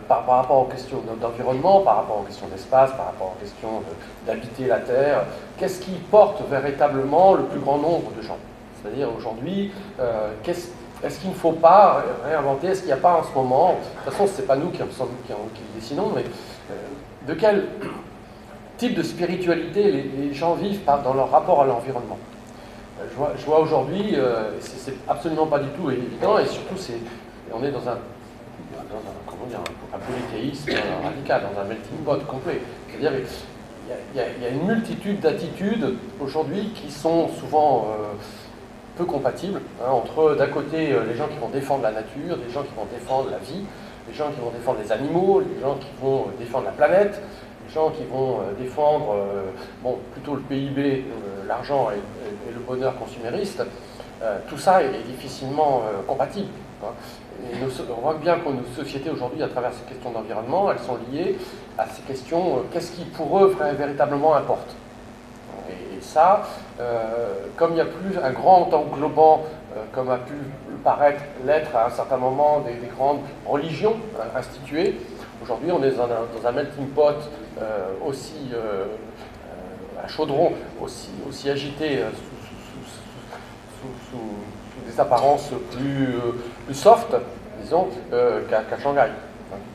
par, 0.08 0.26
rapport 0.26 0.62
aux 0.62 0.64
questions 0.64 1.02
d'environnement, 1.20 1.80
par 1.80 1.96
rapport 1.96 2.20
aux 2.20 2.24
questions 2.24 2.46
d'espace, 2.46 2.90
par 2.92 3.06
rapport 3.06 3.34
aux 3.36 3.40
questions 3.40 3.82
d'habiter 4.26 4.66
la 4.66 4.78
Terre, 4.78 5.24
qu'est-ce 5.58 5.80
qui 5.80 5.92
porte 6.10 6.42
véritablement 6.48 7.34
le 7.34 7.42
plus 7.42 7.60
grand 7.60 7.76
nombre 7.76 8.12
de 8.16 8.22
gens? 8.22 8.38
C'est-à-dire, 8.80 9.08
aujourd'hui, 9.14 9.72
est-ce 10.46 11.20
qu'il 11.20 11.30
ne 11.30 11.34
faut 11.34 11.52
pas 11.52 12.02
réinventer? 12.24 12.68
Est-ce 12.68 12.80
qu'il 12.80 12.88
n'y 12.88 12.94
a 12.94 12.96
pas 12.96 13.20
en 13.20 13.22
ce 13.22 13.34
moment, 13.34 13.74
de 13.74 14.04
toute 14.04 14.14
façon, 14.14 14.26
ce 14.26 14.40
n'est 14.40 14.46
pas 14.46 14.56
nous 14.56 14.70
qui, 14.70 14.78
qui, 14.78 15.62
dessinons, 15.74 16.10
mais 16.14 16.24
de 17.28 17.34
quel 17.38 17.66
type 18.76 18.94
de 18.94 19.02
spiritualité 19.02 19.90
les, 20.18 20.34
gens 20.34 20.54
vivent 20.54 20.80
dans 21.04 21.14
leur 21.14 21.30
rapport 21.30 21.62
à 21.62 21.66
l'environnement 21.66 22.18
euh, 23.00 23.04
Je 23.38 23.44
vois, 23.46 23.60
aujourd'hui, 23.60 24.14
euh, 24.14 24.50
c'est 24.60 24.94
absolument 25.08 25.46
pas 25.46 25.58
du 25.58 25.68
tout 25.70 25.90
évident, 25.90 26.38
et 26.38 26.46
surtout, 26.46 26.74
on 27.52 27.64
est 27.64 27.70
dans 27.70 27.88
un, 27.88 27.98
comment 29.26 29.46
dire, 29.48 29.60
un, 29.94 29.98
polythéisme 29.98 30.72
radical, 31.02 31.42
dans 31.54 31.60
un 31.60 31.64
melting 31.64 31.98
pot 32.04 32.26
complet. 32.26 32.60
C'est-à-dire 32.88 33.12
qu'il 34.12 34.20
y, 34.20 34.44
a 34.44 34.48
une 34.48 34.66
multitude 34.66 35.20
d'attitudes 35.20 35.94
aujourd'hui 36.20 36.72
qui 36.74 36.90
sont 36.90 37.28
souvent 37.28 37.86
peu 38.96 39.04
compatibles 39.04 39.60
hein, 39.80 39.90
entre 39.90 40.34
d'un 40.34 40.46
côté 40.46 40.92
euh, 40.92 41.04
les 41.04 41.14
gens 41.14 41.28
qui 41.28 41.38
vont 41.38 41.48
défendre 41.48 41.82
la 41.82 41.92
nature, 41.92 42.36
des 42.36 42.52
gens 42.52 42.62
qui 42.62 42.74
vont 42.74 42.86
défendre 42.90 43.30
la 43.30 43.38
vie, 43.38 43.64
les 44.08 44.14
gens 44.14 44.30
qui 44.30 44.40
vont 44.40 44.50
défendre 44.50 44.78
les 44.82 44.90
animaux, 44.90 45.40
les 45.40 45.60
gens 45.60 45.76
qui 45.76 45.88
vont 46.00 46.22
euh, 46.22 46.38
défendre 46.38 46.64
la 46.64 46.72
planète, 46.72 47.20
qui 47.96 48.04
vont 48.04 48.40
euh, 48.40 48.52
défendre 48.58 49.14
bon, 49.82 49.98
plutôt 50.12 50.34
le 50.34 50.40
PIB, 50.40 51.04
l'argent 51.46 51.88
et, 51.90 52.00
le 52.52 52.60
bonheur 52.60 52.96
consumériste. 52.96 53.62
tout 54.48 54.58
ça 54.58 54.82
est, 54.82 55.02
difficilement 55.06 55.82
compatible. 56.06 56.48
Hein. 56.82 56.88
Et 57.42 57.56
on 57.62 58.00
voit 58.00 58.14
bien 58.14 58.38
que 58.38 58.48
nos 58.48 58.64
sociétés 58.74 59.10
aujourd'hui, 59.10 59.42
à 59.42 59.48
travers 59.48 59.72
ces 59.72 59.84
questions 59.92 60.10
d'environnement, 60.10 60.72
elles 60.72 60.78
sont 60.78 60.98
liées 61.12 61.36
à 61.78 61.86
ces 61.86 62.02
questions, 62.02 62.56
euh, 62.56 62.60
qu'est-ce 62.72 62.92
qui 62.92 63.04
pour 63.04 63.38
eux 63.38 63.54
véritablement 63.78 64.34
importe 64.34 64.74
Et, 65.68 66.00
ça, 66.00 66.46
euh, 66.80 67.46
comme 67.56 67.72
il 67.72 67.74
n'y 67.74 67.80
a 67.80 67.86
plus 67.86 68.18
un 68.22 68.30
grand 68.30 68.72
englobant, 68.72 69.44
euh, 69.76 69.84
comme 69.92 70.10
a 70.10 70.16
pu 70.18 70.34
paraître 70.82 71.22
l'être 71.44 71.74
à 71.76 71.86
un 71.86 71.90
certain 71.90 72.16
moment 72.16 72.60
des, 72.60 72.74
des 72.74 72.86
grandes 72.86 73.20
religions 73.44 73.96
euh, 74.18 74.38
instituées, 74.38 74.98
aujourd'hui 75.42 75.70
on 75.70 75.82
est 75.82 75.90
dans 75.90 76.08
un, 76.46 76.52
melting 76.52 76.86
pot 76.88 77.02
euh, 77.02 77.14
aussi, 78.06 78.50
euh, 78.52 78.84
euh, 78.84 80.04
un 80.04 80.08
chaudron 80.08 80.52
aussi, 80.82 81.10
agité 81.50 81.98
euh, 81.98 82.10
sous, 84.10 84.18
des 84.90 85.00
apparences 85.00 85.50
plus, 85.72 86.06
euh, 86.16 86.32
plus 86.66 86.74
soft, 86.74 87.14
disons, 87.62 87.88
euh, 88.12 88.42
qu'à 88.48 88.78
Shanghai. 88.78 89.10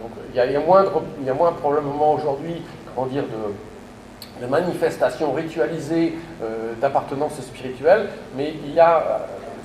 Donc 0.02 0.12
il 0.30 0.36
y 0.36 0.40
a, 0.40 0.60
moins, 0.60 0.84
de- 0.84 0.90
y 1.26 1.30
a 1.30 1.34
moins 1.34 1.52
probablement 1.54 2.14
aujourd'hui, 2.14 2.62
dire, 3.08 3.24
de, 3.24 4.46
manifestations 4.48 5.34
ritualisées 5.34 6.16
euh, 6.42 6.74
d'appartenance 6.82 7.40
spirituelle, 7.42 8.10
mais 8.36 8.54
il 8.66 8.74
y 8.74 8.80
a, 8.80 8.98
euh, 8.98 9.18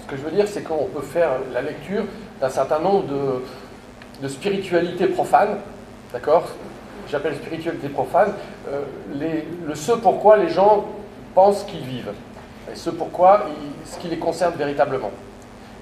ce 0.02 0.10
que 0.10 0.16
je 0.16 0.22
veux 0.22 0.30
dire, 0.30 0.46
c'est 0.48 0.62
qu'on 0.62 0.86
peut 0.86 1.02
faire 1.02 1.30
la 1.52 1.62
lecture 1.62 2.04
d'un 2.40 2.50
certain 2.50 2.78
nombre 2.78 3.04
de, 3.06 3.42
de 4.22 4.28
spiritualités 4.28 5.06
profanes, 5.06 5.58
d'accord? 6.12 6.44
J'appelle 7.10 7.34
spiritualité 7.36 7.88
profane, 7.88 8.32
euh, 8.68 8.82
le 9.14 9.74
ce 9.74 9.92
pourquoi 9.92 10.36
les 10.36 10.48
gens 10.48 10.86
pensent 11.34 11.64
qu'ils 11.64 11.84
vivent, 11.84 12.12
et 12.70 12.74
ce 12.74 12.90
pourquoi, 12.90 13.46
ce 13.84 13.98
qui 13.98 14.08
les 14.08 14.18
concerne 14.18 14.54
véritablement. 14.54 15.10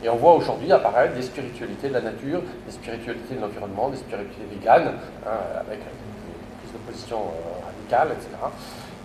Et 0.03 0.09
on 0.11 0.16
voit 0.16 0.35
aujourd'hui 0.35 0.70
apparaître 0.70 1.14
des 1.14 1.22
spiritualités 1.22 1.89
de 1.89 1.95
la 1.95 2.03
nature, 2.03 2.43
des 2.66 2.72
spiritualités 2.72 3.37
de 3.37 3.41
l'environnement, 3.41 3.89
des 3.89 3.97
spiritualités 3.97 4.45
véganes, 4.55 4.93
hein, 5.27 5.31
avec 5.61 5.79
une 5.79 6.59
prise 6.59 6.72
de 6.72 6.79
position 6.91 7.18
euh, 7.18 7.64
radicale, 7.64 8.09
etc. 8.12 8.37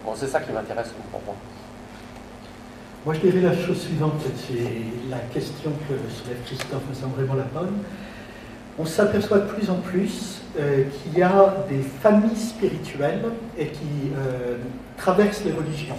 Bon, 0.04 0.12
c'est 0.16 0.28
ça 0.28 0.42
qui 0.42 0.52
m'intéresse 0.52 0.94
pour 1.12 1.22
moi. 1.26 1.36
Moi, 3.06 3.14
je 3.14 3.22
dirais 3.22 3.40
la 3.40 3.56
chose 3.56 3.80
suivante, 3.80 4.22
c'est 4.46 5.10
la 5.10 5.20
question 5.34 5.72
que 5.88 5.94
soulève 6.12 6.44
Christophe 6.46 6.84
me 6.90 6.94
semble 6.94 7.16
vraiment 7.16 7.36
la 7.36 7.44
bonne. 7.44 7.82
On 8.80 8.86
s'aperçoit 8.86 9.40
de 9.40 9.48
plus 9.48 9.70
en 9.70 9.76
plus 9.76 10.42
euh, 10.58 10.84
qu'il 11.04 11.20
y 11.20 11.22
a 11.22 11.66
des 11.70 11.82
familles 12.02 12.36
spirituelles 12.36 13.24
et 13.58 13.68
qui 13.68 14.12
euh, 14.18 14.56
traversent 14.98 15.44
les 15.44 15.52
religions. 15.52 15.98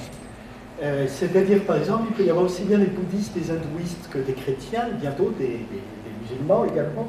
Euh, 0.83 1.07
C'est-à-dire, 1.09 1.62
par 1.64 1.76
exemple, 1.76 2.05
il 2.11 2.14
peut 2.16 2.24
y 2.24 2.31
avoir 2.31 2.47
aussi 2.47 2.62
bien 2.62 2.78
des 2.78 2.87
bouddhistes, 2.87 3.35
des 3.35 3.51
hindouistes 3.51 4.09
que 4.11 4.18
des 4.18 4.33
chrétiens, 4.33 4.89
bientôt 4.99 5.33
des, 5.39 5.47
des- 5.47 5.83
musulmans 6.22 6.64
également, 6.64 7.09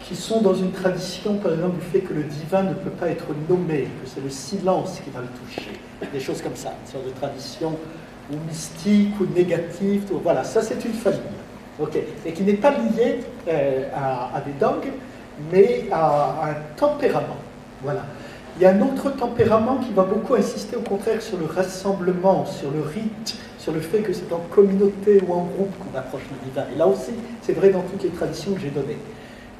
qui 0.00 0.16
sont 0.16 0.40
dans 0.40 0.54
une 0.54 0.72
tradition, 0.72 1.36
par 1.38 1.52
exemple, 1.52 1.76
du 1.78 1.84
fait 1.86 2.00
que 2.00 2.12
le 2.14 2.22
divin 2.24 2.62
ne 2.62 2.74
peut 2.74 2.90
pas 2.90 3.08
être 3.08 3.26
nommé, 3.48 3.82
que 4.02 4.08
c'est 4.08 4.22
le 4.22 4.30
silence 4.30 5.00
qui 5.04 5.10
va 5.10 5.20
le 5.20 5.28
toucher, 5.28 5.72
des 6.12 6.20
choses 6.20 6.42
comme 6.42 6.56
ça, 6.56 6.72
une 6.84 6.90
sorte 6.92 7.06
de 7.06 7.10
tradition 7.10 7.76
ou 8.32 8.36
mystique 8.48 9.12
ou 9.20 9.26
négative. 9.34 10.02
voilà, 10.22 10.42
ça 10.44 10.62
c'est 10.62 10.84
une 10.84 10.92
famille. 10.92 11.20
Ok, 11.80 11.98
Et 12.24 12.32
qui 12.32 12.42
n'est 12.42 12.54
pas 12.54 12.70
liée 12.70 13.20
euh, 13.48 13.88
à, 13.94 14.40
des 14.40 14.52
dogmes, 14.52 14.92
mais 15.52 15.86
à, 15.92 16.06
à 16.06 16.50
un 16.50 16.56
tempérament. 16.76 17.36
Voilà. 17.82 18.04
Il 18.56 18.62
y 18.62 18.66
a 18.66 18.70
un 18.70 18.80
autre 18.80 19.10
tempérament 19.10 19.76
qui 19.76 19.92
va 19.92 20.04
beaucoup 20.04 20.34
insister 20.34 20.76
au 20.76 20.80
contraire 20.80 21.20
sur 21.20 21.36
le 21.36 21.44
rassemblement, 21.44 22.46
sur 22.46 22.70
le 22.70 22.80
rite, 22.80 23.36
sur 23.58 23.72
le 23.72 23.80
fait 23.80 23.98
que 23.98 24.12
c'est 24.12 24.32
en 24.32 24.40
communauté 24.50 25.20
ou 25.26 25.32
en 25.32 25.42
groupe 25.42 25.74
qu'on 25.78 25.98
approche 25.98 26.22
le 26.30 26.48
divin. 26.48 26.64
Et 26.74 26.78
là 26.78 26.86
aussi, 26.86 27.12
c'est 27.42 27.52
vrai 27.52 27.70
dans 27.70 27.82
toutes 27.82 28.02
les 28.04 28.10
traditions 28.10 28.52
que 28.54 28.60
j'ai 28.60 28.70
données. 28.70 28.96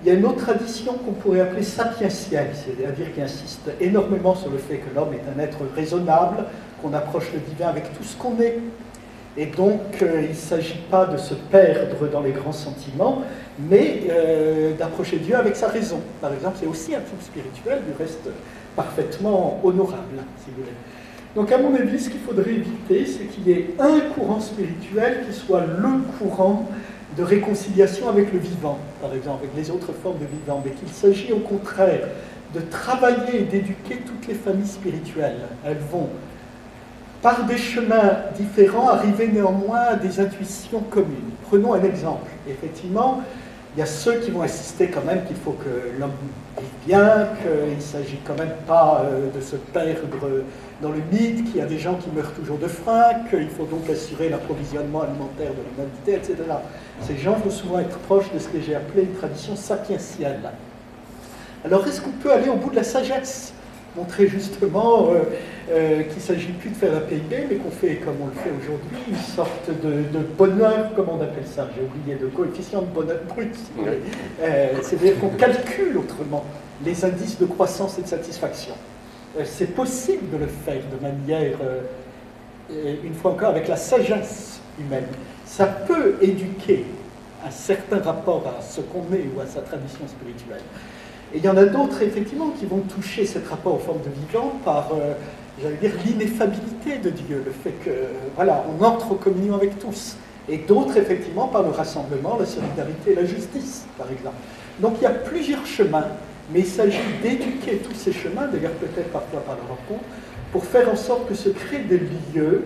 Il 0.02 0.08
y 0.08 0.10
a 0.12 0.14
une 0.14 0.24
autre 0.24 0.44
tradition 0.44 0.94
qu'on 0.94 1.12
pourrait 1.12 1.40
appeler 1.40 1.62
sapientielle, 1.62 2.50
c'est-à-dire 2.54 3.12
qui 3.12 3.20
insiste 3.20 3.68
énormément 3.80 4.34
sur 4.34 4.50
le 4.50 4.58
fait 4.58 4.76
que 4.76 4.94
l'homme 4.94 5.12
est 5.12 5.24
un 5.36 5.42
être 5.42 5.58
raisonnable, 5.74 6.44
qu'on 6.80 6.94
approche 6.94 7.32
le 7.34 7.40
divin 7.40 7.68
avec 7.68 7.92
tout 7.96 8.04
ce 8.04 8.16
qu'on 8.16 8.38
est. 8.40 8.58
Et 9.38 9.46
donc, 9.46 9.80
euh, 10.02 10.22
il 10.22 10.30
ne 10.30 10.34
s'agit 10.34 10.80
pas 10.90 11.06
de 11.06 11.18
se 11.18 11.34
perdre 11.34 12.08
dans 12.10 12.22
les 12.22 12.32
grands 12.32 12.52
sentiments, 12.52 13.22
mais 13.58 14.04
euh, 14.08 14.74
d'approcher 14.74 15.18
Dieu 15.18 15.36
avec 15.36 15.56
sa 15.56 15.68
raison. 15.68 16.00
Par 16.20 16.32
exemple, 16.32 16.56
c'est 16.58 16.66
aussi 16.66 16.94
un 16.94 17.00
type 17.00 17.20
spirituel, 17.20 17.82
du 17.86 18.02
reste 18.02 18.28
parfaitement 18.74 19.60
honorable, 19.62 20.24
si 20.38 20.50
vous 20.50 20.62
voulez. 20.62 20.74
Donc, 21.34 21.52
à 21.52 21.58
mon 21.58 21.74
avis, 21.74 22.00
ce 22.00 22.08
qu'il 22.08 22.20
faudrait 22.20 22.50
éviter, 22.50 23.04
c'est 23.04 23.24
qu'il 23.24 23.46
y 23.46 23.52
ait 23.52 23.74
un 23.78 24.00
courant 24.14 24.40
spirituel 24.40 25.24
qui 25.28 25.36
soit 25.36 25.66
le 25.66 26.18
courant 26.18 26.66
de 27.16 27.22
réconciliation 27.22 28.08
avec 28.08 28.32
le 28.32 28.38
vivant, 28.38 28.78
par 29.02 29.14
exemple, 29.14 29.44
avec 29.44 29.56
les 29.56 29.70
autres 29.70 29.92
formes 30.02 30.18
de 30.18 30.24
vivant, 30.24 30.62
mais 30.64 30.70
qu'il 30.72 30.88
s'agit 30.88 31.32
au 31.32 31.40
contraire 31.40 32.08
de 32.54 32.60
travailler 32.60 33.40
et 33.40 33.42
d'éduquer 33.42 33.96
toutes 34.06 34.26
les 34.28 34.34
familles 34.34 34.66
spirituelles. 34.66 35.40
Elles 35.64 35.78
vont, 35.90 36.08
par 37.26 37.42
des 37.42 37.58
chemins 37.58 38.18
différents, 38.38 38.88
arriver 38.88 39.26
néanmoins 39.26 39.80
à 39.80 39.94
des 39.96 40.20
intuitions 40.20 40.78
communes. 40.78 41.32
Prenons 41.48 41.74
un 41.74 41.82
exemple. 41.82 42.30
Effectivement, 42.48 43.20
il 43.74 43.80
y 43.80 43.82
a 43.82 43.86
ceux 43.86 44.20
qui 44.20 44.30
vont 44.30 44.42
insister 44.42 44.86
quand 44.86 45.04
même 45.04 45.24
qu'il 45.24 45.34
faut 45.34 45.50
que 45.50 45.98
l'homme 45.98 46.12
vive 46.56 46.68
bien, 46.86 47.30
qu'il 47.42 47.74
ne 47.74 47.80
s'agit 47.80 48.20
quand 48.24 48.38
même 48.38 48.54
pas 48.68 49.02
euh, 49.04 49.28
de 49.36 49.40
se 49.40 49.56
perdre 49.56 50.02
dans 50.80 50.90
le 50.90 51.00
mythe, 51.10 51.46
qu'il 51.46 51.56
y 51.56 51.60
a 51.60 51.66
des 51.66 51.80
gens 51.80 51.94
qui 51.94 52.10
meurent 52.10 52.32
toujours 52.32 52.58
de 52.58 52.68
faim, 52.68 53.06
qu'il 53.28 53.48
faut 53.48 53.64
donc 53.64 53.90
assurer 53.90 54.28
l'approvisionnement 54.28 55.02
alimentaire 55.02 55.50
de 55.50 55.62
l'humanité, 55.68 56.14
etc. 56.14 56.48
Ces 57.02 57.18
gens 57.18 57.32
vont 57.32 57.50
souvent 57.50 57.80
être 57.80 57.98
proches 58.06 58.32
de 58.32 58.38
ce 58.38 58.46
que 58.46 58.60
j'ai 58.60 58.76
appelé 58.76 59.02
une 59.02 59.14
tradition 59.14 59.56
sapientielle. 59.56 60.48
Alors 61.64 61.84
est-ce 61.88 62.00
qu'on 62.00 62.10
peut 62.22 62.32
aller 62.32 62.48
au 62.48 62.54
bout 62.54 62.70
de 62.70 62.76
la 62.76 62.84
sagesse? 62.84 63.52
Montrer 63.96 64.28
justement 64.28 65.08
euh, 65.10 65.22
euh, 65.70 66.02
qu'il 66.02 66.16
ne 66.16 66.20
s'agit 66.20 66.52
plus 66.52 66.70
de 66.70 66.74
faire 66.76 66.94
un 66.94 67.00
PIB, 67.00 67.46
mais 67.48 67.56
qu'on 67.56 67.70
fait, 67.70 67.96
comme 67.96 68.16
on 68.22 68.26
le 68.26 68.32
fait 68.32 68.50
aujourd'hui, 68.50 68.98
une 69.08 69.16
sorte 69.16 69.68
de, 69.68 70.18
de 70.18 70.24
bonheur, 70.36 70.90
comment 70.94 71.18
on 71.18 71.22
appelle 71.22 71.46
ça 71.46 71.68
J'ai 71.74 71.82
oublié, 71.82 72.16
de 72.16 72.26
coefficient 72.26 72.82
de 72.82 72.86
bonheur 72.86 73.20
brut. 73.28 73.54
Euh, 74.42 74.68
C'est-à-dire 74.82 75.18
qu'on 75.18 75.30
calcule 75.30 75.96
autrement 75.96 76.44
les 76.84 77.04
indices 77.04 77.38
de 77.38 77.46
croissance 77.46 77.98
et 77.98 78.02
de 78.02 78.06
satisfaction. 78.06 78.74
C'est 79.44 79.74
possible 79.74 80.30
de 80.30 80.38
le 80.44 80.46
faire 80.46 80.80
de 80.90 81.02
manière, 81.02 81.58
une 82.70 83.14
fois 83.14 83.32
encore, 83.32 83.50
avec 83.50 83.68
la 83.68 83.76
sagesse 83.76 84.60
humaine. 84.78 85.06
Ça 85.44 85.66
peut 85.66 86.16
éduquer 86.22 86.84
un 87.46 87.50
certain 87.50 87.98
rapport 87.98 88.44
à 88.58 88.62
ce 88.62 88.80
qu'on 88.80 89.04
est 89.14 89.26
ou 89.34 89.40
à 89.40 89.46
sa 89.46 89.60
tradition 89.60 90.00
spirituelle. 90.06 90.62
Et 91.34 91.38
il 91.38 91.44
y 91.44 91.48
en 91.48 91.56
a 91.56 91.64
d'autres, 91.64 92.02
effectivement, 92.02 92.50
qui 92.58 92.66
vont 92.66 92.80
toucher 92.80 93.26
cet 93.26 93.48
rapport 93.48 93.74
aux 93.74 93.78
formes 93.78 94.00
de 94.00 94.10
vivant 94.26 94.52
par, 94.64 94.90
euh, 94.92 95.14
j'allais 95.60 95.76
dire, 95.76 95.92
l'ineffabilité 96.04 96.98
de 96.98 97.10
Dieu, 97.10 97.42
le 97.44 97.52
fait 97.52 97.72
que, 97.84 97.90
voilà, 98.36 98.64
on 98.68 98.84
entre 98.84 99.12
en 99.12 99.16
communion 99.16 99.54
avec 99.54 99.78
tous. 99.78 100.16
Et 100.48 100.58
d'autres, 100.58 100.96
effectivement, 100.96 101.48
par 101.48 101.62
le 101.62 101.70
rassemblement, 101.70 102.36
la 102.38 102.46
solidarité 102.46 103.14
la 103.14 103.24
justice, 103.24 103.84
par 103.98 104.06
exemple. 104.10 104.36
Donc 104.80 104.94
il 105.00 105.04
y 105.04 105.06
a 105.06 105.10
plusieurs 105.10 105.66
chemins, 105.66 106.06
mais 106.52 106.60
il 106.60 106.66
s'agit 106.66 106.98
d'éduquer 107.22 107.78
tous 107.78 107.94
ces 107.94 108.12
chemins, 108.12 108.46
d'ailleurs 108.46 108.72
peut-être 108.72 109.10
parfois 109.10 109.40
par 109.40 109.56
la 109.56 109.62
rencontre, 109.62 110.04
pour 110.52 110.64
faire 110.64 110.90
en 110.90 110.96
sorte 110.96 111.28
que 111.28 111.34
se 111.34 111.48
créent 111.48 111.84
des 111.84 111.98
lieux 112.34 112.64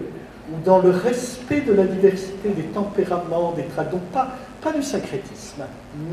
où, 0.53 0.63
dans 0.65 0.81
le 0.81 0.91
respect 0.91 1.61
de 1.61 1.73
la 1.73 1.85
diversité 1.85 2.49
des 2.49 2.65
tempéraments, 2.65 3.53
des 3.53 3.65
traits, 3.65 3.91
donc 3.91 4.03
pas, 4.13 4.37
pas 4.61 4.73
du 4.73 4.83
syncrétisme, 4.83 5.63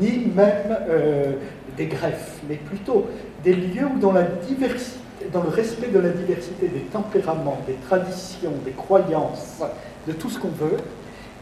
ni 0.00 0.30
même 0.34 0.78
euh, 0.88 1.32
des 1.78 1.86
greffes, 1.86 2.40
mais 2.48 2.56
plutôt 2.56 3.06
des 3.44 3.54
lieux 3.54 3.86
où, 3.94 3.98
dans, 3.98 4.12
le 4.12 5.48
respect 5.48 5.88
de 5.88 5.98
la 5.98 6.10
diversité 6.10 6.68
des 6.68 6.80
tempéraments, 6.92 7.58
des 7.66 7.76
traditions, 7.88 8.52
des 8.64 8.72
croyances, 8.72 9.62
de 10.06 10.12
tout 10.12 10.28
ce 10.28 10.38
qu'on 10.38 10.48
veut, 10.48 10.76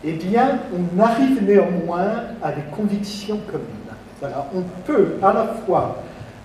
eh 0.04 0.12
bien, 0.12 0.60
on 0.72 1.00
arrive 1.00 1.42
néanmoins 1.42 2.12
à 2.42 2.52
des 2.52 2.62
convictions 2.70 3.40
communes. 3.50 3.66
Voilà, 4.20 4.48
on 4.54 4.62
peut 4.84 5.14
à 5.22 5.32
la 5.32 5.46
fois 5.66 6.02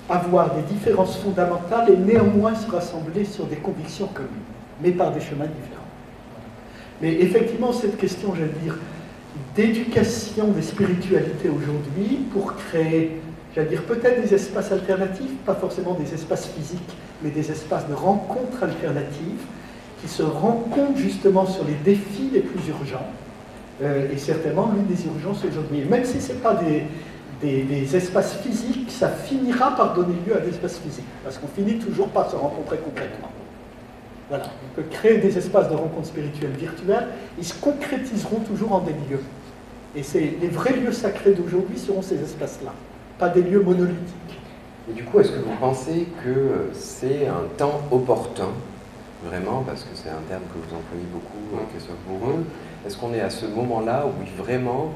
avoir 0.10 0.56
des 0.56 0.64
différences 0.64 1.18
fondamentales 1.18 1.90
et 1.92 1.98
néanmoins 1.98 2.56
se 2.56 2.70
rassembler 2.70 3.26
sur 3.26 3.46
des 3.46 3.58
convictions 3.58 4.08
communes, 4.08 4.30
mais 4.82 4.92
par 4.92 5.12
des 5.12 5.22
chemins 5.22 5.46
différents. 5.46 5.82
Mais 7.02 7.14
effectivement, 7.14 7.72
cette 7.72 7.98
question, 7.98 8.34
j'allais 8.36 8.52
dire, 8.64 8.78
d'éducation 9.56 10.48
des 10.48 10.62
spiritualités 10.62 11.50
aujourd'hui 11.50 12.20
pour 12.32 12.56
créer, 12.56 13.22
j'allais 13.56 13.70
dire, 13.70 13.84
peut-être 13.84 14.22
des 14.22 14.34
espaces 14.34 14.72
alternatifs, 14.72 15.36
pas 15.46 15.56
forcément 15.56 15.94
des 15.94 16.14
espaces 16.14 16.48
physiques, 16.48 16.96
mais 17.24 17.30
des 17.30 17.52
espaces 17.52 17.88
de 17.88 17.94
rencontres 17.94 18.64
alternatives 18.64 19.46
qui 20.02 20.08
se 20.08 20.24
rencontrent 20.24 20.98
justement 20.98 21.46
sur 21.46 21.64
les 21.64 21.76
défis 21.76 22.30
les 22.34 22.42
plus 22.42 22.68
urgents. 22.70 23.08
Euh, 23.82 24.12
et 24.12 24.18
certainement 24.18 24.72
l'une 24.76 24.86
des 24.86 25.06
urgences 25.06 25.44
aujourd'hui. 25.44 25.84
Même 25.90 26.06
si 26.06 26.22
ce 26.22 26.34
n'est 26.34 26.40
pas 26.40 26.56
des, 26.56 27.96
espaces 27.96 28.36
physiques, 28.36 28.92
ça 28.92 29.10
finira 29.10 29.76
par 29.76 29.96
donner 29.96 30.14
lieu 30.28 30.36
à 30.36 30.40
des 30.40 30.50
espaces 30.50 30.78
physiques, 30.78 31.06
parce 31.24 31.38
qu'on 31.38 31.48
finit 31.48 31.80
toujours 31.80 32.08
par 32.10 32.30
se 32.30 32.36
rencontrer 32.36 32.78
concrètement. 32.78 33.30
Voilà, 34.30 34.46
on 34.46 34.76
peut 34.76 34.88
créer 34.90 35.18
des 35.18 35.36
espaces 35.38 35.68
de 35.70 35.74
rencontres 35.74 36.08
spirituelles 36.08 36.52
virtuelles, 36.52 37.08
ils 37.40 37.46
se 37.46 37.56
concrétiseront 37.56 38.40
toujours 38.42 38.74
en 38.74 38.80
des 38.80 38.94
lieux. 38.94 39.24
Et 39.96 40.04
les 40.40 40.48
vrais 40.48 40.74
lieux 40.74 40.94
sacrés 40.94 41.34
d'aujourd'hui 41.34 41.78
seront 41.78 42.02
ces 42.02 42.22
espaces-là, 42.22 42.74
pas 43.22 43.30
des 43.30 43.44
lieux 43.44 43.62
monolithiques. 43.62 44.40
Et 44.90 44.94
du 44.94 45.04
coup, 45.04 45.20
est-ce 45.20 45.30
que 45.30 45.40
vous 45.40 45.56
pensez 45.60 46.08
que 46.24 46.72
c'est 46.74 47.28
un 47.28 47.44
temps 47.56 47.82
opportun, 47.92 48.50
vraiment, 49.24 49.62
parce 49.62 49.84
que 49.84 49.90
c'est 49.94 50.10
un 50.10 50.24
terme 50.28 50.42
que 50.52 50.58
vous 50.58 50.76
employez 50.76 51.06
beaucoup, 51.14 51.56
euh, 51.56 51.60
Christophe 51.72 51.98
Bourreux, 52.08 52.44
est-ce 52.84 52.98
qu'on 52.98 53.14
est 53.14 53.22
à 53.22 53.30
ce 53.30 53.46
moment-là 53.46 54.08
où 54.08 54.42
vraiment 54.42 54.94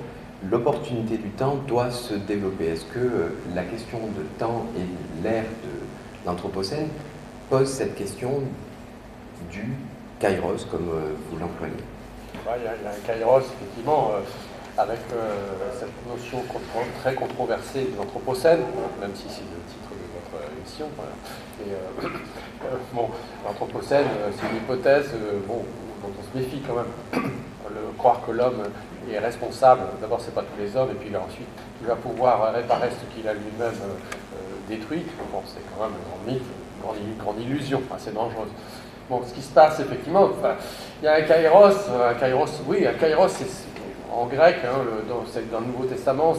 l'opportunité 0.49 1.17
du 1.17 1.29
temps 1.29 1.57
doit 1.67 1.91
se 1.91 2.15
développer? 2.15 2.65
Est-ce 2.65 2.85
que 2.85 2.97
euh, 2.97 3.29
la 3.53 3.61
question 3.61 3.99
de 3.99 4.23
temps 4.39 4.65
et 4.75 5.23
l'ère 5.23 5.43
de 5.43 6.25
l'Anthropocène 6.25 6.87
pose 7.51 7.69
cette 7.69 7.93
question 7.93 8.41
du 9.51 9.71
kairos, 10.19 10.65
comme 10.71 10.89
euh, 10.89 11.13
vous 11.29 11.37
l'employez? 11.37 11.73
Il 12.33 12.63
y, 12.63 12.67
a 12.67 12.71
un 12.71 13.05
kairos, 13.05 13.41
effectivement, 13.41 14.13
euh, 14.13 14.21
avec 14.77 14.99
cette 15.79 16.07
notion 16.09 16.43
très 17.01 17.13
controversée 17.13 17.87
de 17.91 17.97
l'Anthropocène, 17.97 18.59
même 18.99 19.15
si 19.15 19.23
c'est 19.29 19.41
le 19.41 19.61
titre 19.67 19.91
de 19.91 20.05
votre 20.13 20.51
émission. 20.57 20.87
bon, 22.93 23.09
l'Anthropocène, 23.45 24.07
c'est 24.37 24.49
une 24.49 24.57
hypothèse 24.57 25.11
bon, 25.47 25.63
dont 26.03 26.11
on 26.19 26.23
se 26.23 26.43
méfie 26.43 26.61
quand 26.67 26.75
même. 26.75 27.23
Croire 27.97 28.21
que 28.25 28.31
l'homme 28.31 28.63
est 29.11 29.19
responsable, 29.19 29.81
d'abord 29.99 30.21
c'est 30.21 30.33
pas 30.33 30.43
tous 30.43 30.61
les 30.61 30.75
hommes, 30.75 30.91
et 30.91 30.95
puis 30.95 31.15
ensuite 31.15 31.47
il 31.81 31.87
va 31.87 31.95
pouvoir 31.95 32.53
réparer 32.53 32.89
ce 32.89 33.15
qu'il 33.15 33.27
a 33.27 33.33
lui-même 33.33 33.73
détruit. 34.67 35.05
Bon, 35.31 35.41
c'est 35.45 35.61
quand 35.73 35.85
même 35.85 35.95
un 35.95 36.09
grand 36.09 36.31
mythe 36.31 36.45
grande, 36.81 36.95
grande 37.17 37.41
illusion, 37.41 37.81
assez 37.95 38.11
dangereuse. 38.11 38.49
Bon, 39.09 39.21
ce 39.27 39.33
qui 39.33 39.41
se 39.41 39.51
passe 39.51 39.79
effectivement, 39.79 40.29
il 41.01 41.05
y 41.05 41.07
a 41.07 41.15
un 41.15 41.21
kairos, 41.21 41.89
un 42.09 42.13
kairos, 42.15 42.61
oui, 42.67 42.87
un 42.87 42.93
kairos, 42.93 43.29
en 44.15 44.25
grec, 44.25 44.57
hein, 44.63 44.79
dans, 45.09 45.59
le 45.59 45.65
Nouveau 45.65 45.85
Testament, 45.85 46.35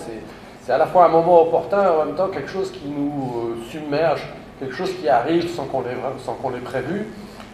c'est 0.62 0.72
à 0.72 0.78
la 0.78 0.86
fois 0.86 1.06
un 1.06 1.08
moment 1.08 1.42
opportun 1.42 1.84
et 1.84 1.88
en 1.88 2.04
même 2.06 2.14
temps 2.14 2.28
quelque 2.28 2.50
chose 2.50 2.70
qui 2.72 2.88
nous 2.88 3.56
euh, 3.60 3.70
submerge, 3.70 4.26
quelque 4.58 4.74
chose 4.74 4.92
qui 5.00 5.08
arrive 5.08 5.48
sans 5.48 5.64
qu'on 5.64 5.82
l'ait 6.50 6.58
prévu, 6.58 7.06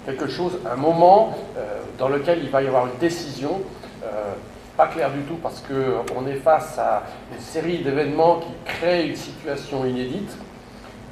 quelque 0.07 0.29
chose, 0.29 0.59
un 0.71 0.77
moment 0.77 1.37
euh, 1.57 1.81
dans 1.99 2.09
lequel 2.09 2.41
il 2.43 2.51
va 2.51 2.63
y 2.63 2.67
avoir 2.67 2.87
une 2.87 2.99
décision, 2.99 3.61
euh, 4.05 4.33
pas 4.77 4.87
claire 4.87 5.11
du 5.11 5.21
tout 5.23 5.37
parce 5.43 5.63
qu'on 5.63 6.27
est 6.27 6.37
face 6.37 6.79
à 6.79 7.03
une 7.33 7.41
série 7.41 7.79
d'événements 7.79 8.37
qui 8.37 8.53
créent 8.65 9.09
une 9.09 9.17
situation 9.17 9.85
inédite. 9.85 10.35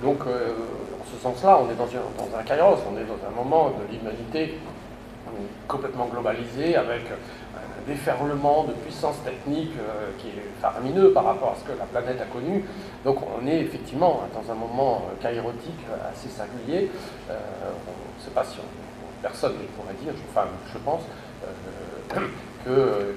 Donc, 0.03 0.21
ce 0.25 1.23
sens-là, 1.23 1.61
on 1.63 1.71
est 1.71 1.75
dans 1.75 1.85
un, 1.85 2.39
dans 2.39 2.43
kairos, 2.43 2.79
on 2.91 2.99
est 2.99 3.05
dans 3.05 3.21
un 3.29 3.37
moment 3.37 3.69
de 3.69 3.93
l'humanité 3.93 4.59
complètement 5.69 6.07
globalisé, 6.07 6.75
avec 6.75 7.03
déferlement 7.87 8.65
de 8.65 8.73
puissance 8.73 9.17
technique 9.25 9.73
euh, 9.79 10.11
qui 10.19 10.29
est 10.29 10.61
faramineux 10.61 11.13
par 11.13 11.25
rapport 11.25 11.53
à 11.53 11.57
ce 11.57 11.65
que 11.65 11.79
la 11.79 11.85
planète 11.85 12.21
a 12.21 12.27
connu. 12.27 12.65
Donc 13.05 13.19
on 13.23 13.47
est 13.47 13.61
effectivement 13.61 14.23
dans 14.35 14.53
un 14.53 14.55
moment 14.55 15.03
euh, 15.11 15.23
kairotique 15.23 15.85
assez 16.11 16.29
singulier. 16.29 16.91
Euh, 17.31 17.35
on 17.87 18.19
ne 18.19 18.25
sait 18.25 18.31
pas 18.31 18.45
si 18.45 18.59
personne 19.23 19.53
ne 19.53 19.67
pourrait 19.77 19.95
dire, 20.03 20.15
enfin 20.31 20.47
je 20.73 20.79
pense, 20.79 21.03
qu'il 22.65 22.73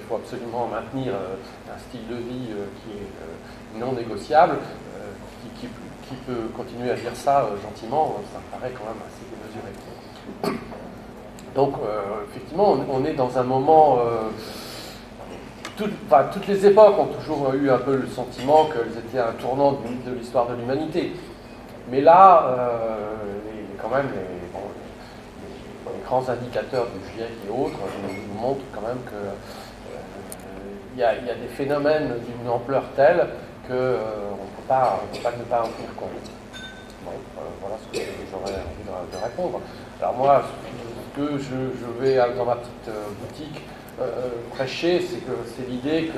faut 0.08 0.16
absolument 0.16 0.68
maintenir 0.68 1.14
un 1.14 1.80
style 1.80 2.08
de 2.10 2.16
vie 2.16 2.50
qui 2.84 2.92
est 2.98 3.80
non 3.80 3.94
négociable, 3.94 4.58
qui, 5.60 5.68
qui, 5.68 6.16
peut 6.28 6.48
continuer 6.56 6.92
à 6.92 6.96
dire 6.96 7.16
ça 7.16 7.46
euh, 7.46 7.62
gentiment, 7.62 8.18
ça 8.32 8.40
me 8.40 8.60
paraît 8.60 8.74
quand 8.74 8.86
même 8.86 9.02
assez 9.08 9.24
démesuré. 9.32 10.74
Donc, 11.56 11.76
euh, 11.84 12.02
effectivement, 12.30 12.76
on, 12.90 13.06
est 13.06 13.14
dans 13.14 13.38
un 13.38 13.44
moment. 13.44 13.98
Euh, 14.00 14.30
toutes 15.76 16.48
les 16.48 16.66
époques 16.66 17.00
ont 17.00 17.08
toujours 17.08 17.54
eu 17.54 17.70
un 17.70 17.78
peu 17.78 17.96
le 17.96 18.08
sentiment 18.08 18.66
qu'elles 18.66 18.98
étaient 18.98 19.20
un 19.20 19.34
tournant 19.34 19.74
de, 19.74 20.14
l'histoire 20.18 20.48
de 20.48 20.56
l'humanité. 20.56 21.14
Mais 21.90 22.02
là, 22.02 22.46
quand 23.82 23.90
même, 23.90 24.08
les, 24.08 24.44
grands 26.06 26.30
indicateurs 26.30 26.88
du 26.88 27.00
GIEC 27.14 27.30
et 27.48 27.50
autres 27.50 27.80
nous, 28.04 28.40
montrent 28.40 28.66
quand 28.74 28.82
même 28.82 29.00
qu'il 30.94 31.00
y, 31.00 31.04
a 31.04 31.16
des 31.16 31.48
phénomènes 31.56 32.14
d'une 32.26 32.50
ampleur 32.50 32.84
telle 32.96 33.28
qu'on 33.68 33.74
euh, 33.74 33.98
ne 34.32 34.56
peut 34.56 34.68
pas, 34.68 35.00
ne 35.14 35.44
pas 35.44 35.62
en 35.62 35.70
tenir 35.70 35.96
compte. 35.96 36.10
Euh, 37.08 37.42
voilà 37.62 37.76
ce 37.80 37.98
que 37.98 38.06
j'aurais 38.32 38.60
envie 38.60 39.12
de, 39.12 39.24
répondre. 39.24 39.62
Alors 40.02 40.16
moi, 40.16 40.44
que 41.16 41.38
je, 41.38 42.02
vais 42.02 42.18
dans 42.36 42.46
ma 42.46 42.56
petite 42.56 42.90
euh, 42.90 43.06
boutique 43.22 43.62
prêcher, 44.52 45.02
c'est 45.02 45.20
que 45.20 45.32
c'est 45.56 45.70
l'idée 45.70 46.08
que 46.08 46.18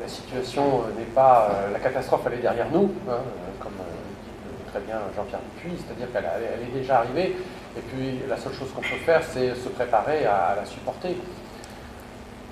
la 0.00 0.08
situation 0.08 0.84
n'est 0.98 1.04
pas, 1.04 1.50
la 1.70 1.78
catastrophe 1.78 2.22
elle 2.26 2.38
est 2.38 2.42
derrière 2.42 2.70
nous, 2.72 2.90
hein, 3.08 3.18
comme 3.60 3.74
dit 3.74 4.70
très 4.70 4.80
bien 4.80 4.96
Jean-Pierre 5.14 5.40
Dupuis, 5.54 5.76
c'est-à-dire 5.76 6.10
qu'elle 6.12 6.24
elle 6.24 6.62
est 6.66 6.80
déjà 6.80 7.00
arrivée, 7.00 7.36
et 7.76 7.80
puis 7.80 8.20
la 8.26 8.38
seule 8.38 8.54
chose 8.54 8.70
qu'on 8.74 8.80
peut 8.80 9.04
faire, 9.04 9.22
c'est 9.22 9.54
se 9.54 9.68
préparer 9.68 10.24
à 10.24 10.56
la 10.56 10.64
supporter. 10.64 11.14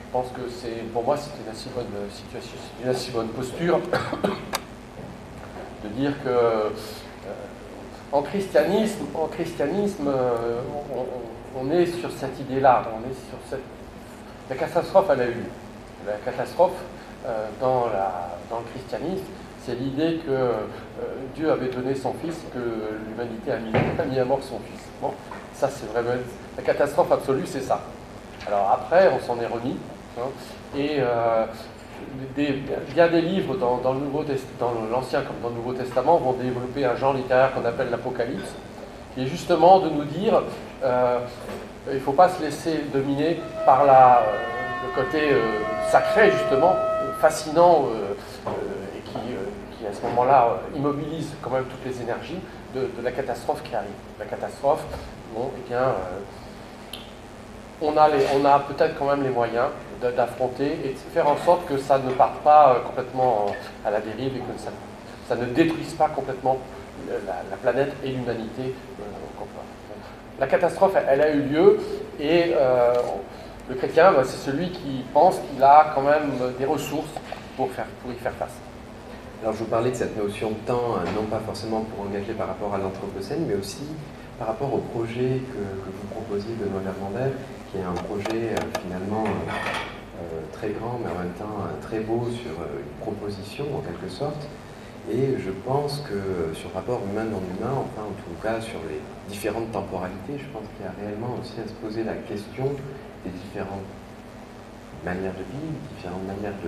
Je 0.08 0.12
pense 0.12 0.28
que 0.28 0.48
c'est, 0.48 0.90
pour 0.92 1.04
moi, 1.04 1.16
c'est 1.16 1.30
une 1.42 1.50
assez 1.50 1.68
bonne 1.74 1.86
situation, 2.10 2.56
une 2.82 2.88
assez 2.88 3.10
bonne 3.10 3.28
posture 3.28 3.78
de 5.84 5.88
dire 5.90 6.12
que 6.24 6.28
euh, 6.28 6.70
en 8.12 8.22
christianisme, 8.22 10.06
euh, 10.08 10.60
on, 11.56 11.70
est 11.70 11.86
sur 11.86 12.10
cette 12.10 12.38
idée-là, 12.40 12.84
on 12.94 13.10
est 13.10 13.14
sur 13.14 13.38
cette. 13.48 13.62
La 14.48 14.56
catastrophe, 14.56 15.06
elle 15.10 15.20
a 15.20 15.26
eu 15.28 15.44
La 16.06 16.14
catastrophe 16.24 16.72
euh, 17.26 17.48
dans, 17.60 17.86
le 17.86 18.70
christianisme, 18.72 19.24
c'est 19.64 19.74
l'idée 19.74 20.20
que 20.26 20.52
Dieu 21.34 21.50
avait 21.50 21.68
donné 21.68 21.94
son 21.94 22.14
fils, 22.14 22.36
que 22.54 22.58
l'humanité 22.58 23.52
a 23.52 24.04
mis, 24.04 24.18
à 24.18 24.24
mort 24.24 24.40
son 24.42 24.58
fils. 24.60 24.80
Bon, 25.02 25.12
ça 25.52 25.68
c'est 25.68 25.86
vraiment 25.92 26.22
la 26.56 26.62
catastrophe 26.62 27.12
absolue, 27.12 27.46
c'est 27.46 27.60
ça. 27.60 27.82
Alors 28.46 28.70
après, 28.70 29.10
on 29.12 29.20
s'en 29.26 29.38
est 29.40 29.46
remis, 29.46 29.76
Hein. 30.18 30.30
Et 30.76 30.96
euh, 31.00 31.46
des, 32.36 32.62
bien 32.94 33.08
des 33.08 33.20
livres 33.20 33.56
dans, 33.56 33.80
l'Ancien 34.90 35.22
comme 35.22 35.36
dans 35.42 35.48
le 35.48 35.54
Nouveau 35.56 35.72
Testament 35.72 36.16
vont 36.18 36.32
développer 36.32 36.84
un 36.84 36.96
genre 36.96 37.14
littéraire 37.14 37.52
qu'on 37.52 37.64
appelle 37.64 37.90
l'Apocalypse, 37.90 38.54
qui 39.14 39.22
est 39.22 39.26
justement 39.26 39.80
de 39.80 39.90
nous 39.90 40.04
dire 40.04 40.42
euh, 40.84 41.18
il 41.88 41.94
ne 41.94 42.00
faut 42.00 42.12
pas 42.12 42.28
se 42.28 42.42
laisser 42.42 42.84
dominer 42.92 43.40
par 43.64 43.82
euh, 43.82 43.86
le 44.86 45.02
côté 45.02 45.32
sacré, 45.90 46.30
justement, 46.30 46.76
fascinant, 47.20 47.86
et 48.94 49.00
qui, 49.00 49.86
à 49.86 49.92
ce 49.92 50.02
moment-là 50.02 50.60
immobilise 50.76 51.34
quand 51.42 51.50
même 51.50 51.64
toutes 51.64 51.84
les 51.84 52.02
énergies 52.02 52.38
de, 52.74 52.88
la 53.02 53.10
catastrophe 53.10 53.62
qui 53.62 53.74
arrive. 53.74 53.88
La 54.18 54.26
catastrophe, 54.26 54.84
bon, 55.34 55.50
eh 55.56 55.68
bien, 55.68 55.94
on 57.80 57.96
a 57.96 58.60
peut-être 58.60 58.98
quand 58.98 59.06
même 59.06 59.22
les 59.22 59.30
moyens 59.30 59.68
d'affronter 60.00 60.78
et 60.84 60.88
de 60.90 60.98
faire 61.12 61.28
en 61.28 61.36
sorte 61.38 61.66
que 61.66 61.76
ça 61.78 61.98
ne 61.98 62.10
parte 62.12 62.40
pas 62.40 62.74
euh, 62.74 62.80
complètement 62.80 63.46
à 63.84 63.90
la 63.90 64.00
dérive 64.00 64.36
et 64.36 64.40
que 64.40 64.58
ça, 64.58 65.36
ne 65.36 65.44
détruise 65.46 65.94
pas 65.94 66.08
complètement 66.08 66.58
la, 67.08 67.56
planète 67.56 67.92
et 68.04 68.10
l'humanité. 68.10 68.74
Euh, 69.00 69.04
la 70.40 70.46
catastrophe, 70.46 70.94
elle, 71.08 71.20
a 71.20 71.30
eu 71.30 71.42
lieu 71.42 71.80
et 72.20 72.52
euh, 72.54 72.94
le 73.68 73.74
chrétien, 73.74 74.12
bah, 74.12 74.22
c'est 74.24 74.50
celui 74.50 74.70
qui 74.70 75.04
pense 75.12 75.40
qu'il 75.40 75.62
a 75.62 75.92
quand 75.94 76.02
même 76.02 76.30
des 76.58 76.64
ressources 76.64 77.10
pour, 77.56 77.68
y 77.68 78.14
faire 78.14 78.32
face. 78.34 78.54
Alors 79.42 79.52
je 79.54 79.58
vous 79.58 79.64
parlais 79.70 79.90
de 79.90 79.96
cette 79.96 80.16
notion 80.16 80.50
de 80.50 80.66
temps, 80.66 80.96
non 81.16 81.24
pas 81.24 81.40
forcément 81.44 81.80
pour 81.80 82.06
engager 82.06 82.32
par 82.34 82.46
rapport 82.46 82.72
à 82.72 82.78
l'Anthropocène, 82.78 83.46
mais 83.48 83.54
aussi 83.54 83.82
par 84.38 84.48
rapport 84.48 84.72
au 84.72 84.78
projet 84.78 85.42
que, 85.52 85.90
vous 85.90 86.06
proposiez 86.12 86.54
de 86.54 86.70
Noël 86.70 86.84
Vermander, 86.84 87.34
qui 87.70 87.78
est 87.78 87.82
un 87.82 87.92
projet 88.04 88.54
finalement 88.82 89.24
euh, 89.24 89.50
très 90.52 90.70
grand, 90.70 91.00
mais 91.02 91.10
en 91.10 91.18
même 91.18 91.34
temps 91.38 91.66
très 91.82 92.00
beau 92.00 92.26
sur 92.30 92.52
euh, 92.60 92.80
une 92.80 93.00
proposition 93.00 93.64
en 93.76 93.80
quelque 93.80 94.08
sorte. 94.08 94.48
Et 95.10 95.38
je 95.38 95.50
pense 95.64 96.04
que 96.04 96.52
sur 96.54 96.68
le 96.68 96.74
rapport 96.74 97.00
humain 97.10 97.24
non 97.24 97.40
humain, 97.56 97.72
enfin 97.80 98.04
en 98.04 98.16
tout 98.20 98.36
cas 98.42 98.60
sur 98.60 98.78
les 98.90 99.00
différentes 99.28 99.72
temporalités, 99.72 100.36
je 100.36 100.44
pense 100.52 100.68
qu'il 100.76 100.84
y 100.84 100.88
a 100.88 100.92
réellement 101.00 101.38
aussi 101.40 101.56
à 101.64 101.66
se 101.66 101.72
poser 101.80 102.04
la 102.04 102.14
question 102.14 102.68
des 103.24 103.30
différentes 103.30 103.88
manières 105.04 105.32
de 105.32 105.46
vivre, 105.48 105.80
différentes 105.96 106.26
manières 106.26 106.58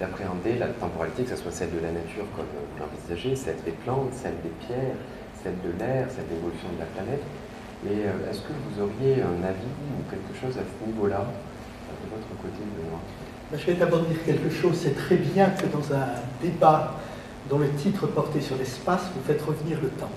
d'appréhender 0.00 0.58
la 0.58 0.68
temporalité, 0.68 1.22
que 1.22 1.30
ce 1.30 1.36
soit 1.36 1.52
celle 1.52 1.70
de 1.70 1.78
la 1.78 1.92
nature 1.92 2.26
comme 2.34 2.50
vous 2.50 2.74
l'envisagez, 2.80 3.36
celle 3.36 3.62
des 3.64 3.76
plantes, 3.86 4.14
celle 4.14 4.40
des 4.42 4.54
pierres, 4.66 4.98
celle 5.42 5.54
de 5.62 5.70
l'air, 5.78 6.10
celle 6.10 6.26
de 6.26 6.34
l'évolution 6.34 6.68
de 6.74 6.80
la 6.80 6.90
planète. 6.90 7.22
Et 7.86 8.02
euh, 8.04 8.30
est-ce 8.30 8.42
que 8.42 8.52
vous 8.52 8.82
auriez 8.82 9.22
un 9.22 9.40
avis 9.46 9.76
ou 9.94 10.02
quelque 10.10 10.34
chose 10.34 10.58
à 10.58 10.64
ce 10.66 10.86
niveau-là? 10.86 11.24
Ben, 13.50 13.58
Je 13.58 13.66
vais 13.66 13.74
d'abord 13.74 14.00
dire 14.00 14.24
quelque 14.24 14.50
chose. 14.50 14.78
C'est 14.82 14.96
très 14.96 15.16
bien 15.16 15.50
que 15.50 15.66
dans 15.66 15.94
un 15.94 16.06
débat 16.42 16.96
dont 17.48 17.58
le 17.58 17.70
titre 17.70 18.06
portait 18.06 18.40
sur 18.40 18.56
l'espace, 18.56 19.02
vous 19.14 19.22
faites 19.26 19.42
revenir 19.42 19.78
le 19.82 19.88
temps. 19.88 20.10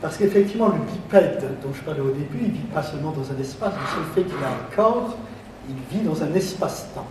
Parce 0.00 0.16
qu'effectivement, 0.16 0.68
le 0.68 0.80
bipède 0.92 1.42
dont 1.62 1.72
je 1.72 1.80
parlais 1.82 2.00
au 2.00 2.10
début, 2.10 2.38
il 2.42 2.48
ne 2.48 2.52
vit 2.52 2.68
pas 2.74 2.82
seulement 2.82 3.12
dans 3.12 3.30
un 3.32 3.40
espace, 3.40 3.72
mais 3.72 4.00
le 4.02 4.14
fait 4.14 4.28
qu'il 4.28 4.44
a 4.44 4.48
un 4.48 4.76
corps, 4.76 5.16
il 5.68 5.76
vit 5.96 6.04
dans 6.04 6.22
un 6.22 6.32
espace-temps. 6.34 7.06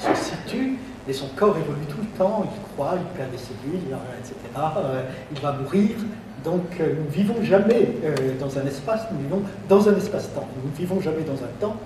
Il 0.00 0.16
se 0.16 0.24
situe 0.24 0.78
Et 1.08 1.12
son 1.12 1.26
corps 1.34 1.56
évolue 1.56 1.86
tout 1.88 2.00
le 2.00 2.18
temps, 2.18 2.44
il 2.44 2.74
croit, 2.74 2.94
il 2.96 3.16
perd 3.16 3.30
des 3.32 3.38
cellules, 3.38 3.96
etc. 4.20 4.36
Euh, 4.76 5.02
il 5.32 5.40
va 5.40 5.52
mourir. 5.52 5.96
Donc 6.44 6.62
euh, 6.78 6.94
nous 6.96 7.04
ne 7.06 7.10
vivons 7.10 7.42
jamais 7.42 7.88
euh, 8.04 8.14
dans 8.38 8.56
un 8.58 8.66
espace, 8.66 9.06
nous 9.10 9.18
vivons 9.18 9.42
dans 9.68 9.88
un 9.88 9.96
espace-temps. 9.96 10.46
Nous 10.62 10.70
ne 10.70 10.76
vivons 10.76 11.00
jamais 11.00 11.22
dans 11.22 11.42
un 11.42 11.50
temps 11.60 11.76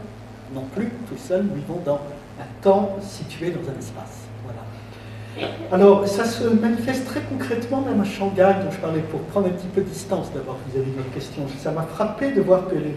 non 0.55 0.65
plus, 0.75 0.91
tout 1.09 1.19
seul, 1.19 1.47
vivons 1.55 1.81
dans 1.85 2.01
un 2.41 2.63
temps 2.63 2.97
situé 3.01 3.51
dans 3.51 3.69
un 3.69 3.79
espace. 3.79 4.23
Alors, 5.71 6.07
ça 6.07 6.27
se 6.27 6.45
manifeste 6.45 7.07
très 7.07 7.23
concrètement 7.23 7.81
même 7.81 8.01
à 8.01 8.05
Shanghai, 8.05 8.55
dont 8.63 8.71
je 8.71 8.79
parlais, 8.79 9.01
pour 9.01 9.21
prendre 9.21 9.47
un 9.47 9.51
petit 9.51 9.67
peu 9.69 9.81
de 9.81 9.89
distance 9.89 10.27
d'abord 10.35 10.59
vis-à-vis 10.69 10.91
de 10.91 10.97
votre 10.97 11.13
question. 11.13 11.45
Ça 11.59 11.71
m'a 11.71 11.83
frappé 11.83 12.33
de 12.33 12.43
voir 12.43 12.69
que 12.69 12.75
les 12.75 12.95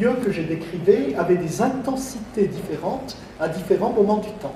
lieux 0.00 0.14
que 0.24 0.32
j'ai 0.32 0.42
décrivés 0.42 1.14
avaient 1.16 1.36
des 1.36 1.62
intensités 1.62 2.48
différentes 2.48 3.16
à 3.38 3.48
différents 3.48 3.92
moments 3.92 4.16
du 4.16 4.30
temps. 4.40 4.54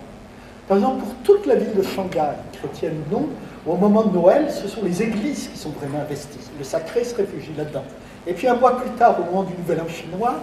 Par 0.67 0.79
exemple, 0.79 1.05
pour 1.05 1.15
toute 1.23 1.47
la 1.47 1.55
ville 1.55 1.75
de 1.77 1.83
Shanghai, 1.83 2.33
chrétienne 2.53 2.95
ou 3.09 3.15
non, 3.15 3.29
au 3.67 3.77
moment 3.77 4.03
de 4.03 4.15
Noël, 4.15 4.51
ce 4.51 4.67
sont 4.67 4.83
les 4.83 5.03
églises 5.03 5.49
qui 5.49 5.59
sont 5.59 5.71
vraiment 5.71 6.01
investies. 6.01 6.39
Le 6.59 6.65
sacré 6.65 7.05
se 7.05 7.15
réfugie 7.15 7.53
là-dedans. 7.57 7.85
Et 8.27 8.33
puis 8.33 8.49
un 8.49 8.55
mois 8.55 8.81
plus 8.81 8.91
tard, 8.91 9.17
au 9.21 9.25
moment 9.25 9.45
du 9.45 9.55
Nouvel 9.55 9.81
An 9.81 9.89
chinois, 9.89 10.41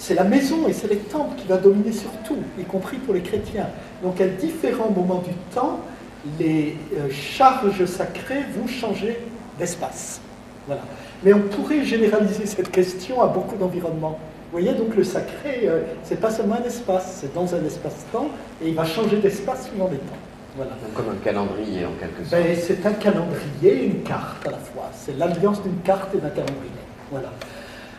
c'est 0.00 0.14
la 0.14 0.24
maison 0.24 0.66
et 0.66 0.72
c'est 0.72 0.88
les 0.88 0.96
temples 0.96 1.36
qui 1.36 1.46
va 1.46 1.58
dominer 1.58 1.92
sur 1.92 2.10
tout, 2.24 2.38
y 2.58 2.64
compris 2.64 2.96
pour 2.96 3.12
les 3.12 3.20
chrétiens. 3.20 3.66
Donc 4.02 4.18
à 4.20 4.26
différents 4.26 4.90
moments 4.90 5.22
du 5.24 5.34
temps, 5.54 5.80
les 6.38 6.74
euh, 6.96 7.10
charges 7.10 7.84
sacrées 7.84 8.44
vont 8.58 8.66
changer 8.66 9.18
d'espace. 9.58 10.22
Voilà. 10.66 10.82
Mais 11.22 11.34
on 11.34 11.40
pourrait 11.40 11.84
généraliser 11.84 12.46
cette 12.46 12.70
question 12.70 13.20
à 13.20 13.26
beaucoup 13.26 13.56
d'environnements. 13.56 14.18
Vous 14.50 14.58
voyez, 14.58 14.72
donc 14.72 14.96
le 14.96 15.04
sacré, 15.04 15.60
euh, 15.64 15.82
c'est 16.02 16.18
pas 16.18 16.30
seulement 16.30 16.56
un 16.56 16.64
espace, 16.64 17.18
c'est 17.20 17.34
dans 17.34 17.54
un 17.54 17.62
espace-temps, 17.62 18.30
et 18.64 18.68
il 18.70 18.74
va 18.74 18.86
changer 18.86 19.18
d'espace 19.18 19.68
suivant 19.68 19.88
les 19.92 19.98
temps. 19.98 20.16
Voilà. 20.56 20.72
comme 20.96 21.10
un 21.10 21.24
calendrier 21.24 21.84
en 21.84 21.92
quelque 21.92 22.28
sorte. 22.28 22.42
Ben, 22.42 22.56
c'est 22.60 22.84
un 22.84 22.92
calendrier 22.94 23.82
et 23.82 23.86
une 23.86 24.02
carte 24.02 24.44
à 24.48 24.50
la 24.50 24.58
fois. 24.58 24.90
C'est 24.94 25.16
l'alliance 25.16 25.62
d'une 25.62 25.78
carte 25.84 26.12
et 26.14 26.18
d'un 26.18 26.30
calendrier. 26.30 26.70
Voilà. 27.10 27.30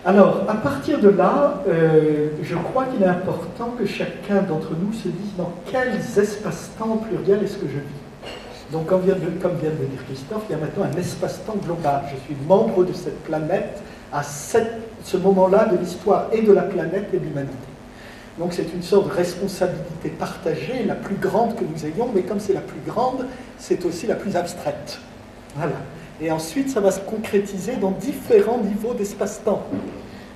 Alors, 0.04 0.45
à 0.47 0.56
partir 0.56 0.99
de 0.99 1.10
là, 1.10 1.62
euh, 1.68 2.30
je 2.41 2.56
crois 2.56 2.86
qu'il 2.86 3.04
est 3.04 3.08
important 3.08 3.76
que 3.78 3.86
chacun 3.86 4.41
d'entre 4.41 4.72
nous 4.72 4.93
se 4.93 5.08
dise 5.08 5.36
dans 5.38 5.54
quels 5.72 5.99
espaces-temps 6.18 6.97
pluriel 6.97 7.43
est-ce 7.43 7.58
que 7.58 7.68
je 7.68 7.78
vis. 7.78 8.72
Donc, 8.72 8.88
comme 8.88 9.02
vient, 9.02 9.14
de, 9.14 9.30
comme 9.39 9.58
dire 9.58 9.70
Christophe, 10.08 10.41
il 10.49 10.54
y 10.54 10.56
a 10.56 10.58
maintenant 10.58 10.86
un 10.86 10.97
espace-temps 10.97 11.58
global. 11.64 12.02
Je 12.12 12.20
suis 12.26 12.36
membre 12.47 12.84
de 12.84 12.93
cette 12.93 13.24
planète 13.26 13.80
à 14.12 14.24
ce 14.24 15.18
moment-là 15.18 15.66
de 15.66 15.78
l'histoire 15.78 16.30
et 16.32 16.41
de 16.41 16.52
la 16.52 16.64
planète 16.64 17.10
et 17.14 17.20
de 17.20 17.24
l'humanité. 17.24 17.54
Donc 18.39 18.54
c'est 18.54 18.74
une 18.74 18.82
sorte 18.82 19.08
de 19.08 19.14
responsabilité 19.14 20.10
partagée, 20.10 20.84
la 20.84 20.95
plus 20.95 21.16
grande 21.16 21.56
que 21.56 21.64
nous 21.64 21.86
ayons, 21.86 22.10
mais 22.16 22.24
comme 22.24 22.39
c'est 22.39 22.54
la 22.54 22.62
plus 22.62 22.80
grande, 22.88 23.28
c'est 23.60 23.86
aussi 23.86 24.08
la 24.08 24.16
plus 24.16 24.36
abstraite. 24.36 24.99
Voilà. 25.56 25.76
Et 26.22 26.30
ensuite, 26.30 26.69
ça 26.69 26.80
va 26.80 26.91
se 26.91 26.99
concrétiser 26.99 27.78
dans 27.78 27.91
différents 27.91 28.59
niveaux 28.59 28.93
d'espace-temps. 28.93 29.63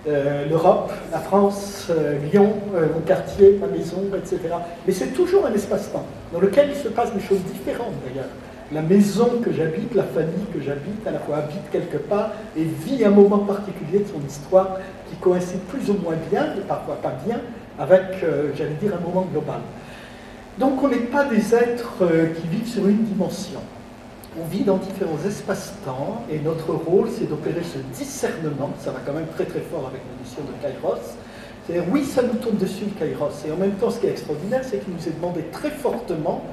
Euh, 0.08 0.48
L'Europe, 0.50 0.92
la 1.12 1.20
France, 1.20 1.88
euh, 1.92 2.18
Lyon, 2.32 2.54
euh, 2.76 2.88
mon 2.94 3.02
quartier, 3.02 3.60
ma 3.62 3.68
maison, 3.68 4.04
etc. 4.18 4.40
Mais 4.88 4.94
c'est 4.94 5.14
toujours 5.14 5.46
un 5.46 5.54
espace-temps 5.54 6.06
dans 6.34 6.40
lequel 6.40 6.70
il 6.72 6.76
se 6.76 6.90
passe 6.90 7.14
des 7.14 7.22
choses 7.22 7.40
différentes 7.54 7.94
d'ailleurs. 8.08 8.30
La 8.72 8.82
maison 8.82 9.30
que 9.44 9.52
j'habite, 9.52 9.94
la 9.94 10.04
famille 10.04 10.46
que 10.52 10.60
j'habite, 10.60 11.06
à 11.06 11.12
la 11.12 11.20
fois 11.20 11.38
habite 11.38 11.70
quelque 11.72 11.98
part 11.98 12.32
et 12.58 12.64
vit 12.64 13.06
un 13.06 13.12
moment 13.12 13.40
particulier 13.40 14.00
de 14.00 14.08
son 14.08 14.26
histoire 14.28 14.80
qui 15.10 15.16
coïncide 15.18 15.60
plus 15.70 15.88
ou 15.92 15.98
moins 16.04 16.16
bien, 16.32 16.46
et 16.58 16.62
parfois 16.62 16.96
pas 16.96 17.14
bien, 17.28 17.40
avec, 17.78 18.26
j'allais 18.56 18.74
dire, 18.82 18.94
un 18.96 19.08
moment 19.08 19.28
global. 19.32 19.60
Donc 20.58 20.84
on 20.84 20.88
n'est 20.88 20.98
pas 20.98 21.26
des 21.26 21.54
êtres 21.54 22.08
qui 22.40 22.48
vivent 22.48 22.68
sur 22.68 22.88
une 22.88 23.04
dimension 23.04 23.60
on 24.40 24.46
vit 24.46 24.64
dans 24.64 24.78
différents 24.78 25.24
espaces-temps 25.26 26.24
et 26.30 26.40
notre 26.40 26.74
rôle, 26.74 27.08
c'est 27.10 27.28
d'opérer 27.30 27.62
ce 27.64 27.78
discernement. 27.98 28.72
Ça 28.80 28.92
va 28.92 29.00
quand 29.06 29.14
même 29.14 29.28
très 29.36 29.46
très 29.46 29.62
fort 29.62 29.88
avec 29.88 30.02
la 30.02 30.24
notion 30.24 30.42
de 30.44 30.62
Kairos. 30.62 31.16
C'est-à-dire, 31.66 31.86
oui, 31.92 32.04
ça 32.04 32.22
nous 32.22 32.36
tombe 32.36 32.58
dessus 32.58 32.86
le 32.86 32.92
Kairos. 32.92 33.32
Et 33.48 33.52
en 33.52 33.58
même 33.58 33.74
temps, 33.74 33.90
ce 33.90 34.00
qui 34.00 34.08
est 34.08 34.12
extraordinaire, 34.12 34.62
c'est 34.64 34.84
qu'il 34.84 34.94
nous 34.94 35.08
est 35.08 35.16
demandé 35.16 35.42
très 35.52 35.72
fortement 35.72 36.44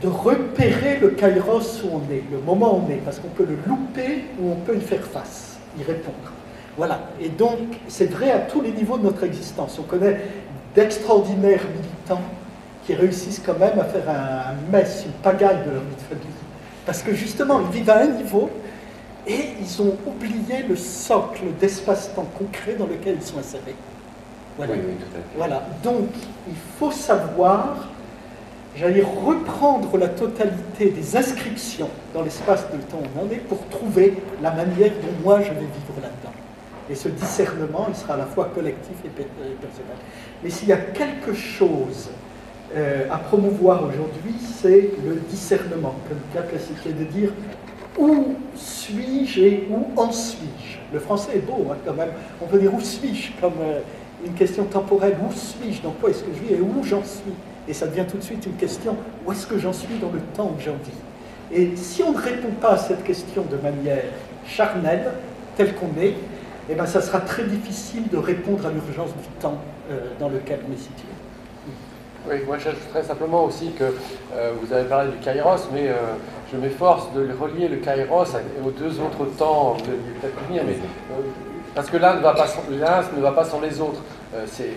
de 0.00 0.08
repérer 0.08 0.98
le 1.00 1.10
Kairos 1.10 1.82
où 1.84 1.88
on 1.92 2.12
est, 2.12 2.22
le 2.30 2.38
moment 2.38 2.76
où 2.76 2.84
on 2.86 2.90
est, 2.90 2.98
parce 3.04 3.18
qu'on 3.18 3.28
peut 3.28 3.46
le 3.46 3.58
louper 3.66 4.24
ou 4.40 4.52
on 4.52 4.56
peut 4.56 4.76
y 4.76 4.80
faire 4.80 5.02
face, 5.02 5.58
y 5.78 5.82
répondre. 5.82 6.32
Voilà. 6.76 7.00
Et 7.20 7.28
donc, 7.28 7.58
c'est 7.88 8.10
vrai 8.10 8.30
à 8.30 8.38
tous 8.38 8.60
les 8.60 8.70
niveaux 8.70 8.96
de 8.96 9.02
notre 9.02 9.24
existence. 9.24 9.76
On 9.80 9.82
connaît 9.82 10.20
d'extraordinaires 10.74 11.64
militants 11.74 12.22
qui 12.86 12.94
réussissent 12.94 13.42
quand 13.44 13.58
même 13.58 13.78
à 13.78 13.84
faire 13.84 14.08
un, 14.08 14.70
mess, 14.70 15.04
une 15.04 15.12
pagaille 15.12 15.64
de 15.66 15.72
leur 15.72 15.82
vie 15.82 15.96
parce 16.88 17.02
que 17.02 17.12
justement, 17.12 17.60
ils 17.60 17.80
vivent 17.80 17.90
à 17.90 17.98
un 17.98 18.06
niveau 18.06 18.48
et 19.26 19.50
ils 19.60 19.82
ont 19.82 19.94
oublié 20.06 20.62
le 20.66 20.74
socle 20.74 21.42
d'espace-temps 21.60 22.26
concret 22.38 22.76
dans 22.78 22.86
lequel 22.86 23.16
ils 23.20 23.26
sont 23.26 23.38
insérés. 23.38 23.76
Voilà. 24.56 24.72
voilà. 25.36 25.66
Donc, 25.84 26.08
il 26.48 26.54
faut 26.78 26.90
savoir, 26.90 27.88
j'allais 28.74 29.02
reprendre 29.02 29.98
la 29.98 30.08
totalité 30.08 30.88
des 30.88 31.14
inscriptions 31.14 31.90
dans 32.14 32.22
l'espace 32.22 32.64
de 32.72 32.78
temps 32.78 33.02
où 33.02 33.20
on 33.20 33.30
est 33.30 33.36
pour 33.36 33.68
trouver 33.68 34.14
la 34.42 34.52
manière 34.52 34.92
dont 34.92 35.22
moi 35.22 35.42
je 35.42 35.50
vais 35.50 35.60
vivre 35.60 36.00
là-dedans. 36.00 36.32
Et 36.88 36.94
ce 36.94 37.10
discernement, 37.10 37.84
il 37.90 37.96
sera 37.96 38.14
à 38.14 38.16
la 38.16 38.24
fois 38.24 38.50
collectif 38.54 38.96
et 39.04 39.08
personnel. 39.10 39.96
Mais 40.42 40.48
s'il 40.48 40.68
y 40.68 40.72
a 40.72 40.78
quelque 40.78 41.34
chose 41.34 42.08
euh, 42.76 43.06
à 43.10 43.18
promouvoir 43.18 43.82
aujourd'hui, 43.84 44.34
c'est 44.40 44.90
le 45.04 45.16
discernement, 45.28 45.94
comme 46.08 46.44
classique, 46.46 46.76
de 46.86 47.04
dire 47.04 47.30
où 47.98 48.34
suis-je 48.54 49.40
et 49.40 49.68
où 49.70 49.98
en 50.00 50.12
suis-je? 50.12 50.78
Le 50.92 51.00
français 51.00 51.32
est 51.36 51.46
beau 51.46 51.66
hein, 51.70 51.76
quand 51.84 51.94
même. 51.94 52.10
On 52.42 52.46
peut 52.46 52.58
dire 52.58 52.72
où 52.72 52.80
suis-je 52.80 53.32
comme 53.40 53.54
euh, 53.60 53.80
une 54.24 54.34
question 54.34 54.64
temporelle. 54.64 55.16
Où 55.26 55.32
suis-je? 55.32 55.82
Dans 55.82 55.90
quoi 55.92 56.10
est-ce 56.10 56.22
que 56.22 56.30
je 56.34 56.46
vis 56.46 56.54
et 56.54 56.60
où 56.60 56.82
j'en 56.84 57.02
suis? 57.02 57.32
Et 57.66 57.72
ça 57.72 57.86
devient 57.86 58.04
tout 58.08 58.18
de 58.18 58.22
suite 58.22 58.46
une 58.46 58.54
question 58.54 58.96
où 59.26 59.32
est-ce 59.32 59.46
que 59.46 59.58
j'en 59.58 59.72
suis 59.72 59.98
dans 60.00 60.10
le 60.10 60.20
temps 60.34 60.52
où 60.56 60.60
j'en 60.60 60.72
vis? 60.72 60.92
Et 61.52 61.76
si 61.76 62.02
on 62.02 62.12
ne 62.12 62.18
répond 62.18 62.50
pas 62.60 62.72
à 62.72 62.78
cette 62.78 63.02
question 63.04 63.44
de 63.50 63.56
manière 63.56 64.04
charnelle, 64.46 65.10
telle 65.56 65.74
qu'on 65.74 66.00
est, 66.00 66.14
eh 66.70 66.74
ben, 66.74 66.86
ça 66.86 67.00
sera 67.00 67.20
très 67.20 67.44
difficile 67.44 68.08
de 68.08 68.18
répondre 68.18 68.66
à 68.66 68.70
l'urgence 68.70 69.10
du 69.10 69.28
temps 69.40 69.58
euh, 69.90 70.00
dans 70.20 70.28
lequel 70.28 70.60
on 70.68 70.72
est 70.72 70.78
situé. 70.78 71.08
Oui, 72.26 72.36
moi 72.46 72.58
j'ajouterais 72.58 73.02
simplement 73.02 73.44
aussi 73.44 73.72
que 73.72 73.84
euh, 74.34 74.52
vous 74.60 74.72
avez 74.72 74.88
parlé 74.88 75.10
du 75.10 75.18
kairos, 75.18 75.68
mais 75.72 75.88
euh, 75.88 76.14
je 76.52 76.58
m'efforce 76.58 77.12
de 77.14 77.28
relier 77.40 77.68
le 77.68 77.76
kairos 77.76 78.34
aux 78.64 78.70
deux 78.70 79.00
autres 79.00 79.24
temps, 79.38 79.76
vous 79.78 79.84
allez 79.84 79.98
peut-être 80.20 80.48
venir, 80.48 80.62
mais 80.66 80.74
euh, 80.74 81.20
parce 81.74 81.88
que 81.88 81.96
l'un 81.96 82.16
ne, 82.16 82.20
va 82.20 82.32
pas 82.32 82.46
sans, 83.44 83.60
les 83.60 83.80
autres. 83.80 84.00
c'est, 84.46 84.70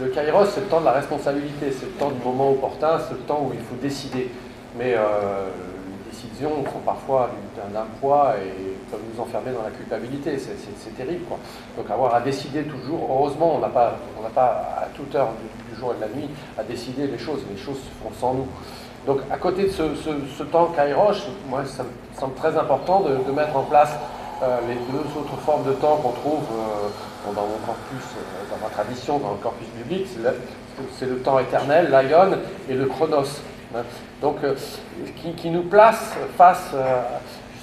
le 0.00 0.06
kairos, 0.08 0.46
c'est 0.46 0.60
le 0.60 0.66
temps 0.66 0.80
de 0.80 0.84
la 0.84 0.92
responsabilité, 0.92 1.72
c'est 1.72 1.86
le 1.86 1.92
temps 1.92 2.10
du 2.10 2.22
moment 2.24 2.52
opportun, 2.52 3.00
c'est 3.08 3.14
le 3.14 3.20
temps 3.20 3.48
où 3.48 3.52
il 3.52 3.60
faut 3.60 3.76
décider. 3.82 4.30
Mais 4.78 4.94
décisions 6.10 6.64
sont 6.64 6.78
parfois 6.84 7.30
d'un 7.72 7.86
poids 8.00 8.34
et 8.36 8.74
peuvent 8.90 9.00
nous 9.12 9.20
enfermer 9.20 9.52
dans 9.52 9.62
la 9.62 9.70
culpabilité. 9.70 10.38
C'est 10.38 10.96
terrible. 10.96 11.24
Quoi. 11.24 11.38
Donc 11.76 11.90
avoir 11.90 12.14
à 12.14 12.20
décider 12.20 12.64
toujours, 12.64 13.06
heureusement, 13.08 13.56
on 13.56 13.58
n'a 13.60 13.68
pas, 13.68 13.96
pas 14.34 14.82
à 14.82 14.86
toute 14.94 15.14
heure 15.14 15.30
du, 15.70 15.78
jour 15.78 15.92
et 15.92 15.96
de 15.96 16.00
la 16.02 16.08
nuit 16.08 16.28
à 16.58 16.62
décider 16.62 17.06
les 17.06 17.18
choses. 17.18 17.40
Les 17.50 17.56
choses 17.56 17.78
se 17.78 18.02
font 18.02 18.12
sans 18.18 18.34
nous. 18.34 18.46
Donc 19.06 19.20
à 19.30 19.36
côté 19.36 19.64
de 19.64 19.70
ce, 19.70 20.42
temps 20.44 20.66
Kairos, 20.74 21.28
moi, 21.48 21.64
ça 21.64 21.82
me 21.82 22.18
semble 22.18 22.34
très 22.34 22.56
important 22.56 23.00
de, 23.00 23.32
mettre 23.32 23.56
en 23.56 23.64
place 23.64 23.92
euh, 24.42 24.58
les 24.68 24.74
deux 24.74 25.18
autres 25.18 25.36
formes 25.44 25.64
de 25.64 25.72
temps 25.72 25.96
qu'on 25.96 26.12
trouve 26.12 26.44
euh, 26.52 27.32
dans 27.32 27.42
mon 27.42 27.58
corpus, 27.66 28.04
euh, 28.16 28.50
dans 28.50 28.62
ma 28.62 28.70
tradition, 28.72 29.18
dans 29.18 29.32
le 29.32 29.38
corpus 29.38 29.68
biblique. 29.76 30.08
C'est 30.98 31.06
le, 31.06 31.18
temps 31.18 31.38
éternel, 31.38 31.88
l'aion, 31.90 32.38
et 32.68 32.74
le 32.74 32.86
chronos. 32.86 33.40
Hein. 33.74 33.82
Donc, 34.20 34.36
euh, 34.42 34.54
qui, 35.36 35.50
nous 35.50 35.62
place 35.62 36.14
face 36.36 36.70
euh, 36.74 37.02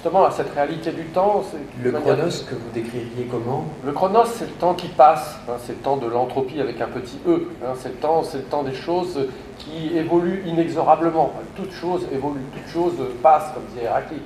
justement 0.02 0.24
à 0.24 0.32
cette 0.32 0.52
réalité 0.52 0.90
du 0.90 1.04
temps. 1.04 1.44
Le 1.80 1.92
chronos 1.92 2.44
que 2.48 2.56
vous 2.56 2.70
décririez 2.74 3.28
comment? 3.30 3.66
Le 3.84 3.92
chronos, 3.92 4.24
c'est 4.24 4.46
le 4.46 4.52
temps 4.52 4.74
qui 4.74 4.88
passe, 4.88 5.38
hein, 5.48 5.52
c'est 5.64 5.74
le 5.74 5.78
temps 5.78 5.96
de 5.96 6.08
l'entropie 6.08 6.60
avec 6.60 6.80
un 6.80 6.88
petit 6.88 7.20
e, 7.24 7.46
hein, 7.64 7.74
c'est 7.76 7.90
le, 7.90 7.94
temps, 7.94 8.22
le 8.34 8.40
temps 8.40 8.64
des 8.64 8.74
choses 8.74 9.28
qui 9.58 9.96
évoluent 9.96 10.42
inexorablement. 10.44 11.32
Toute 11.54 11.72
chose 11.72 12.08
évolue, 12.12 12.40
toute 12.52 12.72
chose 12.72 12.94
passe, 13.22 13.52
comme 13.54 13.62
disait 13.72 13.84
Héraclite. 13.84 14.24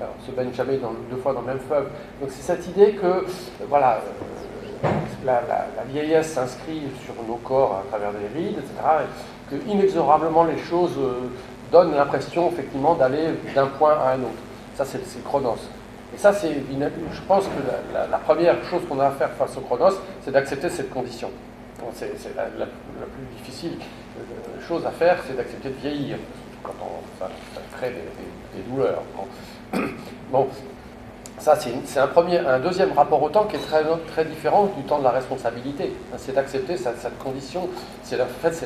on 0.00 0.04
ne 0.04 0.26
se 0.26 0.30
baigne 0.34 0.54
jamais 0.54 0.80
deux 1.10 1.18
fois 1.18 1.34
dans 1.34 1.42
le 1.42 1.48
même 1.48 1.60
fleuve. 1.60 1.88
Donc 2.22 2.30
c'est 2.30 2.54
cette 2.54 2.66
idée 2.66 2.92
que, 2.92 3.04
euh, 3.04 3.22
voilà, 3.68 4.00
la, 5.26 5.42
vieillesse 5.92 6.32
s'inscrit 6.32 6.84
sur 7.04 7.12
nos 7.28 7.36
corps 7.36 7.82
à 7.84 7.88
travers 7.90 8.12
des 8.12 8.40
rides, 8.40 8.56
etc. 8.56 8.72
Et 9.02 9.54
que 9.54 9.70
inexorablement 9.70 10.44
les 10.44 10.56
choses 10.56 10.96
donne 11.70 11.94
l'impression 11.94 12.48
effectivement 12.50 12.94
d'aller 12.94 13.34
d'un 13.54 13.66
point 13.66 13.92
à 13.92 14.12
un 14.12 14.20
autre. 14.20 14.47
Ça, 14.78 14.84
c'est 14.84 15.24
chronos. 15.24 15.58
Et 16.14 16.18
ça, 16.18 16.32
c'est, 16.32 16.52
je 16.52 17.20
pense 17.22 17.46
que 17.46 17.50
la, 17.92 18.18
première 18.18 18.62
chose 18.70 18.82
qu'on 18.88 19.00
a 19.00 19.06
à 19.06 19.10
faire 19.10 19.30
face 19.30 19.56
au 19.56 19.60
chronos, 19.60 19.96
c'est 20.24 20.30
d'accepter 20.30 20.68
cette 20.68 20.90
condition. 20.90 21.32
C'est, 21.94 22.12
la, 22.36 22.44
plus 22.44 23.26
difficile 23.36 23.72
euh, 23.72 24.60
chose 24.68 24.86
à 24.86 24.92
faire, 24.92 25.18
c'est 25.26 25.36
d'accepter 25.36 25.70
de 25.70 25.74
vieillir. 25.74 26.18
quand 26.62 26.74
on, 26.80 27.18
ça, 27.18 27.28
crée 27.76 27.90
des, 27.90 28.62
douleurs. 28.70 29.02
Bon, 30.30 30.46
ça 31.38 31.56
c'est 31.56 31.98
un, 31.98 32.58
deuxième 32.60 32.92
rapport 32.92 33.20
au 33.20 33.30
temps 33.30 33.46
qui 33.46 33.56
est 33.56 33.66
très, 33.66 33.82
très 34.12 34.26
différent 34.26 34.70
du 34.76 34.84
temps 34.84 35.00
de 35.00 35.04
la 35.04 35.10
responsabilité. 35.10 35.92
C'est 36.18 36.36
d'accepter 36.36 36.76
cette, 36.76 37.18
condition, 37.18 37.68
c'est 38.04 38.20
en 38.20 38.26
fait 38.26 38.64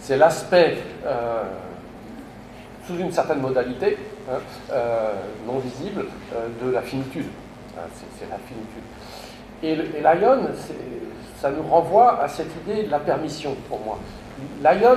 c'est 0.00 0.16
l'aspect 0.16 0.78
euh, 1.06 1.44
sous 2.84 2.96
une 2.96 3.12
certaine 3.12 3.40
modalité 3.40 3.96
hein, 4.30 4.38
euh, 4.72 5.12
non 5.46 5.58
visible 5.58 6.06
euh, 6.34 6.48
de 6.62 6.70
la 6.70 6.82
finitude. 6.82 7.26
Hein, 7.76 7.88
c'est 8.18 8.28
la 8.30 8.38
finitude. 8.38 8.82
Et, 9.62 9.74
Lyon, 10.00 10.48
ça 11.40 11.50
nous 11.50 11.62
renvoie 11.62 12.22
à 12.22 12.28
cette 12.28 12.50
idée 12.62 12.84
de 12.84 12.90
la 12.90 12.98
permission 12.98 13.54
pour 13.68 13.80
moi. 13.80 13.98
Lyon, 14.60 14.96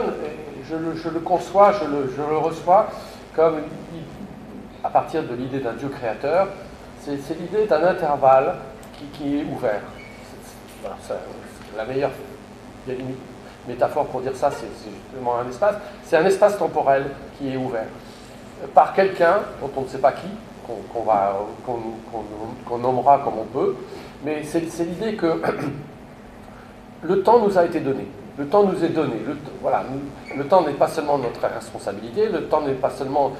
je 0.70 1.10
le, 1.10 1.20
conçois, 1.20 1.74
je 1.74 1.86
le, 1.86 2.38
reçois 2.38 2.88
comme, 3.36 3.62
à 4.84 4.90
partir 4.90 5.24
de 5.24 5.34
l'idée 5.34 5.60
d'un 5.60 5.74
Dieu 5.74 5.90
créateur, 5.90 6.48
c'est 7.02 7.40
l'idée 7.40 7.66
d'un 7.66 7.84
intervalle 7.84 8.56
qui, 9.14 9.38
est 9.38 9.44
ouvert. 9.44 9.82
La 11.78 11.86
meilleure 11.86 12.12
métaphore 13.68 14.06
pour 14.08 14.22
dire 14.22 14.36
ça, 14.36 14.52
c'est 14.52 14.68
justement 14.68 15.40
un 15.40 15.50
espace. 15.50 15.76
C'est 16.04 16.18
un 16.18 16.26
espace 16.26 16.58
temporel 16.58 17.06
qui 17.38 17.54
est 17.54 17.58
ouvert 17.58 17.88
par 18.74 18.94
quelqu'un 18.94 19.40
dont 19.62 19.70
on 19.78 19.82
ne 19.82 19.88
sait 19.88 19.98
pas 20.00 20.12
qui, 20.12 20.28
qu'on 22.68 22.78
nommera 22.78 23.20
comme 23.20 23.40
on 23.40 23.46
peut, 23.46 23.76
mais 24.24 24.44
c'est 24.44 24.62
l'idée 24.80 25.16
que 25.16 25.42
le 27.04 27.24
temps 27.24 27.40
nous 27.40 27.58
a 27.58 27.66
été 27.66 27.80
donné. 27.80 28.06
Le 28.38 28.48
temps 28.48 28.64
nous 28.64 28.84
est 28.84 28.90
donné. 28.90 29.16
Le, 29.26 29.38
voilà, 29.62 29.84
le 30.36 30.46
temps 30.46 30.62
n'est 30.62 30.74
pas 30.74 30.88
seulement 30.88 31.18
notre 31.18 31.42
responsabilité, 31.42 32.28
le 32.28 32.46
temps 32.46 32.62
n'est 32.62 32.74
pas 32.74 32.90
seulement 32.90 33.34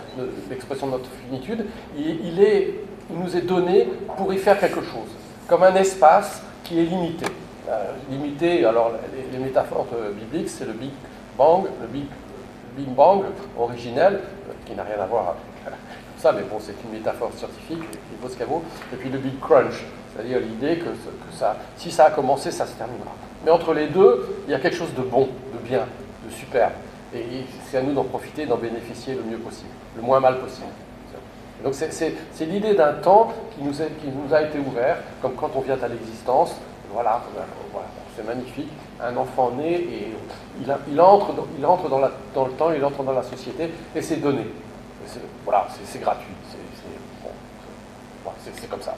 l'expression 0.50 0.88
de 0.88 0.92
notre 0.94 1.10
finitude, 1.26 1.66
il, 1.98 2.42
est, 2.42 2.74
il 3.10 3.18
nous 3.18 3.36
est 3.36 3.42
donné 3.42 3.88
pour 4.18 4.34
y 4.34 4.38
faire 4.38 4.60
quelque 4.60 4.82
chose, 4.82 5.10
comme 5.48 5.64
un 5.64 5.76
espace 5.76 6.42
qui 6.64 6.80
est 6.80 6.84
limité. 6.84 7.26
Euh, 7.70 7.92
limité, 8.10 8.66
alors 8.66 8.94
les, 9.32 9.38
métaphores 9.38 9.88
bibliques, 10.18 10.50
c'est 10.50 10.66
le 10.66 10.74
Big 10.74 10.92
Bang, 11.38 11.66
le 11.82 11.88
Big, 11.88 12.06
Big 12.76 12.88
Bang 12.88 13.24
originel, 13.58 14.22
qui 14.70 14.76
n'a 14.76 14.84
rien 14.84 15.02
à 15.02 15.06
voir 15.06 15.30
avec 15.30 15.74
ça, 16.18 16.32
mais 16.32 16.44
bon, 16.44 16.58
c'est 16.60 16.76
une 16.86 16.92
métaphore 16.92 17.32
scientifique, 17.36 17.80
il 18.12 18.18
vaut 18.22 18.30
ce. 18.30 18.44
Et 18.94 18.98
puis 18.98 19.10
le 19.10 19.18
Big 19.18 19.40
Crunch, 19.40 19.84
c'est-à-dire 20.14 20.40
l'idée 20.40 20.78
que, 20.78 20.86
que, 20.86 21.34
ça, 21.34 21.58
si 21.76 21.92
ça 21.92 22.06
a 22.06 22.12
commencé, 22.12 22.52
ça 22.52 22.66
se 22.66 22.74
terminera. 22.74 23.12
Mais 23.44 23.52
entre 23.52 23.74
les 23.74 23.88
deux, 23.88 24.44
il 24.48 24.52
y 24.52 24.54
a 24.54 24.60
quelque 24.60 24.76
chose 24.76 24.94
de 24.94 25.02
bon, 25.02 25.30
de 25.54 25.68
bien, 25.68 25.86
de 26.26 26.32
superbe. 26.32 26.74
Et 27.14 27.24
c'est 27.66 27.78
à 27.78 27.82
nous 27.82 27.94
d'en 27.94 28.04
profiter, 28.04 28.46
d'en 28.46 28.58
bénéficier 28.58 29.16
le 29.16 29.24
mieux 29.24 29.38
possible, 29.38 29.70
le 29.96 30.02
moins 30.02 30.20
mal 30.20 30.38
possible. 30.40 30.68
Donc 31.64 31.74
c'est 31.74 32.46
l'idée 32.46 32.74
d'un 32.74 32.94
temps 32.94 33.34
qui 33.54 33.64
nous, 33.64 33.82
est, 33.82 33.90
qui 34.00 34.08
nous, 34.08 34.34
a 34.34 34.44
été 34.44 34.60
ouvert, 34.60 34.98
comme 35.22 35.34
quand 35.34 35.52
on 35.56 35.62
vient 35.62 35.78
à 35.82 35.88
l'existence, 35.90 36.56
voilà, 36.94 37.22
voilà 37.34 37.88
c'est 38.16 38.26
magnifique, 38.26 38.70
un 39.02 39.16
enfant 39.18 39.52
né 39.52 39.76
et 39.76 40.14
il, 40.62 41.02
entre, 41.02 41.34
dans, 41.34 41.48
il 41.58 41.66
entre 41.66 41.90
dans, 41.90 42.00
le 42.00 42.52
temps, 42.54 42.72
il 42.72 42.84
entre 42.84 43.04
dans 43.04 43.14
la 43.14 43.24
société 43.24 43.70
et 43.96 44.02
c'est 44.02 44.18
donné. 44.18 44.46
Voilà, 45.46 45.68
c'est 45.86 46.02
gratuit, 46.02 46.34
c'est 48.54 48.70
comme 48.70 48.82
ça. 48.82 48.96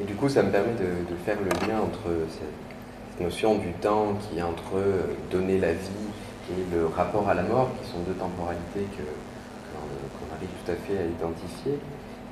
Et 0.00 0.04
du 0.04 0.14
coup, 0.14 0.28
ça 0.28 0.42
me 0.42 0.50
permet 0.50 0.72
de, 0.72 1.16
faire 1.24 1.36
le 1.40 1.50
lien 1.66 1.80
entre 1.80 2.08
cette 2.30 3.20
notion 3.24 3.56
du 3.56 3.72
temps 3.72 4.14
qui 4.14 4.38
est 4.38 4.42
entre 4.42 4.76
euh, 4.76 5.14
donner 5.30 5.58
la 5.58 5.72
vie 5.72 6.08
et 6.50 6.74
le 6.74 6.86
rapport 6.86 7.28
à 7.28 7.34
la 7.34 7.42
mort, 7.42 7.68
qui 7.80 7.90
sont 7.90 7.98
deux 8.06 8.14
temporalités 8.14 8.86
qu'on 8.96 10.34
arrive 10.34 10.48
tout 10.64 10.72
à 10.72 10.74
fait 10.74 10.98
à 10.98 11.04
identifier, 11.04 11.78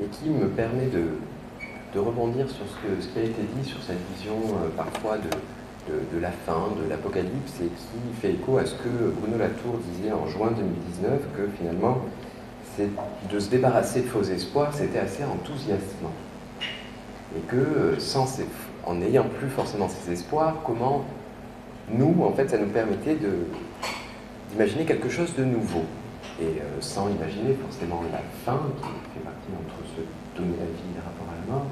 et 0.03 0.07
qui 0.07 0.31
me 0.31 0.49
permet 0.49 0.87
de, 0.87 1.11
rebondir 1.99 2.49
sur 2.49 2.65
ce, 2.67 2.75
que, 2.87 3.03
ce, 3.03 3.09
qui 3.09 3.19
a 3.19 3.23
été 3.23 3.43
dit 3.55 3.69
sur 3.69 3.83
cette 3.83 4.01
vision 4.15 4.37
euh, 4.37 4.69
parfois 4.77 5.19
de, 5.19 5.29
de, 6.13 6.21
la 6.21 6.31
fin, 6.31 6.69
de 6.83 6.89
l'apocalypse, 6.89 7.61
et 7.63 7.67
qui 7.67 8.21
fait 8.21 8.33
écho 8.33 8.59
à 8.59 8.67
ce 8.67 8.75
que 8.75 8.89
Bruno 9.21 9.39
Latour 9.39 9.79
disait 9.93 10.13
en 10.13 10.27
juin 10.27 10.51
2019, 10.57 11.21
que 11.37 11.49
finalement, 11.59 11.99
de 13.31 13.39
se 13.39 13.51
débarrasser 13.51 14.03
de 14.03 14.07
faux 14.07 14.23
espoirs, 14.23 14.73
c'était 14.73 14.99
assez 14.99 15.25
enthousiasmant. 15.25 16.13
Et 17.37 17.41
que 17.41 17.57
euh, 17.57 17.99
sans 17.99 18.27
en 18.87 18.95
n'ayant 18.95 19.27
plus 19.39 19.49
forcément 19.49 19.89
ces 19.89 20.13
espoirs, 20.13 20.57
comment 20.65 21.05
nous, 21.93 22.23
en 22.25 22.33
fait, 22.33 22.49
ça 22.49 22.59
nous 22.59 22.69
permettait 22.69 23.17
d'imaginer 24.51 24.85
quelque 24.85 25.09
chose 25.09 25.35
de 25.37 25.45
nouveau. 25.45 25.85
Et 26.41 26.45
euh, 26.45 26.81
sans 26.81 27.09
imaginer 27.09 27.55
forcément 27.55 28.03
la 28.11 28.21
fin, 28.45 28.61
qui 28.81 28.89
fait 29.15 29.25
partie 29.25 29.51
entre 29.53 29.77
se 29.95 30.41
donner 30.41 30.57
la 30.59 30.65
vie 30.65 30.91
et 30.91 30.97
le 30.97 31.03
rapport 31.05 31.27
à 31.29 31.37
la 31.47 31.53
mort. 31.53 31.67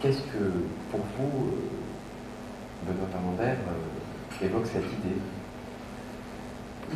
Qu'est-ce 0.00 0.22
que, 0.22 0.52
pour 0.90 1.00
vous, 1.18 1.48
euh, 1.48 1.83
Benoît 2.86 3.08
euh, 3.40 4.44
évoque 4.44 4.66
cette 4.66 4.82
idée 4.82 5.20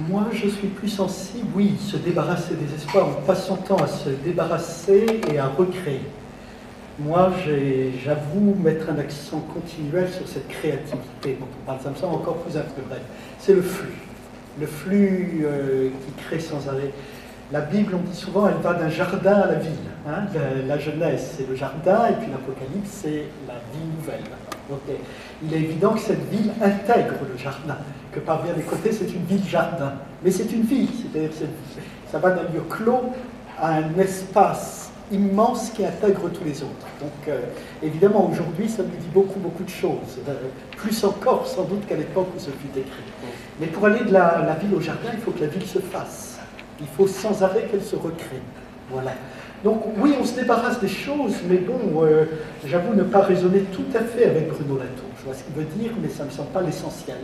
moi, 0.09 0.27
je 0.33 0.47
suis 0.47 0.69
plus 0.69 0.91
sensible, 0.91 1.49
oui, 1.57 1.77
se 1.81 1.97
débarrasser 1.97 2.55
des 2.55 2.73
espoirs, 2.73 3.09
on 3.09 3.27
passe 3.27 3.49
son 3.49 3.57
temps 3.57 3.83
à 3.83 3.89
se 3.89 4.11
débarrasser 4.11 5.21
et 5.29 5.39
à 5.39 5.49
recréer 5.49 6.03
moi, 6.99 7.31
j'avoue 8.05 8.57
mettre 8.57 8.91
un 8.91 8.99
accent 8.99 9.41
continuel 9.55 10.09
sur 10.11 10.27
cette 10.27 10.49
créativité 10.49 11.39
dont 11.39 11.47
on 11.47 11.67
parle. 11.67 11.79
Ça 11.81 11.91
me 11.91 11.95
semble 11.95 12.17
encore 12.17 12.39
plus 12.39 12.53
bref. 12.55 13.01
C'est 13.39 13.55
le 13.55 13.63
flux. 13.63 13.95
Le 14.59 14.67
flux 14.67 15.45
euh, 15.45 15.91
qui 15.91 16.25
crée 16.25 16.41
sans 16.41 16.69
arrêt. 16.69 16.91
La 17.53 17.61
Bible, 17.61 17.95
on 17.95 18.11
dit 18.11 18.17
souvent, 18.17 18.49
elle 18.49 18.61
va 18.61 18.75
d'un 18.75 18.91
jardin 18.91 19.35
à 19.35 19.47
la 19.47 19.55
ville. 19.55 19.71
Hein. 20.09 20.27
La, 20.67 20.79
jeunesse, 20.79 21.37
c'est 21.37 21.49
le 21.49 21.55
jardin, 21.55 22.09
et 22.09 22.15
puis 22.15 22.31
l'Apocalypse, 22.31 22.91
c'est 22.91 23.25
la 23.47 23.55
vie 23.73 23.87
nouvelle. 23.97 24.25
Donc, 24.69 24.81
il 25.43 25.55
est 25.55 25.59
évident 25.59 25.93
que 25.95 26.01
cette 26.01 26.29
ville 26.31 26.53
intègre 26.61 27.15
le 27.31 27.39
jardin, 27.39 27.79
que 28.13 28.21
par 28.21 28.43
bien 28.43 28.53
des 28.53 28.63
côtés, 28.63 28.93
c'est 28.93 29.13
une 29.13 29.25
ville-jardin. 29.25 29.95
Mais 30.23 30.31
c'est 30.31 30.53
une 30.53 30.63
ville, 30.63 30.89
c'est-à-dire 30.91 31.31
ça 32.11 32.19
va 32.19 32.31
d'un 32.31 32.43
lieu 32.43 32.63
clos 32.69 33.13
à 33.59 33.77
un 33.77 33.99
espace 33.99 34.91
immense 35.11 35.71
qui 35.71 35.85
intègre 35.85 36.29
tous 36.31 36.45
les 36.45 36.63
autres. 36.63 36.87
Donc 37.01 37.29
euh, 37.29 37.41
évidemment, 37.83 38.29
aujourd'hui, 38.31 38.69
ça 38.69 38.83
nous 38.83 38.89
dit 38.89 39.09
beaucoup, 39.13 39.39
beaucoup 39.39 39.65
de 39.65 39.71
choses, 39.71 40.19
euh, 40.29 40.35
plus 40.77 41.03
encore 41.05 41.47
sans 41.47 41.65
doute 41.65 41.87
qu'à 41.87 41.97
l'époque 41.97 42.29
où 42.37 42.39
ce 42.39 42.51
fut 42.51 42.79
écrit. 42.79 43.03
Mais 43.61 43.67
pour 43.67 43.87
aller 43.87 44.05
de 44.05 44.13
la, 44.13 44.57
ville 44.61 44.75
au 44.75 44.81
jardin, 44.81 45.09
il 45.13 45.21
faut 45.21 45.31
que 45.31 45.41
la 45.41 45.47
ville 45.47 45.67
se 45.67 45.79
fasse. 45.79 46.39
Il 46.81 46.87
faut 46.87 47.07
sans 47.07 47.43
arrêt 47.43 47.67
qu'elle 47.71 47.83
se 47.83 47.97
recrée. 47.97 48.43
Voilà. 48.91 49.13
Donc 49.65 49.83
oui, 50.01 50.15
on 50.21 50.25
se 50.25 50.35
débarrasse 50.35 50.81
des 50.81 50.89
choses, 50.89 51.35
mais 51.49 51.57
bon, 51.57 52.05
euh, 52.05 52.25
j'avoue 52.65 52.95
ne 52.95 53.03
pas 53.03 53.21
raisonner 53.21 53.61
tout 53.73 53.87
à 53.95 54.01
fait 54.01 54.27
avec 54.27 54.49
Bruno 54.49 54.79
Latour. 54.79 55.09
Je 55.19 55.25
vois 55.25 55.35
ce 55.35 55.43
qu'il 55.43 55.55
veut 55.55 55.69
dire, 55.79 55.91
mais 56.01 56.09
ça 56.09 56.23
ne 56.23 56.29
me 56.29 56.33
semble 56.33 56.51
pas 56.51 56.63
l'essentiel. 56.63 57.17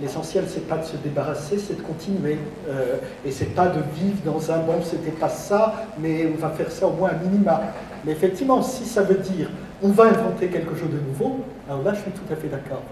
L'essentiel, 0.00 0.44
c'est 0.46 0.68
pas 0.68 0.76
de 0.76 0.84
se 0.84 0.96
débarrasser, 0.96 1.58
c'est 1.58 1.76
de 1.76 1.82
continuer. 1.82 2.38
Euh, 2.68 2.96
et 3.24 3.30
c'est 3.30 3.54
pas 3.54 3.66
de 3.68 3.80
vivre 3.96 4.18
dans 4.24 4.52
un 4.52 4.58
bon, 4.58 4.82
c'était 4.84 5.10
pas 5.10 5.30
ça, 5.30 5.86
mais 5.98 6.30
on 6.32 6.40
va 6.40 6.50
faire 6.50 6.70
ça 6.70 6.86
au 6.86 6.92
moins 6.92 7.10
un 7.10 7.26
minima. 7.26 7.62
Mais 8.04 8.12
effectivement, 8.12 8.62
si 8.62 8.84
ça 8.84 9.02
veut 9.02 9.16
dire 9.16 9.48
on 9.82 9.88
va 9.88 10.04
inventer 10.04 10.48
quelque 10.48 10.74
chose 10.74 10.90
de 10.90 10.98
nouveau, 10.98 11.38
alors 11.68 11.82
là, 11.82 11.94
je 11.94 12.00
suis 12.00 12.10
tout 12.10 12.32
à 12.32 12.36
fait 12.36 12.48
d'accord. 12.48 12.82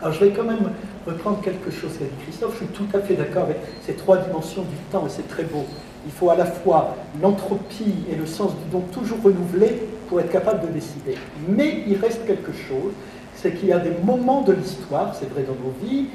Alors 0.00 0.12
je 0.12 0.24
vais 0.24 0.30
quand 0.30 0.44
même 0.44 0.70
reprendre 1.06 1.40
quelque 1.40 1.70
chose 1.70 1.92
qu'a 1.98 2.04
dit 2.04 2.22
Christophe. 2.24 2.52
Je 2.52 2.64
suis 2.64 2.66
tout 2.66 2.86
à 2.96 3.00
fait 3.00 3.14
d'accord 3.14 3.44
avec 3.44 3.58
ces 3.84 3.94
trois 3.94 4.18
dimensions 4.18 4.62
du 4.62 4.76
temps, 4.90 5.06
et 5.06 5.10
c'est 5.10 5.28
très 5.28 5.44
beau. 5.44 5.64
Il 6.06 6.12
faut 6.12 6.30
à 6.30 6.36
la 6.36 6.46
fois 6.46 6.96
l'entropie 7.20 7.94
et 8.10 8.14
le 8.14 8.26
sens 8.26 8.52
du 8.52 8.70
don 8.70 8.80
toujours 8.92 9.18
renouvelé 9.22 9.82
pour 10.08 10.20
être 10.20 10.30
capable 10.30 10.66
de 10.66 10.72
décider. 10.72 11.16
Mais 11.48 11.82
il 11.86 11.96
reste 11.96 12.26
quelque 12.26 12.52
chose, 12.52 12.92
c'est 13.34 13.54
qu'il 13.54 13.68
y 13.68 13.72
a 13.72 13.78
des 13.78 13.92
moments 14.04 14.42
de 14.42 14.52
l'histoire, 14.52 15.14
c'est 15.18 15.28
vrai 15.30 15.42
dans 15.42 15.54
nos 15.54 15.74
vies, 15.82 16.06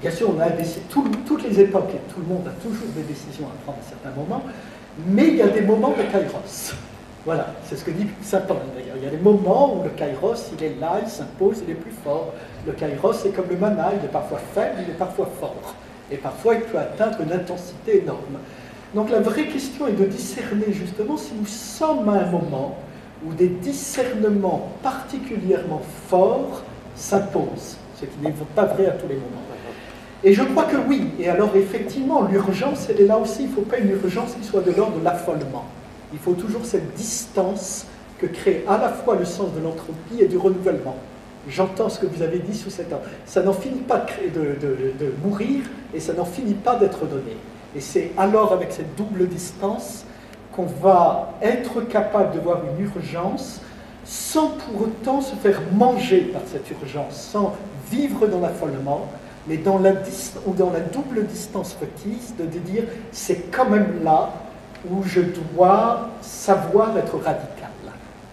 bien 0.00 0.10
sûr 0.10 0.30
on 0.36 0.40
a 0.40 0.46
tout, 0.88 1.04
toutes 1.26 1.42
les 1.44 1.60
époques, 1.60 1.90
et 1.94 2.12
tout 2.12 2.20
le 2.20 2.34
monde 2.34 2.46
a 2.46 2.62
toujours 2.62 2.88
des 2.96 3.02
décisions 3.02 3.46
à 3.46 3.62
prendre 3.64 3.78
à 3.78 3.88
certains 3.88 4.16
moments, 4.18 4.42
mais 5.06 5.28
il 5.28 5.36
y 5.36 5.42
a 5.42 5.48
des 5.48 5.62
moments 5.62 5.90
de 5.90 6.02
kairos. 6.10 6.74
Voilà, 7.24 7.54
c'est 7.64 7.76
ce 7.76 7.84
que 7.84 7.92
dit 7.92 8.08
saint 8.20 8.40
Paul 8.40 8.56
d'ailleurs. 8.74 8.96
Il 8.96 9.04
y 9.04 9.06
a 9.06 9.10
des 9.10 9.22
moments 9.22 9.76
où 9.76 9.84
le 9.84 9.90
kairos, 9.90 10.50
il 10.58 10.64
est 10.64 10.80
là, 10.80 11.00
il 11.02 11.08
s'impose, 11.08 11.62
il 11.64 11.70
est 11.70 11.76
plus 11.76 11.92
fort. 11.92 12.34
Le 12.66 12.72
kairos, 12.72 13.12
c'est 13.12 13.30
comme 13.30 13.48
le 13.48 13.56
mana, 13.56 13.92
il 13.96 14.04
est 14.04 14.08
parfois 14.08 14.40
faible, 14.52 14.78
il 14.84 14.90
est 14.90 14.98
parfois 14.98 15.30
fort. 15.38 15.74
Et 16.10 16.16
parfois, 16.16 16.56
il 16.56 16.62
peut 16.62 16.78
atteindre 16.78 17.20
une 17.20 17.32
intensité 17.32 18.02
énorme. 18.02 18.38
Donc 18.94 19.10
la 19.10 19.20
vraie 19.20 19.46
question 19.46 19.86
est 19.86 19.92
de 19.92 20.04
discerner 20.04 20.72
justement 20.72 21.16
si 21.16 21.32
nous 21.38 21.46
sommes 21.46 22.08
à 22.08 22.24
un 22.24 22.30
moment 22.30 22.76
où 23.26 23.32
des 23.32 23.48
discernements 23.48 24.72
particulièrement 24.82 25.80
forts 26.08 26.62
s'imposent, 26.94 27.76
ce 27.98 28.04
qui 28.04 28.18
n'est 28.22 28.34
pas 28.54 28.66
vrai 28.66 28.86
à 28.86 28.92
tous 28.92 29.08
les 29.08 29.14
moments. 29.14 29.42
Et 30.24 30.34
je 30.34 30.42
crois 30.42 30.64
que 30.64 30.76
oui. 30.76 31.08
Et 31.18 31.28
alors 31.28 31.56
effectivement, 31.56 32.22
l'urgence, 32.22 32.88
elle 32.88 33.00
est 33.00 33.06
là 33.06 33.18
aussi. 33.18 33.42
Il 33.42 33.48
ne 33.50 33.54
faut 33.54 33.62
pas 33.62 33.78
une 33.78 33.90
urgence 33.90 34.34
qui 34.40 34.46
soit 34.46 34.60
de 34.60 34.70
l'ordre 34.70 34.98
de 34.98 35.04
l'affolement. 35.04 35.64
Il 36.12 36.18
faut 36.18 36.34
toujours 36.34 36.64
cette 36.64 36.94
distance 36.94 37.86
que 38.18 38.26
crée 38.26 38.64
à 38.68 38.78
la 38.78 38.88
fois 38.88 39.16
le 39.16 39.24
sens 39.24 39.52
de 39.52 39.60
l'entropie 39.60 40.20
et 40.20 40.26
du 40.26 40.36
renouvellement. 40.36 40.96
J'entends 41.48 41.88
ce 41.88 41.98
que 41.98 42.06
vous 42.06 42.22
avez 42.22 42.38
dit 42.38 42.56
sous 42.56 42.70
cet 42.70 42.92
angle. 42.92 43.02
Ça 43.26 43.42
n'en 43.42 43.52
finit 43.52 43.80
pas 43.80 44.06
de, 44.32 45.12
mourir 45.24 45.64
et 45.92 45.98
ça 45.98 46.12
n'en 46.12 46.24
finit 46.24 46.54
pas 46.54 46.76
d'être 46.76 47.04
donné. 47.06 47.36
Et 47.74 47.80
c'est 47.80 48.12
alors 48.18 48.52
avec 48.52 48.72
cette 48.72 48.94
double 48.96 49.28
distance 49.28 50.04
qu'on 50.54 50.66
va 50.66 51.32
être 51.40 51.80
capable 51.82 52.34
de 52.34 52.40
voir 52.40 52.60
une 52.64 52.84
urgence 52.84 53.60
sans 54.04 54.48
pour 54.48 54.82
autant 54.82 55.20
se 55.20 55.34
faire 55.36 55.60
manger 55.72 56.22
par 56.22 56.42
cette 56.46 56.68
urgence, 56.70 57.14
sans 57.14 57.54
vivre 57.90 58.26
dans 58.26 58.40
l'affolement, 58.40 59.06
mais 59.46 59.56
dans 59.56 59.78
la, 59.78 59.92
double 59.92 61.26
distance 61.26 61.76
requise 61.80 62.34
de 62.38 62.44
dire 62.44 62.84
c'est 63.10 63.50
quand 63.50 63.68
même 63.68 64.02
là 64.02 64.30
où 64.90 65.02
je 65.04 65.20
dois 65.20 66.08
savoir 66.20 66.96
être 66.96 67.16
radical. 67.16 67.70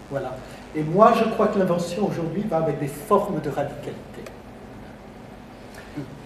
Voilà. 0.09 0.35
Et 0.75 0.83
moi, 0.83 1.13
je 1.17 1.23
crois 1.29 1.47
que 1.47 1.59
l'invention 1.59 2.07
aujourd'hui 2.07 2.43
va 2.49 2.57
avec 2.57 2.79
des 2.79 2.87
formes 2.87 3.39
de 3.41 3.49
radicalité. 3.49 4.23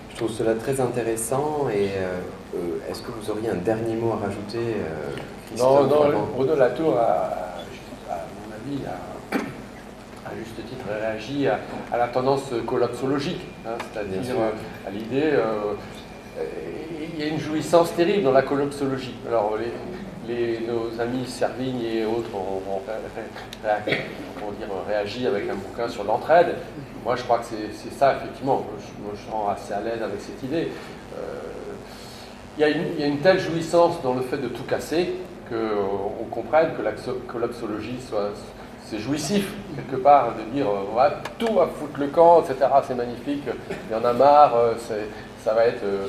Je 0.10 0.16
trouve 0.16 0.32
cela 0.32 0.54
très 0.54 0.80
intéressant 0.80 1.68
et 1.74 1.90
euh, 1.98 2.20
est-ce 2.90 3.02
que 3.02 3.12
vous 3.12 3.32
auriez 3.32 3.50
un 3.50 3.56
dernier 3.56 3.96
mot 3.96 4.12
à 4.12 4.26
rajouter 4.26 4.76
euh, 4.78 5.58
Non, 5.58 5.88
non, 5.88 6.28
Bruno 6.36 6.56
Latour, 6.56 6.98
a, 6.98 7.64
à 8.10 8.26
mon 8.40 8.54
avis, 8.54 8.84
a, 8.86 9.38
à 10.28 10.36
juste 10.38 10.56
titre 10.68 10.86
réagi 10.90 11.48
à, 11.48 11.60
la 11.98 12.08
tendance 12.08 12.52
collapsologique, 12.66 13.42
hein, 13.66 13.78
c'est-à-dire 13.92 14.36
à 14.86 14.90
l'idée, 14.90 15.34
il 17.14 17.20
y 17.20 17.24
a 17.24 17.28
une 17.28 17.40
jouissance 17.40 17.94
terrible 17.96 18.24
dans 18.24 18.32
la 18.32 18.42
collapsologie. 18.42 19.16
Alors, 19.28 19.58
les, 20.28 20.62
nos 20.62 21.00
amis 21.02 21.26
Servigne 21.28 21.82
et 21.82 22.06
autres 22.06 22.30
ont, 22.34 22.62
dire, 24.58 24.68
réagi 24.88 25.28
avec 25.28 25.50
un 25.50 25.56
bouquin 25.56 25.88
sur 25.88 26.04
l'entraide. 26.04 26.56
Moi, 27.04 27.16
je 27.16 27.24
crois 27.24 27.40
que 27.40 27.46
c'est 27.46 27.94
ça, 27.94 28.16
effectivement. 28.18 28.66
Je, 28.80 29.12
me 29.12 29.16
sens 29.16 29.52
assez 29.52 29.74
à 29.74 29.82
l'aise 29.82 30.02
avec 30.02 30.22
cette 30.22 30.42
idée. 30.44 30.70
Euh, 31.18 31.42
il 32.58 32.62
y, 32.62 33.04
a 33.04 33.08
une 33.08 33.20
telle 33.20 33.40
jouissance 33.40 34.02
dans 34.04 34.14
le 34.14 34.22
fait 34.22 34.38
de 34.38 34.48
tout 34.48 34.64
casser 34.64 35.16
qu'on 35.50 36.26
comprenne 36.30 36.72
que 36.78 36.82
la 36.82 36.92
collapsologie 37.28 38.00
soit, 38.08 38.32
c'est 38.86 39.00
jouissif, 39.00 39.52
quelque 39.76 40.02
part, 40.02 40.34
de 40.36 40.56
dire 40.56 40.68
euh, 40.68 40.96
va 40.96 41.22
tout 41.40 41.60
à 41.60 41.68
foutre 41.68 42.00
le 42.00 42.08
camp, 42.08 42.44
etc. 42.44 42.70
C'est 42.88 42.96
magnifique, 42.96 43.44
il 43.70 43.94
y 43.94 44.00
en 44.00 44.06
a 44.06 44.14
marre, 44.14 44.56
euh, 44.56 44.74
ça 45.44 45.54
va 45.54 45.66
être. 45.66 45.84
Euh, 45.84 46.08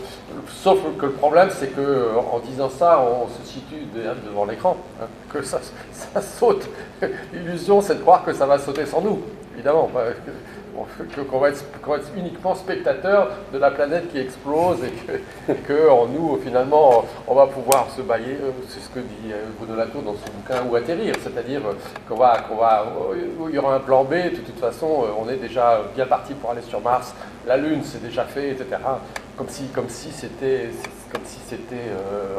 sauf 0.49 0.79
que 0.99 1.07
le 1.07 1.13
problème, 1.13 1.49
c'est 1.51 1.75
que 1.75 2.11
en 2.17 2.41
disant 2.41 2.69
ça, 2.69 3.01
on, 3.01 3.29
se 3.29 3.49
situe 3.49 3.87
devant 4.27 4.45
l'écran, 4.45 4.77
hein, 5.01 5.07
que 5.33 5.43
ça, 5.43 5.61
ça 5.93 6.21
saute. 6.21 6.69
L'illusion, 7.33 7.81
c'est 7.81 7.95
de 7.95 8.01
croire 8.01 8.25
que 8.25 8.33
ça 8.33 8.47
va 8.47 8.59
sauter 8.59 8.87
sans 8.87 9.01
nous, 9.01 9.21
évidemment 9.55 9.91
qu'on 11.29 11.39
va, 11.39 11.49
être, 11.51 11.65
uniquement 12.17 12.55
spectateur 12.55 13.31
de 13.53 13.59
la 13.59 13.71
planète 13.71 14.11
qui 14.11 14.19
explose 14.19 14.79
et 14.85 15.55
que, 15.55 16.09
nous, 16.13 16.39
finalement, 16.43 17.05
on 17.27 17.35
va 17.35 17.47
pouvoir 17.47 17.89
se 17.91 18.03
bailler, 18.03 18.39
euh, 18.43 18.51
c'est 18.69 18.81
ce 18.81 18.89
que 18.89 19.01
dit 19.01 19.33
euh, 19.33 19.45
Bruno 19.59 19.77
Latour 19.77 20.03
dans 20.03 20.15
son 20.15 20.33
bouquin, 20.33 20.63
ou 20.69 20.75
atterrir, 20.77 21.15
c'est-à-dire 21.23 21.61
qu'on 22.09 22.17
va, 22.17 22.39
qu'on 22.49 22.57
va, 22.57 22.87
euh, 23.13 23.49
il 23.49 23.55
y 23.55 23.59
aura 23.59 23.77
un 23.77 23.81
plan 23.81 24.05
B, 24.05 24.15
de 24.15 24.41
toute 24.41 24.59
façon, 24.59 25.05
on 25.19 25.29
est 25.29 25.37
déjà 25.37 25.83
bien 25.95 26.07
parti 26.07 26.35
pour 26.35 26.51
aller 26.51 26.63
sur 26.63 26.81
Mars, 26.81 27.15
la 27.47 27.57
Lune, 27.57 27.81
c'est 27.85 28.03
déjà 28.03 28.25
fait, 28.25 28.51
etc. 28.51 28.67
Comme 29.37 29.49
si, 29.49 29.65
comme 29.69 29.89
si 29.89 30.11
c'était, 30.13 30.71
si 31.25 31.39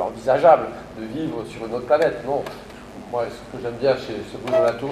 envisageable 0.02 0.68
de 1.00 1.06
vivre 1.06 1.44
sur 1.46 1.66
une 1.66 1.74
autre 1.74 1.86
planète. 1.86 2.26
Non, 2.26 2.44
moi, 3.12 3.26
ce 3.30 3.58
que 3.58 3.62
j'aime 3.62 3.76
bien 3.80 3.96
chez 3.96 4.16
ce 4.32 4.38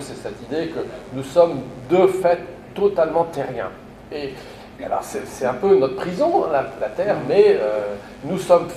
c'est 0.02 0.16
cette 0.16 0.42
idée 0.50 0.68
que 0.68 0.80
nous 1.14 1.24
sommes 1.24 1.62
de 1.90 2.08
fait 2.08 2.40
totalement 2.74 3.26
terrien. 3.26 3.70
Et 4.12 4.34
alors 4.84 5.04
c'est 5.04 5.46
un 5.46 5.54
peu 5.54 5.78
notre 5.78 5.96
prison, 5.96 6.46
la, 6.52 6.90
Terre, 6.90 7.18
mais 7.28 7.58
euh, 7.60 7.96
nous 8.24 8.38
sommes... 8.38 8.68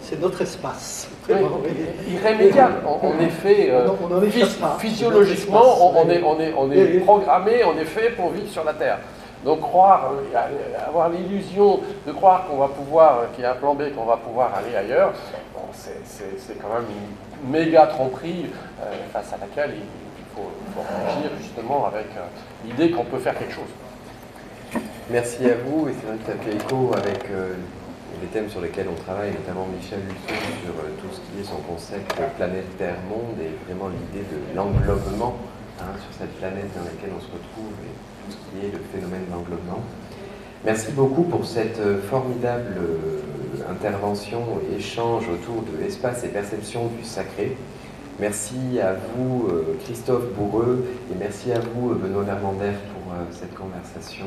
C'est 0.00 0.20
notre 0.20 0.40
espace. 0.40 1.08
irrémédiable. 1.28 2.74
En, 2.86 3.18
effet, 3.18 3.70
euh, 3.72 3.88
physiologiquement, 4.78 5.96
on, 5.96 6.08
est, 6.08 6.22
on, 6.22 6.38
est, 6.38 6.54
on 6.56 6.70
est 6.70 7.00
programmé, 7.00 7.64
on 7.64 7.76
est 7.76 7.86
fait 7.86 8.10
pour 8.10 8.30
vivre 8.30 8.48
sur 8.48 8.62
la 8.62 8.74
Terre. 8.74 8.98
Donc 9.44 9.62
croire, 9.62 10.12
euh, 10.32 10.88
avoir 10.88 11.08
l'illusion 11.08 11.80
de 12.06 12.12
croire 12.12 12.46
qu'on 12.46 12.58
va 12.58 12.68
pouvoir, 12.68 13.32
qu'il 13.34 13.42
y 13.42 13.46
a 13.46 13.52
un 13.52 13.56
plan 13.56 13.74
B, 13.74 13.92
qu'on 13.96 14.04
va 14.04 14.16
pouvoir 14.16 14.52
aller 14.54 14.76
ailleurs, 14.76 15.12
c'est 15.72 16.62
quand 16.62 16.72
même 16.72 16.86
une 16.88 17.50
méga 17.50 17.86
tromperie 17.86 18.46
face 19.12 19.32
à 19.32 19.38
laquelle 19.38 19.74
il, 19.74 20.05
faut, 20.36 20.82
réagir 20.82 21.30
justement 21.40 21.86
avec 21.86 22.06
euh, 22.16 22.26
l'idée 22.64 22.90
qu'on 22.90 23.04
peut 23.04 23.18
faire 23.18 23.38
quelque 23.38 23.54
chose. 23.54 23.72
Merci 25.10 25.46
à 25.46 25.54
vous, 25.64 25.88
et 25.88 25.94
c'est 25.98 26.06
vrai 26.06 26.16
que 26.18 26.26
ça 26.26 26.38
fait 26.38 26.56
écho 26.56 26.90
avec 26.94 27.30
euh, 27.30 27.54
les 28.20 28.28
thèmes 28.28 28.50
sur 28.50 28.60
lesquels 28.60 28.88
on 28.90 29.00
travaille, 29.02 29.30
notamment 29.32 29.66
Michel 29.66 30.00
Lusso 30.00 30.34
sur 30.64 30.74
euh, 30.74 30.90
tout 31.00 31.08
ce 31.12 31.20
qui 31.20 31.40
est 31.40 31.44
son 31.44 31.60
concept 31.62 32.12
planète 32.36 32.76
Terre-Monde 32.76 33.38
et 33.40 33.52
vraiment 33.66 33.88
l'idée 33.88 34.26
de 34.26 34.54
l'englobement 34.54 35.36
hein, 35.80 35.94
sur 35.96 36.18
cette 36.18 36.34
planète 36.38 36.68
dans 36.76 36.84
laquelle 36.84 37.12
on 37.16 37.20
se 37.20 37.30
retrouve 37.32 37.72
et 37.84 37.94
tout 38.26 38.32
ce 38.32 38.36
qui 38.36 38.66
est 38.66 38.72
le 38.72 38.82
phénomène 38.92 39.24
d'englobement. 39.30 39.82
Merci 40.64 40.90
beaucoup 40.92 41.22
pour 41.22 41.46
cette 41.46 41.78
formidable 42.10 42.74
intervention 43.70 44.42
échange 44.76 45.28
autour 45.28 45.62
de 45.62 45.80
l'espace 45.80 46.24
et 46.24 46.28
perception 46.28 46.88
du 46.98 47.04
sacré. 47.04 47.56
Merci 48.18 48.80
à 48.82 48.94
vous, 48.94 49.46
euh, 49.50 49.76
Christophe 49.84 50.32
Bourreux, 50.32 50.86
et 51.12 51.14
merci 51.18 51.52
à 51.52 51.58
vous, 51.58 51.90
euh, 51.90 51.94
Benoît 51.96 52.24
Lermander, 52.24 52.72
pour 52.94 53.12
euh, 53.12 53.16
cette 53.30 53.54
conversation 53.54 54.24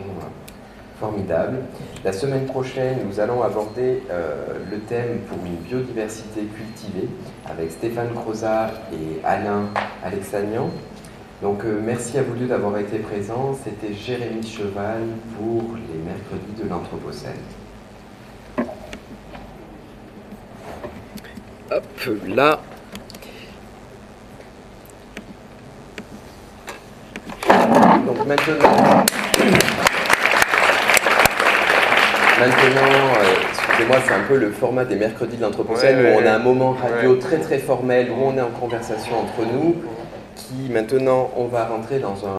formidable. 1.00 1.62
La 2.04 2.14
semaine 2.14 2.46
prochaine, 2.46 3.00
nous 3.08 3.20
allons 3.20 3.42
aborder 3.42 4.04
le 4.70 4.80
thème 4.80 5.22
pour 5.30 5.38
une 5.46 5.56
biodiversité 5.56 6.42
cultivée 6.42 7.08
avec 7.50 7.72
Stéphane 7.72 8.10
Crozat 8.14 8.72
et 8.92 9.22
Alain 9.24 9.70
Alexanian. 10.04 10.70
Donc 11.42 11.64
merci 11.64 12.18
à 12.18 12.24
vous 12.24 12.36
deux 12.36 12.48
d'avoir 12.48 12.78
été 12.80 13.00
présents. 13.00 13.58
C'était 13.64 13.94
Jérémy 13.94 14.46
Cheval 14.46 15.04
pour 15.38 15.64
les 15.76 16.00
mercredis 16.04 16.62
de 16.62 16.68
l'Anthropocène. 16.68 17.32
Hop, 21.72 22.28
là, 22.28 22.60
Donc 28.09 28.09
maintenant, 28.26 28.70
maintenant 32.40 32.82
euh, 33.18 33.36
excusez-moi, 33.50 33.98
c'est 34.06 34.14
un 34.14 34.24
peu 34.28 34.38
le 34.38 34.52
format 34.52 34.86
des 34.86 34.96
mercredis 34.96 35.38
de 35.38 35.42
l'Anthropocène 35.42 36.00
où 36.00 36.20
on 36.20 36.26
a 36.26 36.34
un 36.34 36.40
moment 36.40 36.74
radio 36.74 37.16
très 37.16 37.38
très 37.38 37.60
formel, 37.60 38.10
où 38.12 38.24
on 38.26 38.38
est 38.38 38.42
en 38.42 38.50
conversation 38.50 39.14
entre 39.20 39.48
nous, 39.52 39.76
qui 40.36 40.70
maintenant 40.72 41.30
on 41.36 41.46
va 41.46 41.66
rentrer 41.66 42.00
dans 42.00 42.26
un 42.26 42.28